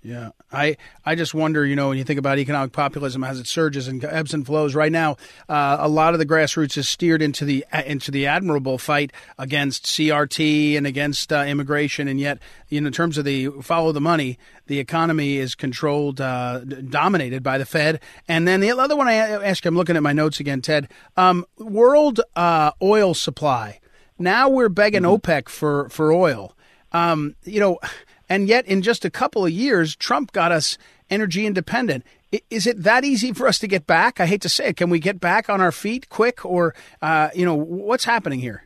Yeah, 0.01 0.31
I 0.53 0.77
I 1.05 1.17
just 1.17 1.35
wonder, 1.35 1.67
you 1.67 1.75
know, 1.75 1.89
when 1.89 1.99
you 1.99 2.05
think 2.05 2.21
about 2.21 2.39
economic 2.39 2.71
populism 2.71 3.25
as 3.25 3.41
it 3.41 3.49
surges 3.49 3.89
and 3.89 4.03
ebbs 4.05 4.33
and 4.33 4.47
flows. 4.47 4.75
Right 4.75 4.93
now, 4.93 5.17
uh, 5.49 5.77
a 5.81 5.89
lot 5.89 6.13
of 6.13 6.21
the 6.21 6.27
grassroots 6.27 6.79
is 6.79 6.89
steered 6.89 7.21
into 7.21 7.45
the 7.45 7.65
into 7.85 8.13
the 8.13 8.27
admirable 8.27 8.79
fight 8.79 9.13
against 9.39 9.87
CRT 9.87 10.77
and 10.77 10.87
against 10.87 11.33
uh, 11.33 11.41
immigration, 11.41 12.07
and 12.07 12.21
yet, 12.21 12.39
you 12.69 12.81
know, 12.81 12.87
in 12.87 12.93
terms 12.93 13.19
of 13.19 13.25
the 13.25 13.49
follow 13.61 13.91
the 13.91 14.01
money, 14.01 14.39
the 14.69 14.79
economy 14.79 15.37
is 15.37 15.57
controlled, 15.57 16.21
uh, 16.21 16.61
dominated 16.61 17.43
by 17.43 17.59
the 17.59 17.67
Fed. 17.67 18.01
And 18.29 18.47
then 18.47 18.61
the 18.61 18.71
other 18.71 18.95
one 18.95 19.09
I 19.09 19.15
ask, 19.15 19.67
I'm 19.67 19.75
looking 19.75 19.97
at 19.97 20.03
my 20.03 20.13
notes 20.13 20.39
again, 20.39 20.63
Ted. 20.63 20.89
Um, 21.17 21.45
world 21.59 22.21
uh, 22.37 22.71
oil 22.81 23.15
supply. 23.15 23.81
Now 24.17 24.49
we're 24.49 24.69
begging 24.69 25.03
mm-hmm. 25.03 25.29
OPEC 25.29 25.49
for 25.49 25.89
for 25.89 26.13
oil. 26.13 26.55
Um, 26.93 27.35
you 27.45 27.59
know 27.59 27.81
and 28.29 28.49
yet, 28.49 28.67
in 28.67 28.83
just 28.83 29.05
a 29.05 29.11
couple 29.11 29.45
of 29.45 29.51
years, 29.51 29.97
Trump 29.97 30.33
got 30.33 30.53
us 30.53 30.79
energy 31.11 31.47
independent. 31.47 32.05
Is 32.51 32.67
it 32.67 32.83
that 32.83 33.05
easy 33.05 33.33
for 33.33 33.49
us 33.49 33.59
to 33.61 33.67
get 33.67 33.87
back? 33.87 34.21
I 34.21 34.27
hate 34.27 34.43
to 34.43 34.49
say 34.49 34.69
it. 34.69 34.77
Can 34.77 34.91
we 34.91 34.99
get 34.99 35.19
back 35.19 35.49
on 35.49 35.61
our 35.61 35.73
feet 35.73 36.09
quick, 36.11 36.45
or 36.45 36.75
uh, 37.01 37.31
you 37.35 37.45
know, 37.45 37.55
what's 37.55 38.05
happening 38.05 38.41
here? 38.41 38.65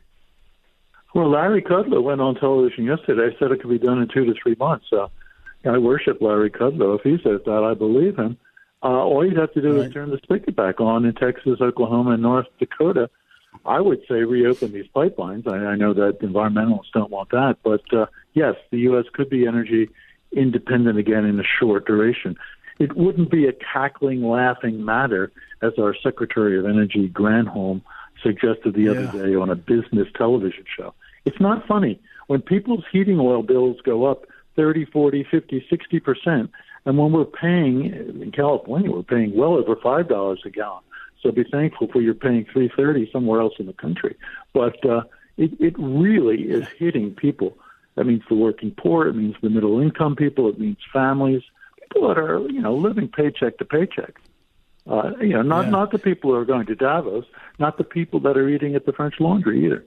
Well, 1.15 1.29
Larry 1.29 1.61
Kudlow 1.61 2.03
went 2.03 2.19
on 2.21 2.35
television 2.35 2.85
yesterday. 2.85 3.35
Said 3.39 3.51
it 3.51 3.61
could 3.61 3.69
be 3.69 3.79
done 3.79 4.01
in 4.01 4.07
two 4.09 4.25
to 4.25 4.33
three 4.41 4.55
months. 4.59 4.85
So 4.89 5.09
I 5.63 5.77
worship 5.77 6.21
Larry 6.21 6.49
Kudlow. 6.49 6.97
If 6.97 7.03
he 7.03 7.17
says 7.23 7.39
that, 7.45 7.63
I 7.63 7.73
believe 7.73 8.17
him. 8.17 8.37
Uh, 8.81 8.87
all 8.87 9.25
you'd 9.25 9.37
have 9.37 9.53
to 9.53 9.61
do 9.61 9.77
right. 9.77 9.87
is 9.87 9.93
turn 9.93 10.09
the 10.09 10.19
spigot 10.23 10.57
back 10.57 10.81
on 10.81 11.05
in 11.05 11.13
Texas, 11.13 11.61
Oklahoma, 11.61 12.11
and 12.11 12.21
North 12.21 12.47
Dakota 12.59 13.09
I 13.65 13.79
would 13.79 14.01
say 14.09 14.23
reopen 14.23 14.71
these 14.71 14.87
pipelines. 14.95 15.47
I, 15.47 15.71
I 15.71 15.75
know 15.75 15.93
that 15.93 16.19
environmentalists 16.19 16.91
don't 16.93 17.11
want 17.11 17.29
that, 17.31 17.57
but 17.63 17.81
uh, 17.93 18.07
yes, 18.33 18.55
the 18.71 18.79
U.S. 18.79 19.05
could 19.13 19.29
be 19.29 19.47
energy 19.47 19.89
independent 20.31 20.97
again 20.97 21.25
in 21.25 21.39
a 21.39 21.43
short 21.59 21.85
duration. 21.85 22.35
It 22.79 22.95
wouldn't 22.97 23.29
be 23.29 23.47
a 23.47 23.53
cackling, 23.53 24.23
laughing 24.23 24.83
matter, 24.83 25.31
as 25.61 25.73
our 25.77 25.95
Secretary 26.01 26.57
of 26.57 26.65
Energy 26.65 27.07
Granholm 27.09 27.81
suggested 28.21 28.73
the 28.73 28.83
yeah. 28.83 28.91
other 28.91 29.27
day 29.27 29.35
on 29.35 29.49
a 29.49 29.55
business 29.55 30.07
television 30.17 30.65
show. 30.75 30.93
It's 31.25 31.39
not 31.39 31.67
funny 31.67 31.99
when 32.27 32.41
people's 32.41 32.83
heating 32.91 33.19
oil 33.19 33.43
bills 33.43 33.77
go 33.83 34.05
up 34.05 34.25
30, 34.55 34.85
40, 34.85 35.25
50, 35.29 35.65
60 35.69 35.99
percent, 35.99 36.51
and 36.85 36.97
when 36.97 37.11
we're 37.11 37.25
paying 37.25 37.85
in 37.85 38.31
California, 38.31 38.91
we're 38.91 39.03
paying 39.03 39.35
well 39.35 39.53
over 39.53 39.75
five 39.75 40.09
dollars 40.09 40.41
a 40.45 40.49
gallon 40.49 40.83
so 41.23 41.31
be 41.31 41.45
thankful 41.45 41.87
for 41.87 42.01
you're 42.01 42.13
paying 42.13 42.45
330 42.51 43.09
somewhere 43.11 43.39
else 43.41 43.53
in 43.57 43.65
the 43.65 43.73
country. 43.73 44.15
But 44.53 44.85
uh, 44.85 45.03
it, 45.37 45.51
it 45.59 45.73
really 45.79 46.43
is 46.43 46.67
hitting 46.77 47.15
people. 47.15 47.57
That 47.95 48.05
means 48.05 48.23
the 48.27 48.35
working 48.35 48.71
poor. 48.71 49.07
It 49.07 49.13
means 49.13 49.35
the 49.41 49.49
middle 49.49 49.79
income 49.79 50.15
people. 50.15 50.49
It 50.49 50.59
means 50.59 50.77
families, 50.91 51.43
people 51.81 52.07
that 52.07 52.17
are 52.17 52.39
you 52.49 52.61
know 52.61 52.75
living 52.75 53.07
paycheck 53.07 53.57
to 53.59 53.65
paycheck. 53.65 54.15
Uh, 54.89 55.11
you 55.21 55.29
know, 55.29 55.41
not 55.41 55.65
yeah. 55.65 55.71
not 55.71 55.91
the 55.91 55.99
people 55.99 56.31
who 56.31 56.35
are 56.35 56.45
going 56.45 56.65
to 56.65 56.75
Davos, 56.75 57.25
not 57.59 57.77
the 57.77 57.83
people 57.83 58.19
that 58.21 58.37
are 58.37 58.49
eating 58.49 58.75
at 58.75 58.85
the 58.85 58.91
French 58.91 59.15
Laundry 59.19 59.65
either. 59.65 59.85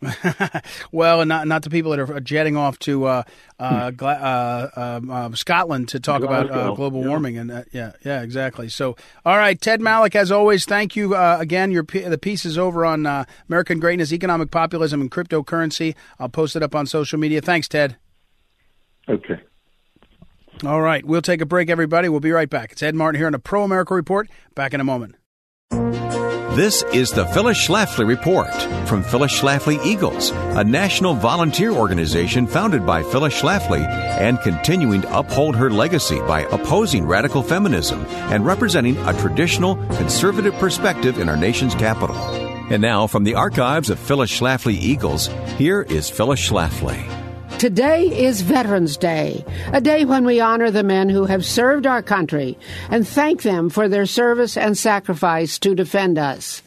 well, 0.92 1.24
not 1.26 1.46
not 1.46 1.62
the 1.62 1.70
people 1.70 1.90
that 1.90 2.00
are 2.00 2.20
jetting 2.20 2.56
off 2.56 2.78
to 2.80 3.04
uh, 3.04 3.22
uh, 3.58 3.90
hmm. 3.90 4.04
uh, 4.04 4.68
um, 4.74 5.10
uh 5.10 5.34
Scotland 5.34 5.88
to 5.88 6.00
talk 6.00 6.22
Glasgow. 6.22 6.48
about 6.48 6.70
uh, 6.72 6.74
global 6.74 7.02
yeah. 7.02 7.08
warming, 7.08 7.36
and 7.36 7.50
uh, 7.50 7.62
yeah, 7.72 7.92
yeah, 8.02 8.22
exactly. 8.22 8.68
So, 8.70 8.96
all 9.26 9.36
right, 9.36 9.60
Ted 9.60 9.80
Malloch, 9.80 10.14
as 10.14 10.32
always, 10.32 10.64
thank 10.64 10.96
you 10.96 11.14
again. 11.14 11.70
Your 11.70 11.82
the 11.82 12.18
piece 12.18 12.46
is 12.46 12.56
over 12.56 12.86
on 12.86 13.06
American 13.48 13.78
greatness, 13.78 14.12
economic 14.12 14.50
populism, 14.50 15.02
and 15.02 15.10
cryptocurrency. 15.10 15.94
I'll 16.18 16.30
post 16.30 16.56
it 16.56 16.62
up 16.62 16.74
on 16.74 16.86
social 16.86 17.18
media. 17.18 17.42
Thanks, 17.42 17.68
Ted. 17.68 17.96
Okay. 19.08 19.40
All 20.64 20.80
right, 20.80 21.04
we'll 21.04 21.22
take 21.22 21.40
a 21.40 21.46
break, 21.46 21.68
everybody. 21.68 22.08
We'll 22.08 22.20
be 22.20 22.32
right 22.32 22.48
back. 22.48 22.72
It's 22.72 22.82
Ed 22.82 22.94
Martin 22.94 23.18
here 23.18 23.26
on 23.26 23.32
the 23.32 23.38
Pro 23.38 23.64
America 23.64 23.94
Report. 23.94 24.28
Back 24.54 24.72
in 24.74 24.80
a 24.80 24.84
moment. 24.84 25.16
This 26.56 26.82
is 26.92 27.10
the 27.12 27.26
Phyllis 27.26 27.64
Schlafly 27.64 28.04
Report 28.04 28.52
from 28.88 29.04
Phyllis 29.04 29.40
Schlafly 29.40 29.78
Eagles, 29.86 30.30
a 30.32 30.64
national 30.64 31.14
volunteer 31.14 31.70
organization 31.70 32.48
founded 32.48 32.84
by 32.84 33.04
Phyllis 33.04 33.40
Schlafly 33.40 33.86
and 33.86 34.40
continuing 34.40 35.02
to 35.02 35.16
uphold 35.16 35.54
her 35.54 35.70
legacy 35.70 36.18
by 36.22 36.40
opposing 36.50 37.06
radical 37.06 37.44
feminism 37.44 38.04
and 38.32 38.44
representing 38.44 38.96
a 39.06 39.16
traditional 39.20 39.76
conservative 39.94 40.54
perspective 40.54 41.20
in 41.20 41.28
our 41.28 41.36
nation's 41.36 41.76
capital. 41.76 42.16
And 42.16 42.82
now, 42.82 43.06
from 43.06 43.22
the 43.22 43.36
archives 43.36 43.88
of 43.88 44.00
Phyllis 44.00 44.36
Schlafly 44.36 44.74
Eagles, 44.74 45.28
here 45.56 45.82
is 45.82 46.10
Phyllis 46.10 46.40
Schlafly. 46.40 47.19
Today 47.60 48.04
is 48.06 48.40
Veterans 48.40 48.96
Day, 48.96 49.44
a 49.70 49.82
day 49.82 50.06
when 50.06 50.24
we 50.24 50.40
honor 50.40 50.70
the 50.70 50.82
men 50.82 51.10
who 51.10 51.26
have 51.26 51.44
served 51.44 51.86
our 51.86 52.00
country 52.00 52.56
and 52.88 53.06
thank 53.06 53.42
them 53.42 53.68
for 53.68 53.86
their 53.86 54.06
service 54.06 54.56
and 54.56 54.78
sacrifice 54.78 55.58
to 55.58 55.74
defend 55.74 56.16
us. 56.16 56.62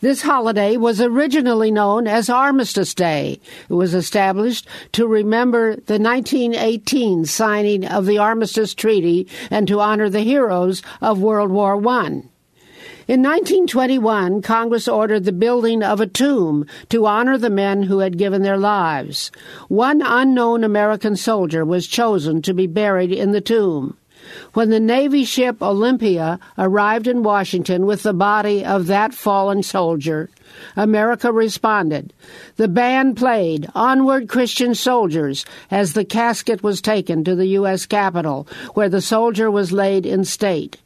This 0.00 0.22
holiday 0.22 0.76
was 0.76 1.00
originally 1.00 1.70
known 1.70 2.08
as 2.08 2.28
Armistice 2.28 2.92
Day. 2.92 3.38
It 3.70 3.74
was 3.74 3.94
established 3.94 4.66
to 4.94 5.06
remember 5.06 5.76
the 5.76 6.00
1918 6.00 7.24
signing 7.24 7.86
of 7.86 8.06
the 8.06 8.18
Armistice 8.18 8.74
Treaty 8.74 9.28
and 9.48 9.68
to 9.68 9.78
honor 9.78 10.10
the 10.10 10.22
heroes 10.22 10.82
of 11.00 11.22
World 11.22 11.52
War 11.52 11.80
I. 11.86 12.22
In 13.08 13.20
1921, 13.20 14.42
Congress 14.42 14.86
ordered 14.86 15.24
the 15.24 15.32
building 15.32 15.82
of 15.82 16.00
a 16.00 16.06
tomb 16.06 16.66
to 16.88 17.06
honor 17.06 17.36
the 17.36 17.50
men 17.50 17.82
who 17.82 17.98
had 17.98 18.16
given 18.16 18.42
their 18.42 18.56
lives. 18.56 19.32
One 19.66 20.02
unknown 20.02 20.62
American 20.62 21.16
soldier 21.16 21.64
was 21.64 21.88
chosen 21.88 22.42
to 22.42 22.54
be 22.54 22.68
buried 22.68 23.10
in 23.10 23.32
the 23.32 23.40
tomb. 23.40 23.96
When 24.54 24.70
the 24.70 24.78
Navy 24.78 25.24
ship 25.24 25.60
Olympia 25.60 26.38
arrived 26.56 27.08
in 27.08 27.24
Washington 27.24 27.86
with 27.86 28.04
the 28.04 28.14
body 28.14 28.64
of 28.64 28.86
that 28.86 29.14
fallen 29.14 29.64
soldier, 29.64 30.30
America 30.76 31.32
responded. 31.32 32.12
The 32.54 32.68
band 32.68 33.16
played 33.16 33.68
Onward 33.74 34.28
Christian 34.28 34.76
Soldiers 34.76 35.44
as 35.72 35.94
the 35.94 36.04
casket 36.04 36.62
was 36.62 36.80
taken 36.80 37.24
to 37.24 37.34
the 37.34 37.46
U.S. 37.46 37.84
Capitol, 37.84 38.46
where 38.74 38.88
the 38.88 39.02
soldier 39.02 39.50
was 39.50 39.72
laid 39.72 40.06
in 40.06 40.24
state. 40.24 40.78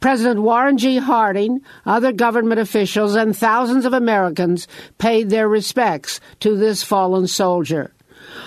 President 0.00 0.42
Warren 0.42 0.78
G. 0.78 0.98
Harding, 0.98 1.60
other 1.84 2.12
government 2.12 2.60
officials, 2.60 3.14
and 3.14 3.36
thousands 3.36 3.84
of 3.84 3.92
Americans 3.92 4.68
paid 4.98 5.30
their 5.30 5.48
respects 5.48 6.20
to 6.40 6.56
this 6.56 6.82
fallen 6.82 7.26
soldier. 7.26 7.92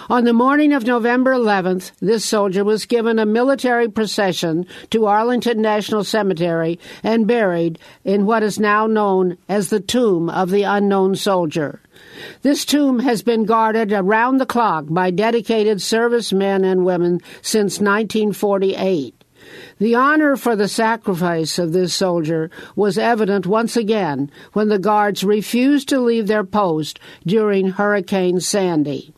On 0.09 0.23
the 0.23 0.33
morning 0.33 0.73
of 0.73 0.85
November 0.85 1.33
11th, 1.33 1.91
this 1.99 2.25
soldier 2.25 2.63
was 2.63 2.85
given 2.85 3.19
a 3.19 3.25
military 3.25 3.87
procession 3.87 4.65
to 4.89 5.05
Arlington 5.05 5.61
National 5.61 6.03
Cemetery 6.03 6.79
and 7.03 7.27
buried 7.27 7.79
in 8.03 8.25
what 8.25 8.43
is 8.43 8.59
now 8.59 8.87
known 8.87 9.37
as 9.47 9.69
the 9.69 9.79
Tomb 9.79 10.29
of 10.29 10.49
the 10.49 10.63
Unknown 10.63 11.15
Soldier. 11.15 11.81
This 12.41 12.65
tomb 12.65 12.99
has 12.99 13.21
been 13.21 13.45
guarded 13.45 13.91
around 13.91 14.37
the 14.37 14.45
clock 14.45 14.85
by 14.89 15.11
dedicated 15.11 15.81
servicemen 15.81 16.63
and 16.63 16.85
women 16.85 17.21
since 17.41 17.79
1948. 17.79 19.18
The 19.79 19.95
honor 19.95 20.35
for 20.35 20.57
the 20.57 20.67
sacrifice 20.67 21.57
of 21.57 21.71
this 21.71 21.93
soldier 21.93 22.51
was 22.75 22.97
evident 22.97 23.47
once 23.47 23.77
again 23.77 24.29
when 24.51 24.67
the 24.67 24.77
guards 24.77 25.23
refused 25.23 25.87
to 25.89 26.01
leave 26.01 26.27
their 26.27 26.43
post 26.43 26.99
during 27.25 27.69
Hurricane 27.69 28.41
Sandy. 28.41 29.13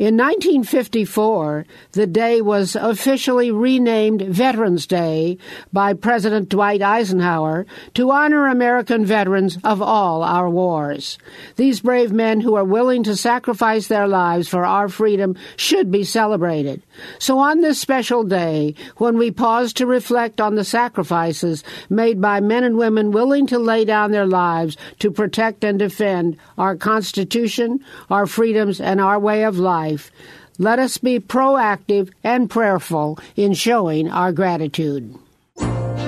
In 0.00 0.16
1954, 0.16 1.66
the 1.92 2.06
day 2.06 2.40
was 2.40 2.74
officially 2.74 3.50
renamed 3.50 4.22
Veterans 4.22 4.86
Day 4.86 5.36
by 5.74 5.92
President 5.92 6.48
Dwight 6.48 6.80
Eisenhower 6.80 7.66
to 7.92 8.10
honor 8.10 8.46
American 8.46 9.04
veterans 9.04 9.58
of 9.62 9.82
all 9.82 10.22
our 10.22 10.48
wars. 10.48 11.18
These 11.56 11.82
brave 11.82 12.12
men 12.12 12.40
who 12.40 12.54
are 12.54 12.64
willing 12.64 13.02
to 13.04 13.14
sacrifice 13.14 13.88
their 13.88 14.08
lives 14.08 14.48
for 14.48 14.64
our 14.64 14.88
freedom 14.88 15.36
should 15.56 15.90
be 15.90 16.02
celebrated. 16.02 16.82
So 17.18 17.38
on 17.38 17.60
this 17.60 17.80
special 17.80 18.24
day, 18.24 18.74
when 18.96 19.18
we 19.18 19.30
pause 19.30 19.72
to 19.74 19.86
reflect 19.86 20.40
on 20.40 20.54
the 20.54 20.64
sacrifices 20.64 21.64
made 21.88 22.20
by 22.20 22.40
men 22.40 22.64
and 22.64 22.76
women 22.76 23.10
willing 23.10 23.46
to 23.48 23.58
lay 23.58 23.84
down 23.84 24.10
their 24.10 24.26
lives 24.26 24.76
to 25.00 25.10
protect 25.10 25.64
and 25.64 25.78
defend 25.78 26.36
our 26.58 26.76
Constitution, 26.76 27.84
our 28.10 28.26
freedoms, 28.26 28.80
and 28.80 29.00
our 29.00 29.18
way 29.18 29.44
of 29.44 29.58
life, 29.58 30.10
let 30.58 30.78
us 30.78 30.98
be 30.98 31.18
proactive 31.18 32.10
and 32.22 32.50
prayerful 32.50 33.18
in 33.36 33.54
showing 33.54 34.10
our 34.10 34.32
gratitude. 34.32 35.14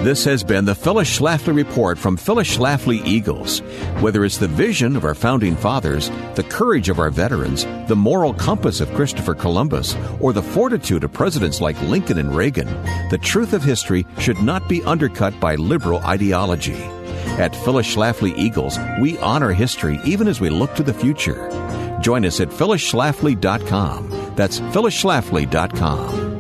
This 0.02 0.24
has 0.24 0.42
been 0.42 0.64
the 0.64 0.74
Phyllis 0.74 1.16
Schlafly 1.16 1.54
Report 1.54 1.96
from 1.96 2.16
Phyllis 2.16 2.56
Schlafly 2.56 3.06
Eagles. 3.06 3.60
Whether 4.00 4.24
it's 4.24 4.36
the 4.36 4.48
vision 4.48 4.96
of 4.96 5.04
our 5.04 5.14
founding 5.14 5.54
fathers, 5.54 6.10
the 6.34 6.42
courage 6.42 6.88
of 6.88 6.98
our 6.98 7.10
veterans, 7.10 7.64
the 7.86 7.94
moral 7.94 8.34
compass 8.34 8.80
of 8.80 8.92
Christopher 8.94 9.36
Columbus, 9.36 9.94
or 10.18 10.32
the 10.32 10.42
fortitude 10.42 11.04
of 11.04 11.12
presidents 11.12 11.60
like 11.60 11.80
Lincoln 11.82 12.18
and 12.18 12.34
Reagan, 12.34 12.66
the 13.10 13.18
truth 13.22 13.52
of 13.52 13.62
history 13.62 14.04
should 14.18 14.42
not 14.42 14.68
be 14.68 14.82
undercut 14.82 15.38
by 15.38 15.54
liberal 15.54 16.00
ideology. 16.00 16.82
At 17.38 17.54
Phyllis 17.54 17.94
Schlafly 17.94 18.36
Eagles, 18.36 18.80
we 19.00 19.16
honor 19.18 19.52
history 19.52 20.00
even 20.04 20.26
as 20.26 20.40
we 20.40 20.50
look 20.50 20.74
to 20.74 20.82
the 20.82 20.92
future. 20.92 21.48
Join 22.00 22.24
us 22.24 22.40
at 22.40 22.48
phyllisschlafly.com. 22.48 24.34
That's 24.34 24.58
phyllisschlafly.com. 24.58 26.31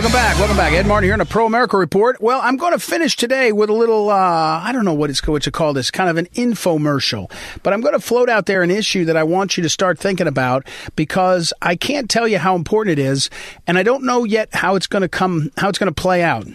Welcome 0.00 0.16
back. 0.16 0.38
Welcome 0.38 0.56
back. 0.56 0.72
Ed 0.72 0.86
Martin 0.86 1.08
here 1.08 1.12
in 1.12 1.20
a 1.20 1.26
Pro 1.26 1.44
America 1.44 1.76
Report. 1.76 2.22
Well, 2.22 2.40
I'm 2.42 2.56
going 2.56 2.72
to 2.72 2.78
finish 2.78 3.16
today 3.16 3.52
with 3.52 3.68
a 3.68 3.74
little, 3.74 4.08
uh, 4.08 4.14
I 4.14 4.72
don't 4.72 4.86
know 4.86 4.94
what 4.94 5.10
it's, 5.10 5.26
what 5.26 5.42
to 5.42 5.50
call 5.50 5.74
this, 5.74 5.90
kind 5.90 6.08
of 6.08 6.16
an 6.16 6.24
infomercial. 6.28 7.30
But 7.62 7.74
I'm 7.74 7.82
going 7.82 7.92
to 7.92 8.00
float 8.00 8.30
out 8.30 8.46
there 8.46 8.62
an 8.62 8.70
issue 8.70 9.04
that 9.04 9.18
I 9.18 9.24
want 9.24 9.58
you 9.58 9.62
to 9.62 9.68
start 9.68 9.98
thinking 9.98 10.26
about 10.26 10.66
because 10.96 11.52
I 11.60 11.76
can't 11.76 12.08
tell 12.08 12.26
you 12.26 12.38
how 12.38 12.56
important 12.56 12.98
it 12.98 13.02
is. 13.02 13.28
And 13.66 13.76
I 13.76 13.82
don't 13.82 14.04
know 14.04 14.24
yet 14.24 14.48
how 14.54 14.74
it's 14.74 14.86
going 14.86 15.02
to 15.02 15.08
come, 15.08 15.52
how 15.58 15.68
it's 15.68 15.78
going 15.78 15.92
to 15.92 16.02
play 16.02 16.22
out. 16.22 16.46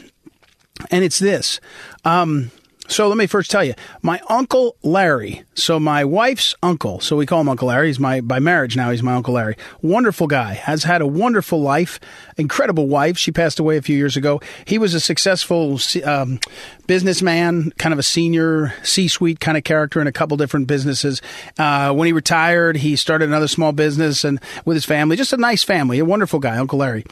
And 0.89 1.03
it's 1.03 1.19
this. 1.19 1.59
Um, 2.03 2.49
so 2.87 3.07
let 3.07 3.17
me 3.17 3.25
first 3.25 3.49
tell 3.49 3.63
you, 3.63 3.73
my 4.01 4.21
uncle 4.29 4.77
Larry. 4.83 5.43
So 5.55 5.79
my 5.79 6.05
wife's 6.05 6.53
uncle. 6.61 6.99
So 6.99 7.15
we 7.15 7.25
call 7.25 7.41
him 7.41 7.49
Uncle 7.49 7.69
Larry. 7.69 7.87
He's 7.87 7.99
my 7.99 8.21
by 8.21 8.39
marriage 8.39 8.75
now. 8.75 8.91
He's 8.91 9.01
my 9.01 9.13
Uncle 9.13 9.33
Larry. 9.33 9.55
Wonderful 9.81 10.27
guy. 10.27 10.53
Has 10.53 10.83
had 10.83 11.01
a 11.01 11.07
wonderful 11.07 11.61
life. 11.61 11.99
Incredible 12.37 12.87
wife. 12.87 13.17
She 13.17 13.31
passed 13.31 13.59
away 13.59 13.77
a 13.77 13.81
few 13.81 13.97
years 13.97 14.15
ago. 14.15 14.39
He 14.65 14.77
was 14.77 14.93
a 14.93 14.99
successful 14.99 15.79
um, 16.03 16.39
businessman, 16.85 17.71
kind 17.77 17.93
of 17.93 17.99
a 17.99 18.03
senior 18.03 18.73
C-suite 18.83 19.39
kind 19.39 19.57
of 19.57 19.63
character 19.63 19.99
in 19.99 20.07
a 20.07 20.11
couple 20.11 20.37
different 20.37 20.67
businesses. 20.67 21.21
Uh, 21.57 21.91
when 21.93 22.05
he 22.05 22.13
retired, 22.13 22.77
he 22.77 22.95
started 22.95 23.27
another 23.27 23.47
small 23.47 23.71
business 23.71 24.23
and 24.23 24.39
with 24.63 24.75
his 24.75 24.85
family. 24.85 25.15
Just 25.15 25.33
a 25.33 25.37
nice 25.37 25.63
family. 25.63 25.99
A 25.99 26.05
wonderful 26.05 26.39
guy, 26.39 26.57
Uncle 26.57 26.79
Larry 26.79 27.05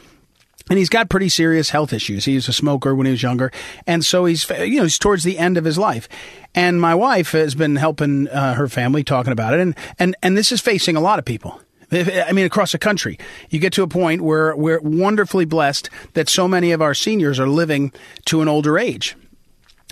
and 0.70 0.78
he's 0.78 0.88
got 0.88 1.10
pretty 1.10 1.28
serious 1.28 1.70
health 1.70 1.92
issues. 1.92 2.24
He 2.24 2.34
was 2.34 2.48
a 2.48 2.52
smoker 2.52 2.94
when 2.94 3.06
he 3.06 3.12
was 3.12 3.22
younger, 3.22 3.52
and 3.86 4.04
so 4.04 4.24
he's 4.24 4.48
you 4.48 4.76
know 4.76 4.84
he's 4.84 4.98
towards 4.98 5.24
the 5.24 5.38
end 5.38 5.56
of 5.56 5.64
his 5.64 5.78
life. 5.78 6.08
And 6.54 6.80
my 6.80 6.94
wife 6.94 7.32
has 7.32 7.54
been 7.54 7.76
helping 7.76 8.28
uh, 8.28 8.54
her 8.54 8.68
family 8.68 9.04
talking 9.04 9.32
about 9.32 9.54
it, 9.54 9.60
and 9.60 9.76
and 9.98 10.16
and 10.22 10.36
this 10.36 10.52
is 10.52 10.60
facing 10.60 10.96
a 10.96 11.00
lot 11.00 11.18
of 11.18 11.24
people. 11.24 11.60
I 11.92 12.32
mean, 12.32 12.46
across 12.46 12.72
the 12.72 12.78
country, 12.78 13.18
you 13.50 13.58
get 13.60 13.72
to 13.74 13.82
a 13.82 13.88
point 13.88 14.22
where 14.22 14.56
we're 14.56 14.80
wonderfully 14.80 15.44
blessed 15.44 15.90
that 16.14 16.28
so 16.28 16.48
many 16.48 16.72
of 16.72 16.82
our 16.82 16.94
seniors 16.94 17.38
are 17.38 17.46
living 17.46 17.92
to 18.26 18.42
an 18.42 18.48
older 18.48 18.78
age. 18.78 19.16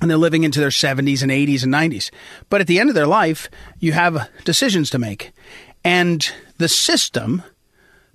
And 0.01 0.11
they're 0.11 0.19
living 0.19 0.43
into 0.43 0.59
their 0.59 0.71
70s 0.71 1.23
and 1.23 1.31
80s 1.31 1.63
and 1.63 1.73
90s. 1.73 2.11
But 2.49 2.61
at 2.61 2.67
the 2.67 2.81
end 2.81 2.89
of 2.89 2.97
their 2.97 3.07
life, 3.07 3.49
you 3.79 3.93
have 3.93 4.29
decisions 4.45 4.91
to 4.91 4.99
make. 4.99 5.33
And 5.85 6.29
the 6.59 6.69
system, 6.69 7.45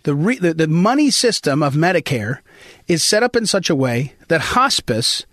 the, 0.04 0.16
re- 0.16 0.38
the, 0.38 0.54
the 0.54 0.68
money 0.68 1.10
system 1.12 1.62
of 1.62 1.74
Medicare 1.74 2.39
is 2.88 3.04
set 3.04 3.24
up 3.24 3.36
in 3.36 3.45
such 3.45 3.70
a 3.70 3.76
way 3.76 4.14
that 4.28 4.41
hospice, 4.41 5.26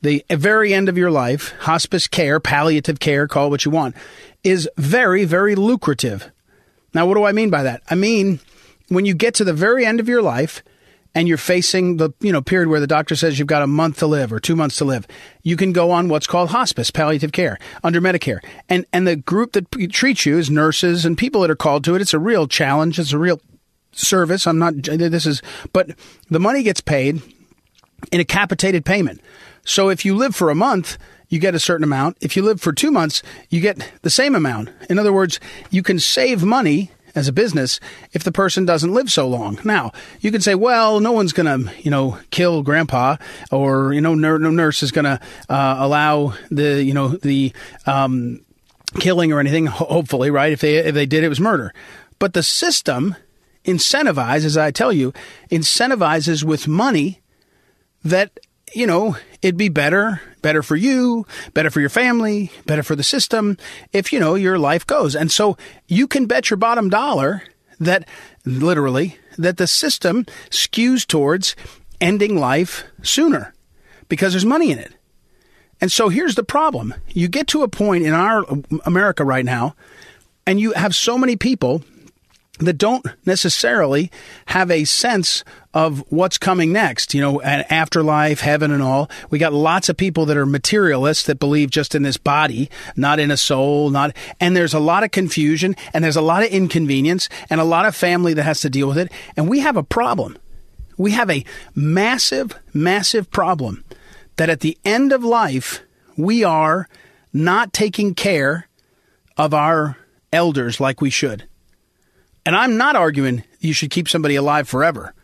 the 0.00 0.24
very 0.30 0.72
end 0.74 0.88
of 0.88 0.98
your 0.98 1.10
life, 1.10 1.54
hospice 1.60 2.08
care, 2.08 2.40
palliative 2.40 3.00
care, 3.00 3.26
call 3.26 3.50
what 3.50 3.64
you 3.64 3.70
want, 3.70 3.96
is 4.44 4.68
very, 4.76 5.24
very 5.24 5.54
lucrative. 5.54 6.30
Now, 6.94 7.06
what 7.06 7.14
do 7.14 7.24
I 7.24 7.32
mean 7.32 7.50
by 7.50 7.62
that? 7.62 7.82
I 7.88 7.94
mean, 7.94 8.40
when 8.88 9.06
you 9.06 9.14
get 9.14 9.34
to 9.34 9.44
the 9.44 9.52
very 9.52 9.84
end 9.86 10.00
of 10.00 10.08
your 10.08 10.22
life 10.22 10.62
and 11.14 11.28
you're 11.28 11.36
facing 11.36 11.98
the 11.98 12.10
you 12.20 12.32
know 12.32 12.40
period 12.40 12.68
where 12.68 12.80
the 12.80 12.86
doctor 12.86 13.14
says 13.14 13.38
you've 13.38 13.48
got 13.48 13.62
a 13.62 13.66
month 13.66 13.98
to 13.98 14.06
live 14.06 14.32
or 14.32 14.40
two 14.40 14.56
months 14.56 14.76
to 14.76 14.84
live, 14.84 15.06
you 15.42 15.56
can 15.56 15.72
go 15.72 15.90
on 15.90 16.08
what's 16.08 16.26
called 16.26 16.50
hospice, 16.50 16.90
palliative 16.90 17.32
care 17.32 17.58
under 17.82 18.00
Medicare. 18.00 18.40
And 18.68 18.86
and 18.92 19.06
the 19.06 19.16
group 19.16 19.52
that 19.52 19.70
treats 19.90 20.26
you 20.26 20.38
is 20.38 20.50
nurses 20.50 21.04
and 21.04 21.16
people 21.16 21.42
that 21.42 21.50
are 21.50 21.56
called 21.56 21.84
to 21.84 21.94
it. 21.94 22.00
It's 22.00 22.14
a 22.14 22.18
real 22.18 22.46
challenge. 22.46 22.98
It's 22.98 23.12
a 23.12 23.18
real 23.18 23.40
service. 23.92 24.46
I'm 24.46 24.58
not, 24.58 24.74
this 24.82 25.26
is, 25.26 25.42
but 25.72 25.90
the 26.30 26.40
money 26.40 26.62
gets 26.62 26.80
paid 26.80 27.22
in 28.10 28.20
a 28.20 28.24
capitated 28.24 28.84
payment. 28.84 29.20
So 29.64 29.88
if 29.88 30.04
you 30.04 30.16
live 30.16 30.34
for 30.34 30.50
a 30.50 30.54
month, 30.54 30.98
you 31.28 31.38
get 31.38 31.54
a 31.54 31.60
certain 31.60 31.84
amount. 31.84 32.18
If 32.20 32.36
you 32.36 32.42
live 32.42 32.60
for 32.60 32.72
two 32.72 32.90
months, 32.90 33.22
you 33.48 33.60
get 33.60 33.90
the 34.02 34.10
same 34.10 34.34
amount. 34.34 34.70
In 34.90 34.98
other 34.98 35.12
words, 35.12 35.40
you 35.70 35.82
can 35.82 35.98
save 35.98 36.42
money 36.42 36.90
as 37.14 37.28
a 37.28 37.32
business 37.32 37.78
if 38.12 38.24
the 38.24 38.32
person 38.32 38.64
doesn't 38.64 38.92
live 38.92 39.10
so 39.10 39.28
long. 39.28 39.58
Now, 39.64 39.92
you 40.20 40.30
can 40.30 40.40
say, 40.40 40.54
well, 40.54 41.00
no 41.00 41.12
one's 41.12 41.32
going 41.32 41.46
to, 41.46 41.72
you 41.80 41.90
know, 41.90 42.18
kill 42.30 42.62
grandpa 42.62 43.16
or, 43.50 43.92
you 43.92 44.00
know, 44.00 44.14
no, 44.14 44.36
nurse 44.36 44.82
is 44.82 44.92
going 44.92 45.04
to 45.04 45.20
uh, 45.48 45.76
allow 45.78 46.34
the, 46.50 46.82
you 46.82 46.94
know, 46.94 47.08
the 47.08 47.52
um, 47.86 48.44
killing 48.98 49.32
or 49.32 49.40
anything, 49.40 49.66
hopefully, 49.66 50.30
right? 50.30 50.52
If 50.52 50.60
they, 50.60 50.76
if 50.76 50.94
they 50.94 51.06
did, 51.06 51.24
it 51.24 51.28
was 51.28 51.40
murder. 51.40 51.72
But 52.18 52.34
the 52.34 52.42
system 52.42 53.16
incentivize, 53.64 54.44
as 54.44 54.56
I 54.56 54.70
tell 54.70 54.92
you, 54.92 55.12
incentivizes 55.50 56.44
with 56.44 56.68
money 56.68 57.20
that, 58.04 58.38
you 58.74 58.86
know, 58.86 59.16
it'd 59.40 59.56
be 59.56 59.68
better, 59.68 60.20
better 60.40 60.62
for 60.62 60.76
you, 60.76 61.26
better 61.54 61.70
for 61.70 61.80
your 61.80 61.88
family, 61.88 62.50
better 62.66 62.82
for 62.82 62.96
the 62.96 63.02
system 63.02 63.56
if, 63.92 64.12
you 64.12 64.18
know, 64.18 64.34
your 64.34 64.58
life 64.58 64.86
goes. 64.86 65.14
And 65.14 65.30
so 65.30 65.56
you 65.86 66.06
can 66.06 66.26
bet 66.26 66.50
your 66.50 66.56
bottom 66.56 66.88
dollar 66.90 67.42
that 67.78 68.08
literally 68.44 69.16
that 69.38 69.56
the 69.56 69.66
system 69.66 70.24
skews 70.50 71.06
towards 71.06 71.56
ending 72.00 72.36
life 72.36 72.84
sooner 73.02 73.54
because 74.08 74.32
there's 74.32 74.44
money 74.44 74.70
in 74.70 74.78
it. 74.78 74.92
And 75.80 75.90
so 75.90 76.08
here's 76.08 76.36
the 76.36 76.44
problem. 76.44 76.94
You 77.08 77.28
get 77.28 77.48
to 77.48 77.62
a 77.62 77.68
point 77.68 78.04
in 78.04 78.12
our 78.12 78.44
America 78.84 79.24
right 79.24 79.44
now 79.44 79.74
and 80.46 80.60
you 80.60 80.72
have 80.72 80.94
so 80.94 81.18
many 81.18 81.36
people 81.36 81.82
that 82.66 82.78
don't 82.78 83.06
necessarily 83.24 84.10
have 84.46 84.70
a 84.70 84.84
sense 84.84 85.44
of 85.74 86.04
what's 86.10 86.38
coming 86.38 86.72
next, 86.72 87.14
you 87.14 87.20
know, 87.20 87.40
an 87.40 87.64
afterlife, 87.70 88.40
heaven 88.40 88.70
and 88.70 88.82
all. 88.82 89.10
We 89.30 89.38
got 89.38 89.52
lots 89.52 89.88
of 89.88 89.96
people 89.96 90.26
that 90.26 90.36
are 90.36 90.46
materialists 90.46 91.24
that 91.26 91.38
believe 91.38 91.70
just 91.70 91.94
in 91.94 92.02
this 92.02 92.16
body, 92.16 92.70
not 92.94 93.18
in 93.18 93.30
a 93.30 93.36
soul, 93.36 93.90
not, 93.90 94.14
and 94.38 94.56
there's 94.56 94.74
a 94.74 94.80
lot 94.80 95.02
of 95.02 95.10
confusion 95.10 95.74
and 95.94 96.04
there's 96.04 96.16
a 96.16 96.22
lot 96.22 96.42
of 96.42 96.50
inconvenience 96.50 97.28
and 97.48 97.60
a 97.60 97.64
lot 97.64 97.86
of 97.86 97.96
family 97.96 98.34
that 98.34 98.42
has 98.42 98.60
to 98.60 98.70
deal 98.70 98.88
with 98.88 98.98
it. 98.98 99.10
And 99.36 99.48
we 99.48 99.60
have 99.60 99.76
a 99.76 99.82
problem. 99.82 100.36
We 100.98 101.12
have 101.12 101.30
a 101.30 101.44
massive, 101.74 102.54
massive 102.74 103.30
problem 103.30 103.84
that 104.36 104.50
at 104.50 104.60
the 104.60 104.76
end 104.84 105.12
of 105.12 105.24
life, 105.24 105.80
we 106.16 106.44
are 106.44 106.88
not 107.32 107.72
taking 107.72 108.14
care 108.14 108.68
of 109.36 109.54
our 109.54 109.96
elders 110.32 110.80
like 110.80 111.00
we 111.00 111.10
should. 111.10 111.48
And 112.44 112.56
I'm 112.56 112.76
not 112.76 112.96
arguing 112.96 113.44
you 113.60 113.72
should 113.72 113.90
keep 113.90 114.08
somebody 114.08 114.34
alive 114.34 114.68
forever. 114.68 115.14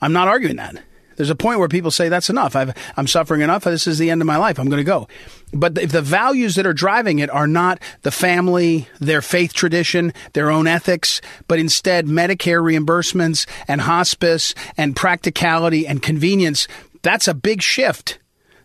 I'm 0.00 0.12
not 0.12 0.28
arguing 0.28 0.56
that. 0.56 0.82
There's 1.16 1.30
a 1.30 1.36
point 1.36 1.58
where 1.58 1.68
people 1.68 1.90
say 1.90 2.08
that's 2.08 2.30
enough. 2.30 2.56
i 2.56 2.74
am 2.96 3.06
suffering 3.06 3.40
enough. 3.40 3.64
This 3.64 3.86
is 3.86 3.98
the 3.98 4.10
end 4.10 4.20
of 4.20 4.26
my 4.26 4.36
life. 4.36 4.58
I'm 4.58 4.68
going 4.68 4.78
to 4.78 4.84
go. 4.84 5.08
But 5.52 5.78
if 5.78 5.92
the 5.92 6.02
values 6.02 6.56
that 6.56 6.66
are 6.66 6.72
driving 6.72 7.20
it 7.20 7.30
are 7.30 7.46
not 7.46 7.80
the 8.02 8.10
family, 8.10 8.88
their 8.98 9.22
faith 9.22 9.52
tradition, 9.52 10.12
their 10.32 10.50
own 10.50 10.66
ethics, 10.66 11.20
but 11.46 11.58
instead 11.58 12.06
Medicare 12.06 12.60
reimbursements 12.60 13.46
and 13.68 13.82
hospice 13.82 14.54
and 14.76 14.96
practicality 14.96 15.86
and 15.86 16.02
convenience, 16.02 16.66
that's 17.02 17.28
a 17.28 17.34
big 17.34 17.62
shift. 17.62 18.18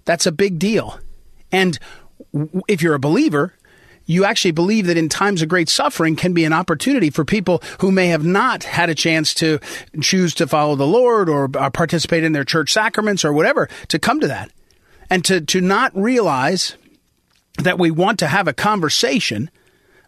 That's 0.05 0.25
a 0.25 0.31
big 0.31 0.57
deal. 0.57 0.99
And 1.51 1.77
if 2.67 2.81
you're 2.81 2.95
a 2.95 2.99
believer, 2.99 3.53
you 4.09 4.25
actually 4.25 4.49
believe 4.49 4.87
that 4.87 4.97
in 4.97 5.07
times 5.07 5.43
of 5.43 5.49
great 5.49 5.69
suffering 5.69 6.15
can 6.15 6.33
be 6.33 6.43
an 6.43 6.51
opportunity 6.51 7.11
for 7.11 7.23
people 7.23 7.61
who 7.79 7.91
may 7.91 8.07
have 8.07 8.25
not 8.25 8.63
had 8.63 8.89
a 8.89 8.95
chance 8.95 9.35
to 9.35 9.59
choose 10.01 10.33
to 10.33 10.47
follow 10.47 10.75
the 10.75 10.87
Lord 10.87 11.29
or 11.29 11.47
uh, 11.55 11.69
participate 11.69 12.23
in 12.23 12.31
their 12.31 12.43
church 12.43 12.73
sacraments 12.73 13.23
or 13.23 13.31
whatever 13.31 13.69
to 13.89 13.99
come 13.99 14.19
to 14.19 14.27
that. 14.27 14.51
And 15.11 15.23
to, 15.25 15.41
to 15.41 15.61
not 15.61 15.95
realize 15.95 16.75
that 17.59 17.77
we 17.77 17.91
want 17.91 18.17
to 18.19 18.27
have 18.27 18.47
a 18.47 18.53
conversation 18.53 19.51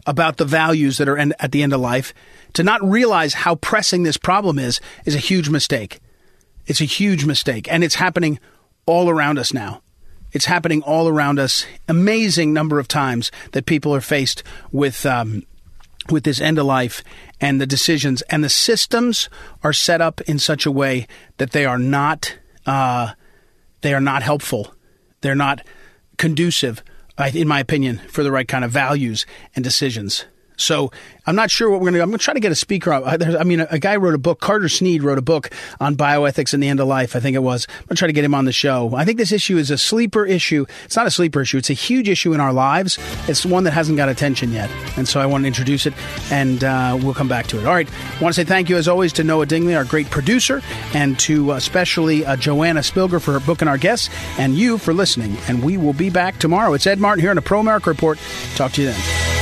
about 0.04 0.36
the 0.36 0.44
values 0.44 0.98
that 0.98 1.08
are 1.08 1.18
at 1.18 1.52
the 1.52 1.62
end 1.62 1.72
of 1.72 1.80
life, 1.80 2.12
to 2.54 2.64
not 2.64 2.82
realize 2.82 3.34
how 3.34 3.54
pressing 3.54 4.02
this 4.02 4.16
problem 4.16 4.58
is, 4.58 4.80
is 5.04 5.14
a 5.14 5.20
huge 5.20 5.48
mistake. 5.48 6.00
It's 6.66 6.80
a 6.80 6.86
huge 6.86 7.24
mistake. 7.24 7.72
And 7.72 7.84
it's 7.84 7.94
happening 7.94 8.40
all 8.84 9.08
around 9.08 9.38
us 9.38 9.54
now. 9.54 9.80
It's 10.32 10.46
happening 10.46 10.82
all 10.82 11.08
around 11.08 11.38
us. 11.38 11.66
Amazing 11.88 12.52
number 12.52 12.78
of 12.78 12.88
times 12.88 13.30
that 13.52 13.66
people 13.66 13.94
are 13.94 14.00
faced 14.00 14.42
with 14.70 15.04
um, 15.06 15.44
with 16.10 16.24
this 16.24 16.40
end 16.40 16.58
of 16.58 16.66
life 16.66 17.04
and 17.40 17.60
the 17.60 17.66
decisions 17.66 18.22
and 18.22 18.42
the 18.42 18.48
systems 18.48 19.28
are 19.62 19.72
set 19.72 20.00
up 20.00 20.20
in 20.22 20.38
such 20.38 20.66
a 20.66 20.70
way 20.70 21.06
that 21.36 21.52
they 21.52 21.64
are 21.64 21.78
not 21.78 22.36
uh, 22.66 23.12
they 23.82 23.94
are 23.94 24.00
not 24.00 24.22
helpful. 24.22 24.74
They're 25.20 25.34
not 25.34 25.64
conducive, 26.16 26.82
in 27.32 27.48
my 27.48 27.60
opinion, 27.60 28.00
for 28.08 28.22
the 28.22 28.32
right 28.32 28.48
kind 28.48 28.64
of 28.64 28.70
values 28.70 29.26
and 29.54 29.64
decisions. 29.64 30.24
So 30.62 30.90
I'm 31.26 31.36
not 31.36 31.50
sure 31.50 31.70
what 31.70 31.80
we're 31.80 31.86
going 31.86 31.94
to 31.94 31.98
do. 31.98 32.02
I'm 32.02 32.10
going 32.10 32.18
to 32.18 32.24
try 32.24 32.34
to 32.34 32.40
get 32.40 32.50
a 32.50 32.56
speaker. 32.56 32.92
I 32.92 33.44
mean, 33.44 33.60
a, 33.60 33.78
guy 33.78 33.96
wrote 33.96 34.14
a 34.14 34.18
book. 34.18 34.40
Carter 34.40 34.68
Snead 34.68 35.02
wrote 35.02 35.18
a 35.18 35.22
book 35.22 35.50
on 35.78 35.96
bioethics 35.96 36.52
and 36.52 36.62
the 36.62 36.68
end 36.68 36.80
of 36.80 36.88
life. 36.88 37.14
I 37.14 37.20
think 37.20 37.36
it 37.36 37.40
was. 37.40 37.66
I'm 37.68 37.86
going 37.86 37.88
to 37.88 37.94
try 37.96 38.06
to 38.08 38.12
get 38.12 38.24
him 38.24 38.34
on 38.34 38.44
the 38.44 38.52
show. 38.52 38.94
I 38.94 39.04
think 39.04 39.18
this 39.18 39.30
issue 39.30 39.56
is 39.56 39.70
a 39.70 39.78
sleeper 39.78 40.26
issue. 40.26 40.66
It's 40.84 40.96
not 40.96 41.06
a 41.06 41.10
sleeper 41.10 41.42
issue. 41.42 41.58
It's 41.58 41.70
a 41.70 41.74
huge 41.74 42.08
issue 42.08 42.32
in 42.32 42.40
our 42.40 42.52
lives. 42.52 42.98
It's 43.28 43.46
one 43.46 43.64
that 43.64 43.72
hasn't 43.72 43.96
got 43.96 44.08
attention 44.08 44.52
yet, 44.52 44.70
and 44.96 45.06
so 45.06 45.20
I 45.20 45.26
want 45.26 45.44
to 45.44 45.46
introduce 45.46 45.86
it, 45.86 45.94
and 46.30 46.64
uh, 46.64 46.98
we'll 47.00 47.14
come 47.14 47.28
back 47.28 47.46
to 47.48 47.60
it. 47.60 47.66
All 47.66 47.74
right. 47.74 47.88
I 47.88 48.22
want 48.22 48.34
to 48.34 48.40
say 48.40 48.44
thank 48.44 48.68
you 48.68 48.76
as 48.76 48.88
always 48.88 49.12
to 49.14 49.24
Noah 49.24 49.46
Dingley, 49.46 49.76
our 49.76 49.84
great 49.84 50.10
producer, 50.10 50.60
and 50.94 51.18
to 51.20 51.52
uh, 51.52 51.56
especially 51.56 52.24
uh, 52.26 52.36
Joanna 52.36 52.80
Spilger 52.80 53.20
for 53.20 53.38
booking 53.40 53.68
our 53.68 53.78
guests, 53.78 54.10
and 54.38 54.54
you 54.54 54.78
for 54.78 54.92
listening. 54.92 55.36
And 55.48 55.62
we 55.62 55.76
will 55.76 55.92
be 55.92 56.10
back 56.10 56.38
tomorrow. 56.38 56.74
It's 56.74 56.86
Ed 56.86 56.98
Martin 56.98 57.20
here 57.20 57.30
on 57.30 57.38
a 57.38 57.42
Pro 57.42 57.60
America 57.60 57.90
Report. 57.90 58.18
Talk 58.56 58.72
to 58.72 58.82
you 58.82 58.88
then. 58.88 59.41